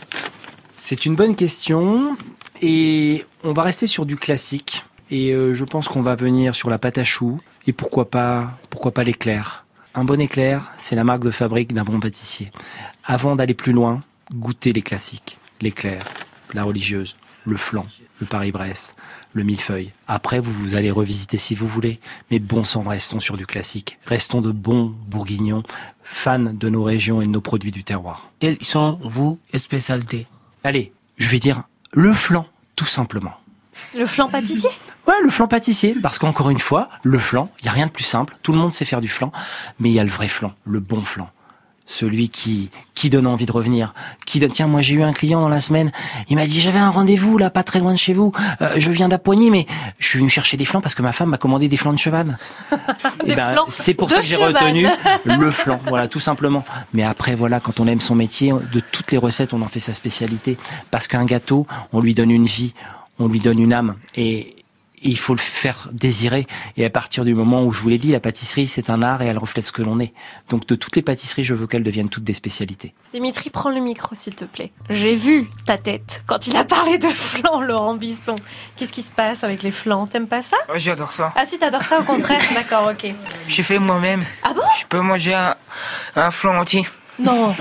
C'est 0.78 1.06
une 1.06 1.16
bonne 1.16 1.36
question 1.36 2.18
et 2.62 3.26
on 3.43 3.53
va 3.53 3.64
rester 3.64 3.88
sur 3.88 4.05
du 4.05 4.16
classique 4.16 4.86
et 5.09 5.32
euh, 5.32 5.53
je 5.53 5.66
pense 5.66 5.88
qu'on 5.88 6.01
va 6.01 6.16
venir 6.16 6.55
sur 6.55 6.70
la 6.70 6.78
pâte 6.78 6.97
à 6.97 7.03
choux 7.03 7.41
et 7.68 7.74
pourquoi 7.74 8.09
pas 8.09 8.57
pourquoi 8.70 8.91
pas 8.91 9.03
l'éclair. 9.03 9.66
Un 9.93 10.05
bon 10.05 10.22
éclair, 10.22 10.72
c'est 10.78 10.95
la 10.95 11.03
marque 11.03 11.24
de 11.24 11.32
fabrique 11.32 11.74
d'un 11.74 11.84
bon 11.84 11.99
pâtissier. 11.99 12.51
Avant 13.03 13.36
d'aller 13.36 13.53
plus 13.53 13.74
loin, 13.74 14.01
goûtez 14.34 14.72
les 14.72 14.82
classiques, 14.82 15.38
l'éclair, 15.59 16.05
la 16.53 16.64
religieuse, 16.64 17.18
le 17.45 17.57
flan, 17.57 17.86
le 18.20 18.26
Paris-Brest, 18.26 18.95
le 19.34 19.43
millefeuille. 19.43 19.91
Après, 20.07 20.39
vous, 20.39 20.53
vous 20.53 20.76
allez 20.76 20.91
revisiter 20.91 21.38
si 21.38 21.55
vous 21.55 21.68
voulez. 21.68 21.99
Mais 22.30 22.39
bon 22.39 22.64
sang, 22.64 22.84
restons 22.84 23.20
sur 23.20 23.36
du 23.36 23.45
classique. 23.45 23.97
Restons 24.05 24.41
de 24.41 24.51
bons 24.51 24.93
bourguignons, 25.07 25.64
fans 26.03 26.39
de 26.39 26.70
nos 26.70 26.84
régions 26.84 27.22
et 27.22 27.26
de 27.26 27.32
nos 27.32 27.41
produits 27.41 27.72
du 27.72 27.84
terroir. 27.84 28.30
Quelles 28.39 28.62
sont 28.62 28.99
vos 29.03 29.39
spécialités? 29.55 30.28
Allez, 30.64 30.93
je 31.18 31.28
vais 31.28 31.39
dire 31.39 31.64
le 31.94 32.14
flan, 32.14 32.46
tout 32.76 32.86
simplement. 32.86 33.34
Le 33.98 34.06
flan 34.06 34.30
pâtissier? 34.30 34.70
Ouais, 35.08 35.16
le 35.24 35.30
flan 35.30 35.48
pâtissier, 35.48 35.96
parce 36.02 36.20
qu'encore 36.20 36.50
une 36.50 36.60
fois, 36.60 36.89
le 37.04 37.18
flan, 37.20 37.50
il 37.60 37.66
y 37.66 37.70
a 37.70 37.72
rien 37.72 37.88
de 37.88 37.92
plus 37.92 38.04
simple. 38.04 38.36
Tout 38.44 38.52
le 38.52 38.60
monde 38.60 38.72
sait 38.72 38.86
faire 38.86 39.02
du 39.02 39.10
flan, 39.10 39.32
mais 39.80 39.89
il 39.89 39.94
y 39.94 40.00
a 40.00 40.04
le 40.04 40.10
vrai 40.10 40.28
flan, 40.28 40.54
le 40.66 40.80
bon 40.80 41.02
flan. 41.02 41.30
Celui 41.92 42.30
qui 42.30 42.70
qui 42.96 43.10
donne 43.10 43.28
envie 43.28 43.46
de 43.46 43.52
revenir, 43.52 43.94
qui 44.26 44.39
donne 44.39 44.52
tiens 44.52 44.68
moi 44.68 44.82
j'ai 44.82 44.96
eu 44.96 45.04
un 45.04 45.12
client 45.12 45.42
dans 45.42 45.50
la 45.50 45.60
semaine, 45.60 45.92
il 46.30 46.38
m'a 46.38 46.46
dit 46.46 46.62
j'avais 46.62 46.80
un 46.80 46.89
rendez-vous 46.89 47.38
là 47.38 47.50
pas 47.50 47.64
très 47.64 47.80
loin 47.80 47.92
de 47.92 47.98
chez 47.98 48.14
vous, 48.14 48.32
Euh, 48.62 48.76
je 48.78 48.92
viens 48.92 49.10
d'Apoigny 49.10 49.52
mais 49.52 49.66
je 50.00 50.08
suis 50.08 50.18
venu 50.20 50.30
chercher 50.30 50.56
des 50.56 50.64
flans 50.64 50.80
parce 50.80 50.96
que 50.96 51.02
ma 51.02 51.12
femme 51.12 51.30
m'a 51.30 51.38
commandé 51.38 51.68
des 51.68 51.76
flans 51.76 51.92
de 51.92 52.00
cheval. 52.00 52.38
Eh 53.26 53.36
ben, 53.36 53.56
c'est 53.68 53.94
pour 53.94 54.10
ça 54.10 54.22
que 54.22 54.26
j'ai 54.26 54.38
retenu 54.38 54.88
le 55.26 55.52
flan, 55.52 55.80
voilà 55.88 56.08
tout 56.08 56.22
simplement. 56.22 56.64
Mais 56.94 57.04
après 57.04 57.36
voilà 57.36 57.60
quand 57.60 57.82
on 57.82 57.88
aime 57.88 58.00
son 58.00 58.16
métier, 58.16 58.52
de 58.52 58.80
toutes 58.80 59.12
les 59.12 59.18
recettes 59.18 59.54
on 59.54 59.62
en 59.62 59.68
fait 59.68 59.80
sa 59.80 59.94
spécialité. 59.94 60.58
Parce 60.92 61.08
qu'un 61.08 61.26
gâteau 61.26 61.68
on 61.92 62.00
lui 62.00 62.14
donne 62.14 62.32
une 62.32 62.46
vie, 62.46 62.74
on 63.20 63.28
lui 63.28 63.42
donne 63.42 63.60
une 63.60 63.74
âme. 63.74 63.96
Et 64.16 64.56
et 65.04 65.10
il 65.10 65.18
faut 65.18 65.34
le 65.34 65.39
faire 65.39 65.89
désirer. 65.91 66.47
Et 66.78 66.86
à 66.86 66.89
partir 66.89 67.26
du 67.26 67.34
moment 67.34 67.64
où 67.64 67.72
je 67.72 67.82
vous 67.82 67.89
l'ai 67.89 67.97
dit, 67.97 68.12
la 68.12 68.20
pâtisserie, 68.20 68.68
c'est 68.68 68.89
un 68.89 69.02
art 69.02 69.22
et 69.22 69.26
elle 69.28 69.38
reflète 69.38 69.66
ce 69.66 69.72
que 69.72 69.82
l'on 69.82 69.99
est. 69.99 70.14
Donc 70.49 70.68
de 70.68 70.76
toutes 70.76 70.95
les 70.95 71.02
pâtisseries, 71.02 71.43
je 71.43 71.54
veux 71.54 71.68
qu'elles 71.68 71.84
deviennent 71.84 72.10
toutes 72.10 72.24
des 72.24 72.34
spécialités. 72.34 72.93
Dimitri, 73.14 73.49
prends 73.49 73.70
le 73.70 73.80
micro, 73.80 74.16
s'il 74.16 74.36
te 74.36 74.45
plaît. 74.45 74.72
J'ai 74.89 75.16
vu 75.16 75.47
ta 75.66 75.78
tête 75.78 76.24
quand 76.28 76.47
il 76.47 76.56
a 76.56 76.64
parlé 76.64 76.97
de 76.97 77.08
flan, 77.08 77.62
Laurent 77.62 77.95
Bisson. 77.95 78.36
Qu'est-ce 78.76 78.93
qui 78.93 79.02
se 79.02 79.12
passe 79.12 79.43
avec 79.43 79.64
les 79.64 79.72
flans? 79.72 80.08
T'aimes 80.08 80.28
pas 80.28 80.41
ça? 80.41 80.58
Oh, 80.70 80.74
J'adore 80.78 81.12
ça. 81.12 81.34
Ah 81.36 81.45
si, 81.45 81.58
t'adores 81.60 81.84
ça 81.84 81.99
au 81.99 82.04
contraire 82.04 82.41
D'accord, 82.54 82.91
ok. 82.91 83.14
J'ai 83.47 83.64
fait 83.64 83.80
moi-même. 83.80 84.24
Ah 84.43 84.54
bon? 84.54 84.62
Je 84.80 84.86
peux 84.86 85.02
manger 85.02 85.34
un, 85.34 85.56
un 86.16 86.32
flan 86.32 86.58
entier. 86.58 86.86
Non. 87.24 87.53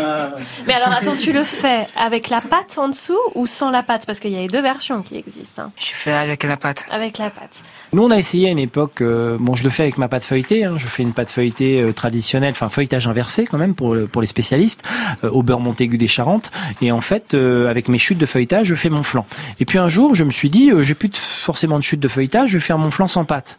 Mais 0.66 0.74
alors 0.74 0.88
attends, 0.92 1.16
tu 1.16 1.32
le 1.32 1.44
fais 1.44 1.86
avec 1.96 2.28
la 2.28 2.40
pâte 2.40 2.76
en 2.78 2.88
dessous 2.88 3.18
ou 3.34 3.46
sans 3.46 3.70
la 3.70 3.82
pâte? 3.82 4.06
Parce 4.06 4.20
qu'il 4.20 4.30
y 4.32 4.36
a 4.36 4.40
les 4.40 4.46
deux 4.46 4.62
versions 4.62 5.02
qui 5.02 5.16
existent. 5.16 5.62
hein. 5.62 5.72
Je 5.76 5.90
fais 5.92 6.12
avec 6.12 6.42
la 6.44 6.56
pâte. 6.56 6.84
Avec 6.90 7.18
la 7.18 7.30
pâte. 7.30 7.62
Nous, 7.92 8.02
on 8.02 8.10
a 8.10 8.16
essayé 8.18 8.48
à 8.48 8.50
une 8.50 8.58
époque, 8.58 9.00
euh, 9.02 9.36
bon, 9.40 9.54
je 9.54 9.64
le 9.64 9.70
fais 9.70 9.82
avec 9.82 9.98
ma 9.98 10.08
pâte 10.08 10.24
feuilletée, 10.24 10.64
hein, 10.64 10.74
je 10.78 10.86
fais 10.86 11.02
une 11.02 11.12
pâte 11.12 11.30
feuilletée 11.30 11.80
euh, 11.80 11.92
traditionnelle, 11.92 12.52
enfin 12.52 12.68
feuilletage 12.68 13.06
inversé 13.08 13.46
quand 13.46 13.58
même 13.58 13.74
pour, 13.74 13.96
pour 14.10 14.20
les 14.22 14.28
spécialistes, 14.28 14.82
euh, 15.24 15.30
au 15.30 15.42
beurre 15.42 15.60
Montaigu 15.60 15.98
des 15.98 16.08
Charentes. 16.08 16.50
Et 16.80 16.92
en 16.92 17.00
fait, 17.00 17.34
euh, 17.34 17.68
avec 17.68 17.88
mes 17.88 17.98
chutes 17.98 18.18
de 18.18 18.26
feuilletage, 18.26 18.66
je 18.68 18.74
fais 18.74 18.90
mon 18.90 19.02
flan. 19.02 19.26
Et 19.58 19.64
puis 19.64 19.78
un 19.78 19.88
jour, 19.88 20.14
je 20.14 20.24
me 20.24 20.30
suis 20.30 20.50
dit, 20.50 20.70
euh, 20.70 20.82
j'ai 20.82 20.94
plus 20.94 21.08
de- 21.08 21.16
forcément 21.16 21.78
de 21.78 21.82
chute 21.84 22.00
de 22.00 22.08
feuilletage, 22.08 22.50
je 22.50 22.56
vais 22.58 22.60
faire 22.64 22.78
mon 22.78 22.90
flan 22.90 23.08
sans 23.08 23.24
pâte. 23.24 23.58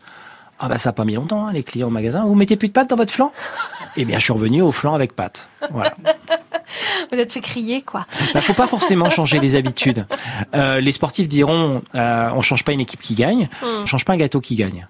Ah 0.63 0.67
bah 0.69 0.77
ça 0.77 0.89
n'a 0.89 0.93
pas 0.93 1.05
mis 1.05 1.15
longtemps, 1.15 1.47
hein, 1.47 1.51
les 1.53 1.63
clients 1.63 1.87
au 1.87 1.91
magasin. 1.91 2.23
Vous 2.23 2.35
mettez 2.35 2.55
plus 2.55 2.67
de 2.67 2.73
pâte 2.73 2.89
dans 2.89 2.95
votre 2.95 3.11
flan? 3.11 3.31
Eh 3.97 4.05
bien, 4.05 4.19
je 4.19 4.23
suis 4.23 4.31
revenu 4.31 4.61
au 4.61 4.71
flan 4.71 4.93
avec 4.93 5.13
pâte. 5.17 5.49
Voilà. 5.71 5.93
Vous 7.11 7.17
êtes 7.17 7.33
fait 7.33 7.41
crier, 7.41 7.81
quoi. 7.81 8.05
Bah, 8.33 8.39
faut 8.39 8.53
pas 8.53 8.67
forcément 8.67 9.09
changer 9.09 9.39
les 9.39 9.55
habitudes. 9.55 10.05
Euh, 10.55 10.79
les 10.81 10.91
sportifs 10.91 11.27
diront, 11.27 11.81
euh, 11.95 12.29
on 12.35 12.41
change 12.41 12.63
pas 12.63 12.71
une 12.73 12.79
équipe 12.81 13.01
qui 13.01 13.15
gagne, 13.15 13.49
Hmm. 13.61 13.81
on 13.83 13.85
change 13.85 14.05
pas 14.05 14.13
un 14.13 14.17
gâteau 14.17 14.39
qui 14.41 14.55
gagne. 14.55 14.85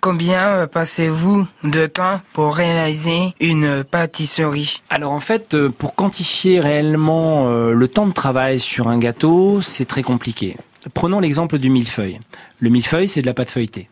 Combien 0.00 0.46
euh, 0.48 0.66
passez-vous 0.66 1.46
de 1.64 1.86
temps 1.86 2.20
pour 2.32 2.54
réaliser 2.54 3.34
une 3.40 3.82
pâtisserie? 3.84 4.80
Alors 4.90 5.12
en 5.12 5.20
fait, 5.20 5.54
euh, 5.54 5.68
pour 5.70 5.94
quantifier 5.94 6.60
réellement 6.60 7.48
le 7.50 7.88
temps 7.88 8.06
de 8.06 8.12
travail 8.12 8.60
sur 8.60 8.88
un 8.88 8.98
gâteau, 8.98 9.60
c'est 9.62 9.86
très 9.86 10.02
compliqué. 10.02 10.56
Prenons 10.94 11.20
l'exemple 11.20 11.58
du 11.58 11.70
millefeuille. 11.70 12.18
Le 12.58 12.70
millefeuille, 12.70 13.08
c'est 13.08 13.20
de 13.22 13.26
la 13.26 13.34
pâte 13.34 13.50
feuilletée. 13.50 13.88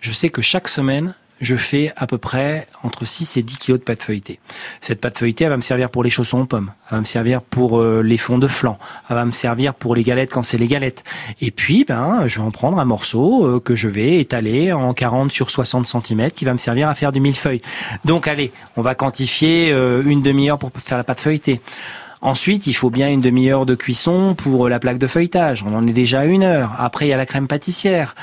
Je 0.00 0.12
sais 0.12 0.30
que 0.30 0.40
chaque 0.40 0.68
semaine, 0.68 1.14
je 1.40 1.56
fais 1.56 1.92
à 1.96 2.06
peu 2.06 2.18
près 2.18 2.66
entre 2.82 3.04
6 3.04 3.36
et 3.36 3.42
10 3.42 3.56
kilos 3.58 3.80
de 3.80 3.84
pâte 3.84 4.02
feuilletée. 4.02 4.38
Cette 4.80 5.00
pâte 5.00 5.18
feuilletée, 5.18 5.44
elle 5.44 5.50
va 5.50 5.56
me 5.56 5.62
servir 5.62 5.90
pour 5.90 6.04
les 6.04 6.10
chaussons 6.10 6.40
aux 6.40 6.46
pommes, 6.46 6.72
elle 6.90 6.96
va 6.96 7.00
me 7.00 7.04
servir 7.04 7.42
pour 7.42 7.80
euh, 7.80 8.02
les 8.02 8.16
fonds 8.16 8.38
de 8.38 8.46
flan, 8.46 8.78
elle 9.08 9.16
va 9.16 9.24
me 9.24 9.32
servir 9.32 9.74
pour 9.74 9.94
les 9.94 10.02
galettes 10.02 10.30
quand 10.32 10.42
c'est 10.42 10.58
les 10.58 10.66
galettes. 10.66 11.04
Et 11.40 11.50
puis, 11.50 11.84
ben, 11.84 12.26
je 12.26 12.40
vais 12.40 12.44
en 12.44 12.50
prendre 12.50 12.78
un 12.78 12.84
morceau 12.84 13.46
euh, 13.46 13.60
que 13.60 13.74
je 13.74 13.88
vais 13.88 14.20
étaler 14.20 14.72
en 14.72 14.92
40 14.92 15.30
sur 15.30 15.50
60 15.50 15.86
cm 15.86 16.30
qui 16.30 16.44
va 16.44 16.52
me 16.52 16.58
servir 16.58 16.88
à 16.88 16.94
faire 16.94 17.12
du 17.12 17.20
millefeuille. 17.20 17.62
Donc 18.04 18.28
allez, 18.28 18.52
on 18.76 18.82
va 18.82 18.94
quantifier 18.94 19.70
euh, 19.72 20.02
une 20.04 20.22
demi-heure 20.22 20.58
pour 20.58 20.70
faire 20.72 20.98
la 20.98 21.04
pâte 21.04 21.20
feuilletée. 21.20 21.60
Ensuite, 22.22 22.66
il 22.66 22.74
faut 22.74 22.90
bien 22.90 23.08
une 23.08 23.22
demi-heure 23.22 23.64
de 23.64 23.74
cuisson 23.74 24.34
pour 24.34 24.68
la 24.68 24.78
plaque 24.78 24.98
de 24.98 25.06
feuilletage. 25.06 25.62
On 25.66 25.74
en 25.74 25.86
est 25.86 25.92
déjà 25.92 26.20
à 26.20 26.24
une 26.26 26.42
heure. 26.42 26.72
Après, 26.78 27.06
il 27.06 27.08
y 27.08 27.12
a 27.14 27.16
la 27.16 27.24
crème 27.24 27.48
pâtissière. 27.48 28.14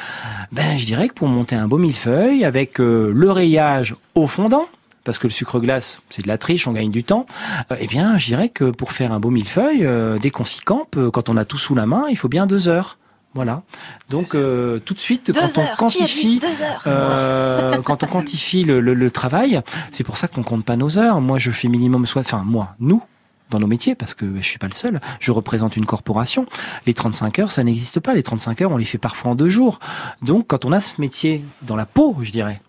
Ben, 0.51 0.77
je 0.77 0.85
dirais 0.85 1.09
que 1.09 1.15
pour 1.15 1.27
monter 1.27 1.55
un 1.55 1.67
beau 1.67 1.77
millefeuille 1.79 2.45
avec 2.45 2.79
euh, 2.79 3.11
le 3.13 3.31
rayage 3.31 3.95
au 4.13 4.27
fondant, 4.27 4.65
parce 5.03 5.17
que 5.17 5.25
le 5.25 5.31
sucre 5.31 5.59
glace, 5.59 5.99
c'est 6.11 6.21
de 6.21 6.27
la 6.27 6.37
triche, 6.37 6.67
on 6.67 6.73
gagne 6.73 6.91
du 6.91 7.03
temps. 7.03 7.25
euh, 7.71 7.75
eh 7.79 7.87
bien, 7.87 8.19
je 8.19 8.27
dirais 8.27 8.49
que 8.49 8.65
pour 8.65 8.91
faire 8.91 9.11
un 9.11 9.19
beau 9.19 9.31
millefeuille, 9.31 9.83
euh, 9.85 10.19
dès 10.19 10.29
qu'on 10.29 10.45
s'y 10.45 10.59
campe, 10.61 10.95
euh, 10.97 11.09
quand 11.09 11.29
on 11.29 11.37
a 11.37 11.43
tout 11.45 11.57
sous 11.57 11.73
la 11.73 11.87
main, 11.87 12.03
il 12.09 12.17
faut 12.17 12.29
bien 12.29 12.45
deux 12.45 12.67
heures. 12.67 12.99
Voilà. 13.33 13.63
Donc 14.09 14.35
euh, 14.35 14.77
tout 14.79 14.93
de 14.93 14.99
suite, 14.99 15.27
Deux 15.31 15.39
quand 15.41 15.57
heures. 15.59 15.69
on 15.73 15.75
quantifie, 15.75 16.39
euh, 16.87 17.77
quand 17.83 18.03
on 18.03 18.07
quantifie 18.07 18.63
le, 18.63 18.79
le- 18.79 18.93
le 18.93 19.11
travail, 19.11 19.61
c'est 19.91 20.03
pour 20.03 20.17
ça 20.17 20.27
qu'on 20.27 20.43
compte 20.43 20.65
pas 20.65 20.75
nos 20.75 20.97
heures. 20.99 21.19
Moi, 21.19 21.39
je 21.39 21.51
fais 21.51 21.67
minimum 21.67 22.05
soit, 22.05 22.21
enfin 22.21 22.43
moi, 22.45 22.75
nous, 22.79 23.01
dans 23.49 23.59
nos 23.59 23.67
métiers, 23.67 23.95
parce 23.95 24.13
que 24.13 24.37
je 24.37 24.47
suis 24.47 24.59
pas 24.59 24.67
le 24.67 24.73
seul. 24.73 24.99
Je 25.19 25.31
représente 25.31 25.77
une 25.77 25.85
corporation. 25.85 26.45
Les 26.85 26.93
35 26.93 27.39
heures, 27.39 27.51
ça 27.51 27.63
n'existe 27.63 27.99
pas. 27.99 28.13
Les 28.13 28.23
35 28.23 28.61
heures, 28.61 28.71
on 28.71 28.77
les 28.77 28.85
fait 28.85 28.97
parfois 28.97 29.31
en 29.31 29.35
deux 29.35 29.49
jours. 29.49 29.79
Donc, 30.21 30.47
quand 30.47 30.65
on 30.65 30.71
a 30.71 30.81
ce 30.81 30.99
métier 30.99 31.43
dans 31.61 31.75
la 31.75 31.85
peau, 31.85 32.17
je 32.21 32.31
dirais, 32.31 32.61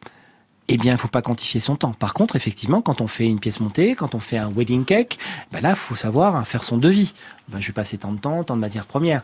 eh 0.69 0.77
bien, 0.77 0.93
il 0.93 0.99
faut 0.99 1.09
pas 1.09 1.23
quantifier 1.23 1.61
son 1.61 1.77
temps. 1.77 1.93
Par 1.93 2.13
contre, 2.13 2.37
effectivement, 2.37 2.83
quand 2.83 3.01
on 3.01 3.07
fait 3.07 3.27
une 3.27 3.41
pièce 3.41 3.61
montée, 3.61 3.95
quand 3.95 4.15
on 4.15 4.21
fait 4.21 4.37
un 4.37 4.51
wedding 4.51 4.85
cake, 4.85 5.19
ben 5.51 5.63
là, 5.63 5.75
faut 5.75 5.97
savoir 5.97 6.47
faire 6.47 6.63
son 6.63 6.77
devis. 6.77 7.15
Ben, 7.49 7.59
je 7.59 7.69
vais 7.69 7.73
passer 7.73 7.97
tant 7.97 8.13
de 8.13 8.19
temps, 8.19 8.45
tant 8.45 8.55
de 8.55 8.61
matières 8.61 8.85
premières. 8.85 9.23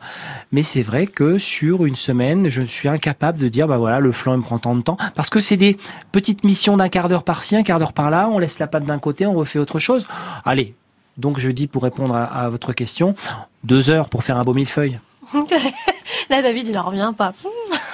Mais 0.53 0.63
c'est 0.63 0.81
vrai 0.81 1.07
que 1.07 1.37
sur 1.37 1.85
une 1.85 1.97
semaine, 1.97 2.49
je 2.49 2.63
suis 2.63 2.89
incapable 2.89 3.39
de 3.39 3.49
dire, 3.49 3.69
bah 3.69 3.77
voilà, 3.77 4.01
le 4.01 4.11
flan 4.11 4.35
il 4.35 4.39
me 4.39 4.43
prend 4.43 4.59
tant 4.59 4.75
de 4.75 4.81
temps, 4.81 4.97
parce 5.15 5.29
que 5.29 5.41
c'est 5.41 5.59
des 5.59 5.77
petites 6.13 6.45
missions 6.45 6.79
d'un 6.79 6.89
quart 6.89 7.11
d'heure 7.11 7.25
par-ci, 7.25 7.57
un 7.57 7.63
quart 7.63 7.79
d'heure 7.79 7.93
par-là. 7.93 8.29
On 8.31 8.39
laisse 8.39 8.59
la 8.59 8.67
pâte 8.67 8.87
d'un 8.87 8.99
côté, 8.99 9.27
on 9.27 9.35
refait 9.35 9.59
autre 9.59 9.79
chose. 9.79 10.07
Allez. 10.47 10.75
Donc 11.17 11.39
je 11.39 11.51
dis 11.51 11.67
pour 11.67 11.83
répondre 11.83 12.15
à, 12.15 12.25
à 12.25 12.49
votre 12.49 12.73
question, 12.73 13.15
deux 13.63 13.91
heures 13.91 14.09
pour 14.09 14.25
faire 14.25 14.37
un 14.37 14.43
beau 14.43 14.55
millefeuille. 14.55 14.99
Là, 16.31 16.43
David, 16.43 16.69
il 16.69 16.79
en 16.79 16.85
revient 16.85 17.13
pas. 17.17 17.33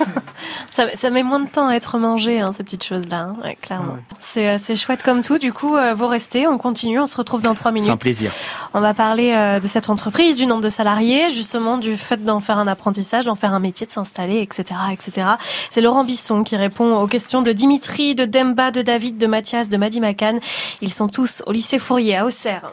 ça, 0.71 0.97
ça 0.97 1.11
met 1.11 1.23
moins 1.23 1.41
de 1.41 1.49
temps 1.49 1.69
à 1.69 1.75
être 1.75 1.99
mangé, 1.99 2.41
hein, 2.41 2.53
ces 2.53 2.63
petites 2.63 2.85
choses-là, 2.85 3.21
hein, 3.21 3.37
ouais, 3.43 3.57
clairement. 3.61 3.97
C'est 4.19 4.49
euh, 4.49 4.57
c'est 4.59 4.77
chouette 4.77 5.03
comme 5.03 5.23
tout. 5.23 5.39
Du 5.39 5.53
coup, 5.53 5.77
euh, 5.77 5.95
vous 5.95 6.07
restez, 6.07 6.47
on 6.47 6.59
continue, 6.59 7.01
on 7.01 7.07
se 7.07 7.17
retrouve 7.17 7.43
dans 7.43 7.55
trois 7.55 7.73
minutes. 7.73 7.87
C'est 7.87 7.93
un 7.93 7.97
plaisir. 7.97 8.33
On 8.75 8.81
va 8.81 8.95
parler 8.95 9.33
euh, 9.33 9.61
de 9.61 9.67
cette 9.67 9.91
entreprise, 9.91 10.37
du 10.37 10.47
nombre 10.47 10.63
de 10.63 10.69
salariés, 10.69 11.29
justement 11.31 11.79
du 11.79 11.97
fait 11.97 12.25
d'en 12.25 12.41
faire 12.41 12.59
un 12.59 12.67
apprentissage, 12.67 13.25
d'en 13.25 13.35
faire 13.35 13.53
un 13.53 13.61
métier, 13.61 13.87
de 13.87 13.93
s'installer, 13.93 14.41
etc., 14.41 14.65
etc. 14.93 15.29
C'est 15.71 15.81
Laurent 15.81 16.05
Bisson 16.05 16.43
qui 16.45 16.57
répond 16.57 17.01
aux 17.01 17.07
questions 17.07 17.43
de 17.43 17.53
Dimitri, 17.53 18.15
de 18.15 18.25
Demba, 18.25 18.71
de 18.71 18.83
David, 18.83 19.19
de 19.19 19.27
Mathias, 19.27 19.69
de 19.69 19.77
Madi 19.77 20.01
Macan. 20.01 20.39
Ils 20.81 20.93
sont 20.93 21.07
tous 21.07 21.43
au 21.47 21.53
lycée 21.53 21.79
Fourier 21.79 22.19
à 22.19 22.27
Auxerre. 22.27 22.73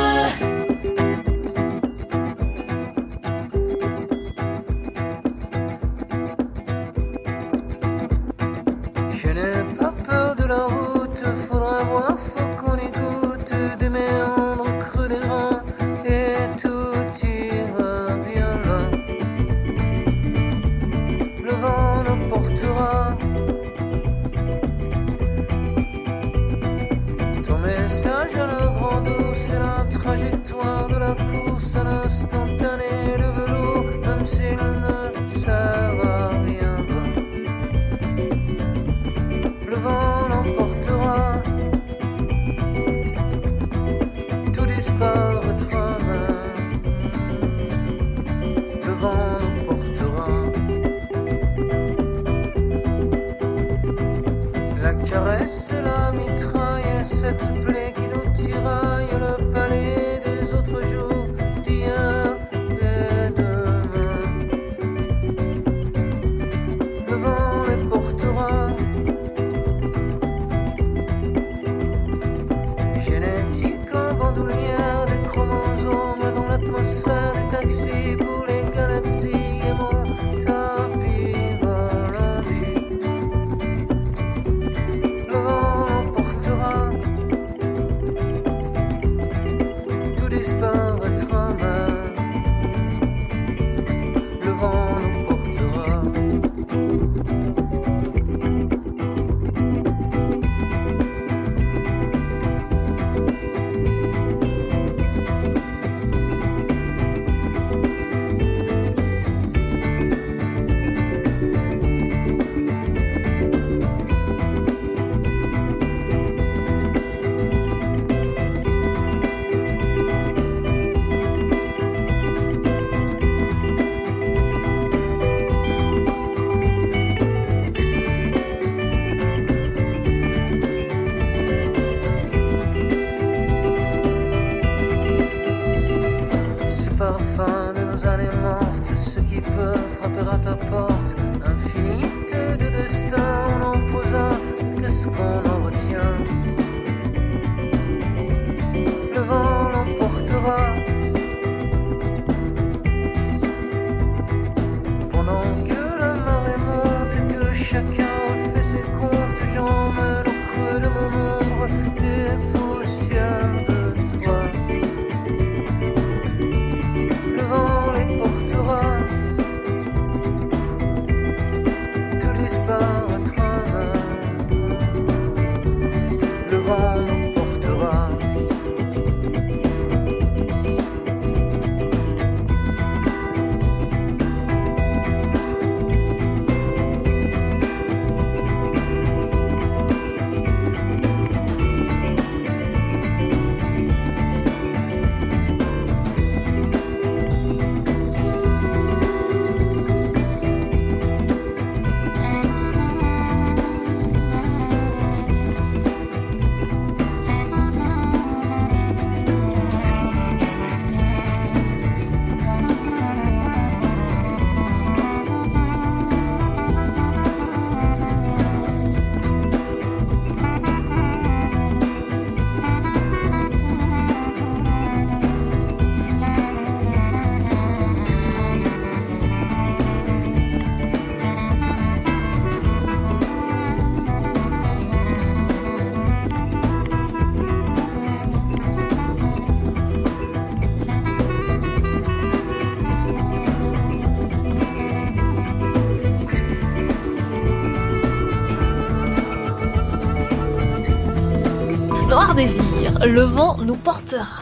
Le 253.05 253.21
vent 253.21 253.55
nous 253.63 253.75
portera. 253.75 254.41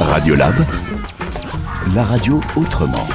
Radiolab, 0.00 0.54
la 1.94 2.02
radio 2.02 2.40
autrement. 2.56 3.06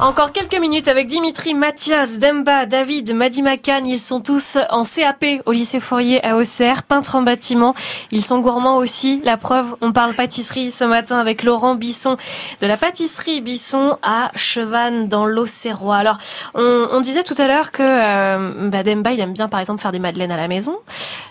Encore 0.00 0.30
quelques 0.30 0.56
minutes 0.60 0.86
avec 0.86 1.08
Dimitri, 1.08 1.54
Mathias, 1.54 2.20
Demba, 2.20 2.66
David, 2.66 3.12
Madimakan. 3.14 3.82
Ils 3.84 3.98
sont 3.98 4.20
tous 4.20 4.56
en 4.70 4.84
CAP 4.84 5.24
au 5.44 5.50
lycée 5.50 5.80
Fourier 5.80 6.24
à 6.24 6.36
Auxerre, 6.36 6.84
peintres 6.84 7.16
en 7.16 7.22
bâtiment. 7.22 7.74
Ils 8.12 8.24
sont 8.24 8.38
gourmands 8.38 8.76
aussi. 8.76 9.20
La 9.24 9.36
preuve, 9.36 9.74
on 9.80 9.90
parle 9.90 10.14
pâtisserie 10.14 10.70
ce 10.70 10.84
matin 10.84 11.18
avec 11.18 11.42
Laurent 11.42 11.74
Bisson 11.74 12.16
de 12.60 12.66
la 12.68 12.76
pâtisserie 12.76 13.40
Bisson 13.40 13.98
à 14.04 14.30
Chevannes 14.36 15.08
dans 15.08 15.26
l'Auxerrois. 15.26 15.96
Alors, 15.96 16.18
on, 16.54 16.88
on 16.92 17.00
disait 17.00 17.24
tout 17.24 17.34
à 17.36 17.48
l'heure 17.48 17.72
que 17.72 17.82
euh, 17.82 18.70
bah, 18.70 18.84
Demba, 18.84 19.10
il 19.10 19.18
aime 19.18 19.32
bien 19.32 19.48
par 19.48 19.58
exemple 19.58 19.80
faire 19.80 19.92
des 19.92 19.98
madeleines 19.98 20.30
à 20.30 20.36
la 20.36 20.46
maison. 20.46 20.76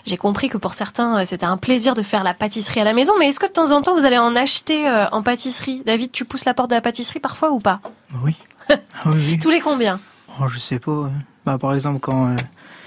J'ai 0.04 0.18
compris 0.18 0.50
que 0.50 0.58
pour 0.58 0.74
certains, 0.74 1.20
euh, 1.20 1.24
c'était 1.24 1.46
un 1.46 1.56
plaisir 1.56 1.94
de 1.94 2.02
faire 2.02 2.22
la 2.22 2.34
pâtisserie 2.34 2.80
à 2.80 2.84
la 2.84 2.92
maison. 2.92 3.14
Mais 3.18 3.28
est-ce 3.28 3.40
que 3.40 3.46
de 3.46 3.52
temps 3.52 3.70
en 3.70 3.80
temps, 3.80 3.94
vous 3.94 4.04
allez 4.04 4.18
en 4.18 4.34
acheter 4.34 4.86
euh, 4.90 5.08
en 5.10 5.22
pâtisserie? 5.22 5.82
David, 5.86 6.12
tu 6.12 6.26
pousses 6.26 6.44
la 6.44 6.52
porte 6.52 6.68
de 6.68 6.74
la 6.74 6.82
pâtisserie 6.82 7.20
parfois 7.20 7.50
ou 7.50 7.60
pas? 7.60 7.80
Oui. 8.24 8.36
Ah 8.70 8.76
oui, 9.06 9.24
oui. 9.30 9.38
Tous 9.38 9.50
les 9.50 9.60
combien 9.60 9.98
Oh, 10.40 10.48
je 10.48 10.58
sais 10.58 10.78
pas. 10.78 10.92
ouais. 10.92 11.10
Bah, 11.46 11.56
par 11.58 11.72
exemple, 11.74 12.00
quand 12.00 12.26
euh, 12.28 12.36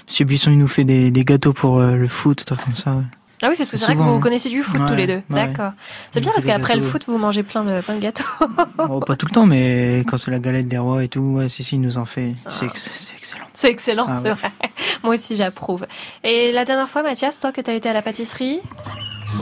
Monsieur 0.06 0.24
Buisson 0.24 0.50
il 0.50 0.58
nous 0.58 0.68
fait 0.68 0.84
des, 0.84 1.10
des 1.10 1.24
gâteaux 1.24 1.52
pour 1.52 1.78
euh, 1.80 1.96
le 1.96 2.06
foot, 2.06 2.44
trucs 2.44 2.60
comme 2.60 2.74
ça. 2.76 2.92
ouais. 2.92 3.02
Ah 3.44 3.48
oui, 3.50 3.54
parce 3.58 3.72
que 3.72 3.76
c'est 3.76 3.86
vrai 3.86 3.96
que 3.96 4.00
vous 4.00 4.08
hein. 4.10 4.20
connaissez 4.20 4.48
du 4.50 4.62
foot 4.62 4.80
tous 4.86 4.94
les 4.94 5.06
deux. 5.08 5.14
ouais. 5.14 5.22
D'accord. 5.30 5.72
C'est 6.12 6.20
bien 6.20 6.30
parce 6.32 6.44
qu'après 6.44 6.76
le 6.76 6.82
foot, 6.82 7.04
vous 7.08 7.18
mangez 7.18 7.42
plein 7.42 7.64
de, 7.64 7.80
plein 7.80 7.94
de 7.96 8.00
gâteaux. 8.00 8.22
Oh, 8.78 9.00
pas 9.00 9.16
tout 9.16 9.26
le 9.26 9.32
temps, 9.32 9.46
mais 9.46 10.04
quand 10.06 10.16
c'est 10.18 10.30
la 10.30 10.38
galette 10.38 10.68
des 10.68 10.78
rois 10.78 11.02
et 11.02 11.08
tout, 11.08 11.20
ouais, 11.20 11.48
si, 11.48 11.64
si, 11.64 11.74
il 11.74 11.80
nous 11.80 11.98
en 11.98 12.04
fait. 12.04 12.34
C'est 12.48 12.66
ex- 12.66 12.90
c'est 12.94 13.14
excellent. 13.14 13.46
C'est 13.52 13.70
excellent, 13.70 14.06
Ah 14.08 14.20
c'est 14.22 14.28
ouais. 14.28 14.34
vrai. 14.34 14.52
Moi 15.02 15.14
aussi, 15.14 15.34
j'approuve. 15.34 15.86
Et 16.22 16.52
la 16.52 16.64
dernière 16.64 16.88
fois, 16.88 17.02
Mathias, 17.02 17.40
toi 17.40 17.50
que 17.50 17.60
tu 17.60 17.70
as 17.70 17.74
été 17.74 17.88
à 17.88 17.92
la 17.92 18.02
pâtisserie, 18.02 18.60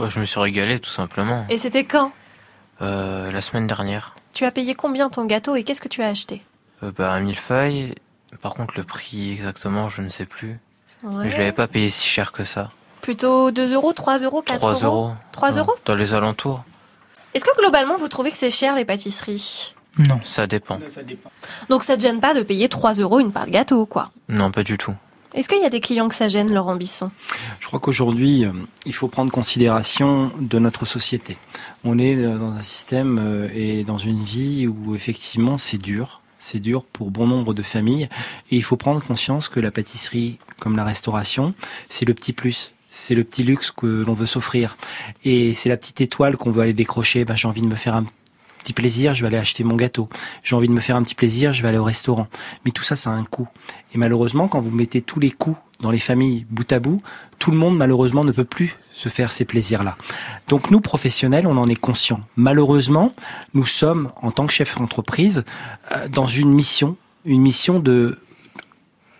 je 0.09 0.19
me 0.19 0.25
suis 0.25 0.39
régalé 0.39 0.79
tout 0.79 0.89
simplement. 0.89 1.45
et 1.49 1.57
c'était 1.59 1.83
quand 1.83 2.11
Euh, 2.81 3.31
la 3.31 3.41
semaine 3.41 3.67
dernière, 3.67 4.15
Tu 4.33 4.45
as 4.45 4.51
payé 4.51 4.75
combien 4.75 5.09
ton 5.09 5.25
gâteau 5.25 5.55
et 5.55 5.63
qu'est-ce 5.63 5.81
que 5.81 5.87
tu 5.87 6.01
as 6.01 6.07
acheté 6.07 6.41
euh, 6.83 6.91
bah, 6.95 7.11
un 7.11 7.19
millefeuille. 7.19 7.95
Par 8.41 8.53
contre, 8.53 8.75
le 8.77 8.83
prix 8.83 9.31
exactement, 9.33 9.89
je 9.89 10.01
ne 10.01 10.09
sais 10.09 10.25
plus. 10.25 10.59
Ouais. 11.03 11.23
Mais 11.25 11.29
je 11.29 11.37
l'avais 11.37 11.51
pas 11.51 11.67
payé 11.67 11.89
si 11.89 12.05
cher 12.07 12.31
que 12.31 12.43
ça. 12.43 12.71
Plutôt 13.01 13.51
2 13.51 13.73
euros, 13.73 13.93
3 13.93 14.19
euros, 14.19 14.41
4 14.41 14.59
3 14.59 14.73
euros. 14.83 15.11
3 15.31 15.49
Ouais, 15.49 15.57
euros 15.59 15.75
Dans 15.85 15.95
les 15.95 16.13
alentours. 16.13 16.63
Est-ce 17.33 17.45
que 17.45 17.55
globalement, 17.57 17.97
vous 17.97 18.07
trouvez 18.07 18.31
que 18.31 18.37
c'est 18.37 18.49
cher 18.51 18.75
les 18.75 18.85
pâtisseries 18.85 19.73
Non. 19.97 20.19
Ça 20.23 20.47
dépend. 20.47 20.79
Donc 21.69 21.83
ça 21.83 21.97
te 21.97 22.01
gêne 22.01 22.19
pas 22.19 22.33
de 22.33 22.43
payer 22.43 22.69
3 22.69 22.93
euros 22.93 23.19
une 23.19 23.31
part 23.31 23.45
de 23.45 23.51
gâteau, 23.51 23.85
quoi 23.85 24.11
Non, 24.29 24.51
pas 24.51 24.63
du 24.63 24.77
tout. 24.77 24.95
Est-ce 25.33 25.47
qu'il 25.47 25.61
y 25.61 25.65
a 25.65 25.69
des 25.69 25.79
clients 25.79 26.09
que 26.09 26.15
ça 26.15 26.27
gêne, 26.27 26.53
Laurent 26.53 26.75
Bisson? 26.75 27.09
Je 27.61 27.67
crois 27.67 27.79
qu'aujourd'hui, 27.79 28.43
euh, 28.43 28.51
il 28.85 28.93
faut 28.93 29.07
prendre 29.07 29.31
considération 29.31 30.31
de 30.39 30.59
notre 30.59 30.85
société. 30.85 31.37
On 31.85 31.97
est 31.97 32.15
euh, 32.15 32.37
dans 32.37 32.51
un 32.51 32.61
système 32.61 33.17
euh, 33.21 33.47
et 33.53 33.83
dans 33.83 33.97
une 33.97 34.21
vie 34.21 34.67
où 34.67 34.93
effectivement 34.93 35.57
c'est 35.57 35.77
dur. 35.77 36.21
C'est 36.37 36.59
dur 36.59 36.83
pour 36.83 37.11
bon 37.11 37.27
nombre 37.27 37.53
de 37.53 37.61
familles. 37.61 38.09
Et 38.49 38.57
il 38.57 38.63
faut 38.63 38.75
prendre 38.75 39.01
conscience 39.01 39.47
que 39.47 39.61
la 39.61 39.71
pâtisserie, 39.71 40.37
comme 40.59 40.75
la 40.75 40.83
restauration, 40.83 41.53
c'est 41.87 42.05
le 42.05 42.13
petit 42.13 42.33
plus. 42.33 42.73
C'est 42.89 43.15
le 43.15 43.23
petit 43.23 43.43
luxe 43.43 43.71
que 43.71 44.03
l'on 44.05 44.13
veut 44.13 44.25
s'offrir. 44.25 44.75
Et 45.23 45.53
c'est 45.53 45.69
la 45.69 45.77
petite 45.77 46.01
étoile 46.01 46.35
qu'on 46.35 46.51
veut 46.51 46.63
aller 46.63 46.73
décrocher. 46.73 47.23
Ben, 47.23 47.35
j'ai 47.35 47.47
envie 47.47 47.61
de 47.61 47.67
me 47.67 47.75
faire 47.75 47.95
un 47.95 48.05
petit 48.61 48.73
plaisir, 48.73 49.13
je 49.13 49.21
vais 49.21 49.27
aller 49.27 49.37
acheter 49.37 49.63
mon 49.63 49.75
gâteau. 49.75 50.09
J'ai 50.43 50.55
envie 50.55 50.67
de 50.67 50.73
me 50.73 50.79
faire 50.79 50.95
un 50.95 51.03
petit 51.03 51.15
plaisir, 51.15 51.53
je 51.53 51.61
vais 51.61 51.69
aller 51.69 51.77
au 51.77 51.83
restaurant. 51.83 52.27
Mais 52.65 52.71
tout 52.71 52.83
ça, 52.83 52.95
ça 52.95 53.09
a 53.09 53.13
un 53.13 53.23
coût. 53.23 53.47
Et 53.93 53.97
malheureusement, 53.97 54.47
quand 54.47 54.59
vous 54.59 54.71
mettez 54.71 55.01
tous 55.01 55.19
les 55.19 55.31
coûts 55.31 55.57
dans 55.79 55.91
les 55.91 55.99
familles 55.99 56.45
bout 56.49 56.71
à 56.71 56.79
bout, 56.79 57.01
tout 57.39 57.51
le 57.51 57.57
monde, 57.57 57.77
malheureusement, 57.77 58.23
ne 58.23 58.31
peut 58.31 58.45
plus 58.45 58.77
se 58.93 59.09
faire 59.09 59.31
ces 59.31 59.45
plaisirs-là. 59.45 59.97
Donc 60.47 60.71
nous, 60.71 60.79
professionnels, 60.79 61.47
on 61.47 61.57
en 61.57 61.67
est 61.67 61.75
conscients. 61.75 62.21
Malheureusement, 62.35 63.11
nous 63.53 63.65
sommes, 63.65 64.11
en 64.21 64.31
tant 64.31 64.45
que 64.45 64.53
chef 64.53 64.77
d'entreprise, 64.77 65.43
euh, 65.91 66.07
dans 66.07 66.27
une 66.27 66.51
mission, 66.51 66.97
une 67.25 67.41
mission 67.41 67.79
de 67.79 68.17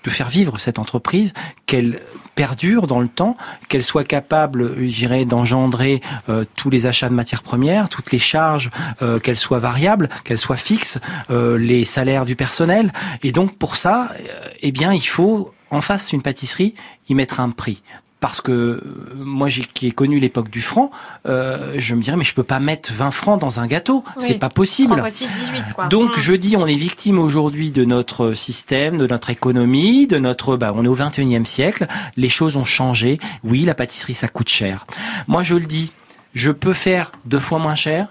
de 0.04 0.10
faire 0.10 0.30
vivre 0.30 0.58
cette 0.58 0.80
entreprise, 0.80 1.34
qu'elle 1.66 2.00
perdure 2.42 2.88
dans 2.88 3.00
le 3.00 3.08
temps, 3.08 3.38
qu'elle 3.70 3.84
soit 3.84 4.04
capable, 4.04 4.74
je 4.88 4.96
dirais, 4.96 5.26
d'engendrer 5.26 6.02
euh, 6.28 6.44
tous 6.56 6.72
les 6.72 6.88
achats 6.88 7.08
de 7.08 7.14
matières 7.14 7.44
premières, 7.44 7.88
toutes 7.88 8.12
les 8.12 8.18
charges, 8.18 8.72
euh, 9.04 9.20
qu'elles 9.20 9.38
soient 9.38 9.60
variables, 9.60 10.10
qu'elles 10.24 10.40
soient 10.40 10.58
fixes, 10.58 10.98
euh, 11.30 11.56
les 11.60 11.86
salaires 11.86 12.26
du 12.26 12.36
personnel. 12.36 12.94
Et 13.22 13.32
donc 13.32 13.60
pour 13.60 13.78
ça, 13.78 14.10
euh, 14.20 14.58
eh 14.64 14.72
bien, 14.72 14.92
il 14.92 15.08
faut 15.08 15.54
en 15.70 15.82
face 15.82 16.14
une 16.14 16.24
pâtisserie 16.24 16.74
y 17.10 17.14
mettre 17.14 17.40
un 17.40 17.52
prix. 17.52 17.84
Parce 18.22 18.40
que 18.40 18.52
euh, 18.52 18.82
moi, 19.16 19.50
j'ai, 19.50 19.64
qui 19.64 19.88
ai 19.88 19.92
connu 19.92 20.20
l'époque 20.20 20.50
du 20.50 20.62
franc, 20.62 20.92
euh, 21.28 21.74
je 21.78 21.96
me 21.96 22.02
dirais 22.02 22.16
mais 22.16 22.24
je 22.24 22.34
peux 22.36 22.44
pas 22.44 22.60
mettre 22.60 22.94
20 22.94 23.12
francs 23.12 23.42
dans 23.42 23.60
un 23.60 23.68
gâteau, 23.68 24.06
c'est 24.20 24.36
pas 24.36 24.48
possible. 24.48 24.90
3 24.92 25.00
fois 25.00 25.10
6, 25.10 25.28
18, 25.32 25.74
quoi. 25.74 25.88
Donc 25.88 26.18
Mm. 26.18 26.22
je 26.22 26.34
dis, 26.34 26.56
on 26.56 26.68
est 26.68 26.76
victime 26.76 27.18
aujourd'hui 27.20 27.72
de 27.72 27.84
notre 27.84 28.34
système, 28.34 28.98
de 28.98 29.08
notre 29.08 29.32
économie, 29.32 30.06
de 30.08 30.20
notre, 30.20 30.56
bah, 30.56 30.72
on 30.76 30.86
est 30.86 30.88
au 30.88 30.96
21e 30.96 31.46
siècle. 31.46 31.88
Les 32.16 32.30
choses 32.30 32.58
ont 32.58 32.64
changé. 32.66 33.20
Oui, 33.44 33.62
la 33.62 33.74
pâtisserie, 33.74 34.14
ça 34.14 34.28
coûte 34.28 34.50
cher. 34.50 34.86
Moi, 35.28 35.42
je 35.42 35.56
le 35.56 35.66
dis, 35.66 35.92
je 36.36 36.52
peux 36.52 36.74
faire 36.74 37.12
deux 37.26 37.40
fois 37.40 37.58
moins 37.58 37.76
cher, 37.76 38.08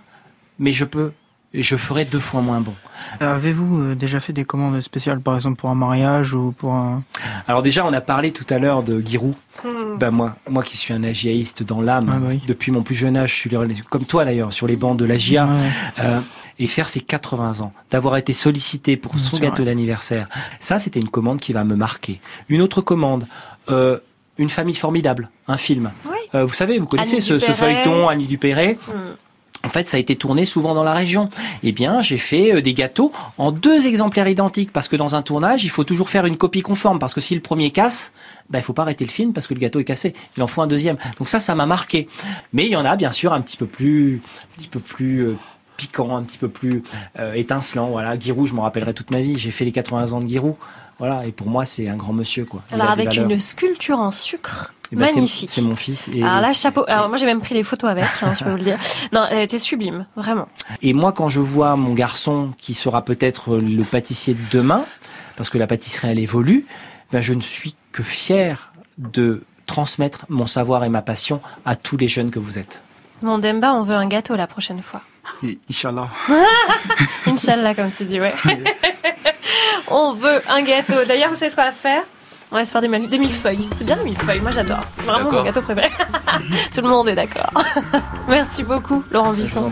mais 0.58 0.72
je 0.72 0.84
peux, 0.84 1.12
et 1.52 1.62
je 1.62 1.76
ferai 1.76 2.04
deux 2.04 2.20
fois 2.20 2.40
moins 2.42 2.60
bon. 2.60 2.74
Avez-vous 3.20 3.80
euh, 3.82 3.94
déjà 3.94 4.20
fait 4.20 4.32
des 4.32 4.44
commandes 4.44 4.80
spéciales, 4.82 5.20
par 5.20 5.34
exemple 5.36 5.56
pour 5.60 5.70
un 5.70 5.74
mariage 5.74 6.34
ou 6.34 6.52
pour 6.52 6.74
un... 6.74 7.02
Alors 7.48 7.62
déjà, 7.62 7.84
on 7.84 7.92
a 7.92 8.00
parlé 8.00 8.30
tout 8.32 8.46
à 8.50 8.58
l'heure 8.58 8.82
de 8.82 9.00
Giroud. 9.00 9.34
Hmm. 9.64 9.98
Ben 9.98 10.10
moi, 10.10 10.36
moi 10.48 10.62
qui 10.62 10.76
suis 10.76 10.94
un 10.94 11.02
agiaïste 11.02 11.62
dans 11.64 11.80
l'âme, 11.82 12.10
Ah 12.14 12.18
bah 12.18 12.26
oui. 12.30 12.40
depuis 12.46 12.70
mon 12.72 12.82
plus 12.82 12.94
jeune 12.94 13.16
âge, 13.16 13.30
je 13.30 13.34
suis 13.34 13.50
comme 13.90 14.04
toi 14.04 14.24
d'ailleurs, 14.24 14.52
sur 14.52 14.66
les 14.66 14.76
bancs 14.76 14.96
de 14.96 15.04
l'AGIA, 15.04 15.48
euh, 15.98 16.20
et 16.58 16.66
faire 16.66 16.88
ses 16.88 17.00
80 17.00 17.62
ans, 17.62 17.72
d'avoir 17.90 18.16
été 18.16 18.32
sollicité 18.32 18.96
pour 18.96 19.18
son 19.18 19.38
gâteau 19.38 19.64
d'anniversaire, 19.64 20.28
ça 20.60 20.78
c'était 20.78 21.00
une 21.00 21.08
commande 21.08 21.40
qui 21.40 21.52
va 21.52 21.64
me 21.64 21.74
marquer. 21.74 22.20
Une 22.48 22.60
autre 22.62 22.80
commande, 22.80 23.26
euh, 23.70 23.98
une 24.38 24.50
famille 24.50 24.74
formidable, 24.76 25.30
un 25.48 25.56
film. 25.56 25.90
Oui. 26.06 26.16
Euh, 26.34 26.44
vous 26.44 26.54
savez, 26.54 26.78
vous 26.78 26.86
connaissez 26.86 27.14
Annie 27.16 27.22
ce, 27.22 27.38
ce 27.38 27.46
Dupéret. 27.50 27.74
feuilleton 27.74 28.08
Annie 28.08 28.26
Dupéré 28.26 28.78
Mm. 28.88 28.92
En 29.62 29.68
fait, 29.68 29.88
ça 29.88 29.98
a 29.98 30.00
été 30.00 30.16
tourné 30.16 30.46
souvent 30.46 30.74
dans 30.74 30.84
la 30.84 30.94
région. 30.94 31.28
Eh 31.62 31.72
bien, 31.72 32.00
j'ai 32.00 32.16
fait 32.16 32.54
euh, 32.54 32.62
des 32.62 32.72
gâteaux 32.72 33.12
en 33.36 33.52
deux 33.52 33.86
exemplaires 33.86 34.28
identiques 34.28 34.72
parce 34.72 34.88
que 34.88 34.96
dans 34.96 35.14
un 35.14 35.22
tournage, 35.22 35.64
il 35.64 35.70
faut 35.70 35.84
toujours 35.84 36.08
faire 36.08 36.24
une 36.24 36.36
copie 36.36 36.62
conforme 36.62 36.98
parce 36.98 37.12
que 37.12 37.20
si 37.20 37.34
le 37.34 37.42
premier 37.42 37.70
casse, 37.70 38.12
ben 38.48 38.58
il 38.60 38.62
faut 38.62 38.72
pas 38.72 38.82
arrêter 38.82 39.04
le 39.04 39.10
film 39.10 39.32
parce 39.32 39.46
que 39.46 39.54
le 39.54 39.60
gâteau 39.60 39.78
est 39.78 39.84
cassé. 39.84 40.14
Il 40.36 40.42
en 40.42 40.46
faut 40.46 40.62
un 40.62 40.66
deuxième. 40.66 40.96
Donc 41.18 41.28
ça, 41.28 41.40
ça 41.40 41.54
m'a 41.54 41.66
marqué. 41.66 42.08
Mais 42.54 42.64
il 42.64 42.70
y 42.70 42.76
en 42.76 42.86
a 42.86 42.96
bien 42.96 43.12
sûr 43.12 43.34
un 43.34 43.40
petit 43.42 43.58
peu 43.58 43.66
plus, 43.66 44.22
un 44.24 44.56
petit 44.56 44.68
peu 44.68 44.80
plus 44.80 45.20
euh, 45.26 45.36
piquant, 45.80 46.14
un 46.14 46.22
petit 46.22 46.36
peu 46.36 46.48
plus 46.48 46.82
euh, 47.18 47.32
étincelant. 47.32 47.86
Voilà, 47.88 48.18
Giroud, 48.18 48.46
je 48.46 48.54
m'en 48.54 48.62
rappellerai 48.62 48.92
toute 48.92 49.10
ma 49.10 49.22
vie. 49.22 49.38
J'ai 49.38 49.50
fait 49.50 49.64
les 49.64 49.72
80 49.72 50.12
ans 50.12 50.20
de 50.20 50.28
Giroud. 50.28 50.56
Voilà, 50.98 51.24
et 51.24 51.32
pour 51.32 51.48
moi, 51.48 51.64
c'est 51.64 51.88
un 51.88 51.96
grand 51.96 52.12
monsieur, 52.12 52.44
quoi. 52.44 52.62
Il 52.70 52.74
Alors 52.74 52.90
avec 52.90 53.16
une 53.16 53.38
sculpture 53.38 53.98
en 53.98 54.10
sucre. 54.10 54.74
Eh 54.92 54.96
ben, 54.96 55.06
Magnifique. 55.06 55.48
C'est 55.48 55.62
mon 55.62 55.76
fils. 55.76 56.10
Et, 56.12 56.22
Alors 56.22 56.42
là, 56.42 56.52
chapeau. 56.52 56.84
Alors 56.88 57.08
moi, 57.08 57.16
j'ai 57.16 57.24
même 57.24 57.40
pris 57.40 57.54
des 57.54 57.62
photos 57.62 57.88
avec, 57.88 58.04
hein, 58.22 58.34
je 58.38 58.44
peux 58.44 58.50
vous 58.50 58.56
le 58.56 58.64
dire. 58.64 58.78
Non, 59.12 59.24
elle 59.30 59.40
était 59.40 59.58
sublime, 59.58 60.06
vraiment. 60.16 60.48
Et 60.82 60.92
moi, 60.92 61.12
quand 61.12 61.30
je 61.30 61.40
vois 61.40 61.76
mon 61.76 61.94
garçon 61.94 62.50
qui 62.58 62.74
sera 62.74 63.02
peut-être 63.02 63.56
le 63.56 63.84
pâtissier 63.84 64.34
de 64.34 64.40
demain, 64.50 64.84
parce 65.36 65.48
que 65.48 65.58
la 65.58 65.66
pâtisserie 65.66 66.08
elle 66.08 66.18
évolue, 66.18 66.66
ben 67.12 67.22
je 67.22 67.32
ne 67.32 67.40
suis 67.40 67.74
que 67.92 68.02
fier 68.02 68.72
de 68.98 69.42
transmettre 69.64 70.26
mon 70.28 70.46
savoir 70.46 70.84
et 70.84 70.90
ma 70.90 71.00
passion 71.00 71.40
à 71.64 71.76
tous 71.76 71.96
les 71.96 72.08
jeunes 72.08 72.30
que 72.30 72.38
vous 72.38 72.58
êtes. 72.58 72.82
Mon 73.22 73.38
Demba, 73.38 73.72
on 73.72 73.82
veut 73.82 73.94
un 73.94 74.06
gâteau 74.06 74.34
la 74.34 74.46
prochaine 74.46 74.82
fois. 74.82 75.02
Inch'Allah. 75.68 76.08
Inch'Allah, 77.26 77.74
comme 77.74 77.90
tu 77.90 78.04
dis, 78.04 78.20
ouais. 78.20 78.34
on 79.88 80.12
veut 80.12 80.40
un 80.48 80.62
gâteau. 80.62 81.04
D'ailleurs, 81.06 81.30
vous 81.30 81.36
savez 81.36 81.50
ce 81.50 81.56
qu'on 81.56 81.62
va 81.62 81.72
faire? 81.72 82.02
On 82.52 82.56
va 82.56 82.64
se 82.64 82.72
faire 82.72 82.80
des, 82.80 82.88
mille- 82.88 83.08
des 83.08 83.18
millefeuilles. 83.18 83.68
C'est 83.70 83.84
bien 83.84 83.94
le 83.96 84.02
millefeuille, 84.02 84.40
moi 84.40 84.50
j'adore. 84.50 84.80
C'est 84.98 85.06
vraiment 85.06 85.30
mon 85.30 85.42
gâteau 85.44 85.62
préféré. 85.62 85.88
Tout 86.74 86.80
le 86.80 86.88
monde 86.88 87.08
est 87.08 87.14
d'accord. 87.14 87.50
Merci 88.28 88.64
beaucoup, 88.64 89.04
Laurent 89.12 89.32
Bisson. 89.32 89.70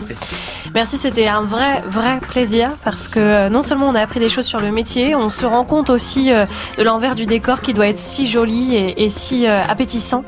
Merci, 0.73 0.97
c'était 0.97 1.27
un 1.27 1.41
vrai, 1.41 1.83
vrai 1.87 2.19
plaisir 2.21 2.69
parce 2.85 3.07
que 3.09 3.19
euh, 3.19 3.49
non 3.49 3.63
seulement 3.63 3.87
on 3.89 3.95
a 3.95 4.01
appris 4.01 4.19
des 4.21 4.29
choses 4.29 4.45
sur 4.45 4.59
le 4.61 4.71
métier, 4.71 5.15
on 5.15 5.27
se 5.29 5.45
rend 5.45 5.65
compte 5.65 5.89
aussi 5.89 6.31
euh, 6.31 6.45
de 6.77 6.83
l'envers 6.83 7.15
du 7.15 7.25
décor 7.25 7.59
qui 7.61 7.73
doit 7.73 7.87
être 7.87 7.97
si 7.99 8.27
joli 8.27 8.75
et, 8.75 9.03
et 9.03 9.09
si 9.09 9.47
euh, 9.47 9.61
appétissant. 9.67 10.23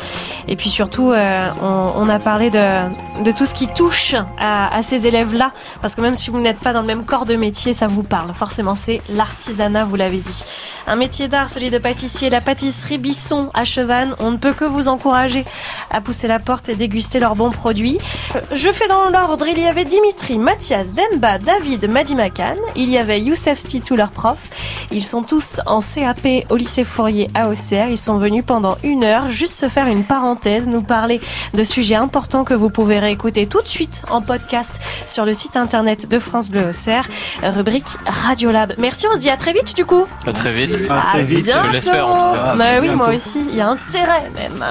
Et 0.47 0.55
puis 0.57 0.69
surtout, 0.69 1.13
on, 1.61 1.93
on 1.95 2.09
a 2.09 2.19
parlé 2.19 2.49
de, 2.49 3.23
de 3.23 3.31
tout 3.31 3.45
ce 3.45 3.53
qui 3.53 3.67
touche 3.67 4.15
à, 4.39 4.75
à 4.75 4.81
ces 4.83 5.05
élèves-là 5.07 5.51
parce 5.81 5.93
que 5.95 6.01
même 6.01 6.15
si 6.15 6.31
vous 6.31 6.39
n'êtes 6.39 6.59
pas 6.59 6.73
dans 6.73 6.81
le 6.81 6.87
même 6.87 7.05
corps 7.05 7.25
de 7.27 7.35
métier, 7.35 7.73
ça 7.73 7.87
vous 7.87 8.03
parle. 8.03 8.33
Forcément, 8.33 8.73
c'est 8.75 9.01
l'artisanat, 9.09 9.85
vous 9.85 9.95
l'avez 9.95 10.17
dit. 10.17 10.43
Un 10.87 10.95
métier 10.95 11.27
d'art, 11.27 11.49
celui 11.51 11.69
de 11.69 11.77
pâtissier, 11.77 12.29
la 12.31 12.40
la 12.41 12.45
pâtisserie 12.55 12.97
Bisson 12.97 13.51
à 13.53 13.63
Chevannes. 13.65 14.15
On 14.19 14.31
ne 14.31 14.37
peut 14.37 14.53
que 14.53 14.65
vous 14.65 14.87
encourager 14.87 15.45
à 15.91 16.01
pousser 16.01 16.27
la 16.27 16.39
porte 16.39 16.69
et 16.69 16.75
déguster 16.75 17.19
leurs 17.19 17.35
bons 17.35 17.51
produits. 17.51 17.99
Euh, 18.35 18.39
Je 18.55 18.69
fais 18.69 18.87
dans 18.87 19.09
l'ordre. 19.09 19.45
Il 19.47 19.59
y 19.59 19.67
avait 19.67 19.85
Dimitri, 19.85 20.39
Mathias, 20.39 20.87
Demba, 20.95 21.37
David, 21.37 21.87
Madi 21.91 22.15
Makan. 22.15 22.55
Il 22.75 22.89
y 22.89 22.97
avait 22.97 23.21
Youssef 23.21 23.59
Stitou, 23.59 23.95
leur 23.95 24.09
prof. 24.09 24.49
Ils 24.91 25.03
sont 25.03 25.21
tous 25.21 25.61
en 25.67 25.81
CAP 25.81 26.45
au 26.49 26.55
lycée 26.55 26.83
Fourier 26.83 27.27
à 27.35 27.47
Auxerre. 27.47 27.89
Ils 27.89 27.97
sont 27.97 28.17
venus 28.17 28.43
pendant 28.43 28.75
une 28.83 29.03
heure 29.03 29.29
juste 29.29 29.53
se 29.53 29.69
faire 29.69 29.85
une 29.87 30.03
parenthèse, 30.03 30.67
nous 30.67 30.81
parler 30.81 31.21
de 31.53 31.63
sujets 31.63 31.95
importants 31.95 32.43
que 32.43 32.55
vous 32.55 32.71
pouvez 32.71 32.97
réécouter 32.97 33.45
tout 33.45 33.61
de 33.61 33.67
suite 33.67 34.01
en 34.09 34.21
podcast 34.23 34.81
sur 35.05 35.25
le 35.25 35.33
site 35.33 35.57
internet 35.57 36.09
de 36.09 36.17
France 36.17 36.49
Bleu 36.49 36.69
Auxerre, 36.69 37.07
rubrique 37.43 37.97
Radiolab. 38.07 38.73
Merci, 38.79 39.05
on 39.11 39.13
se 39.13 39.19
dit 39.19 39.29
à 39.29 39.37
très 39.37 39.53
vite 39.53 39.75
du 39.75 39.85
coup. 39.85 40.05
À 40.25 40.33
très 40.33 40.51
vite. 40.51 40.81
À 40.89 41.19
bientôt. 41.21 41.51
Je 41.67 41.71
l'espère 41.71 42.07
en 42.07 42.13
tout 42.13 42.30
cas. 42.30 42.30
Bah 42.57 42.79
oui, 42.81 42.87
moi 42.89 43.07
Bientôt. 43.07 43.11
aussi. 43.11 43.45
Il 43.49 43.55
y 43.55 43.61
a 43.61 43.69
intérêt 43.69 44.29
même. 44.35 44.63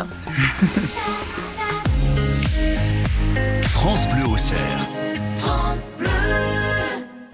France 3.62 4.08
Bleu 4.08 4.26
Auxerre. 4.26 4.86
France 5.38 5.92
Bleu. 5.98 6.08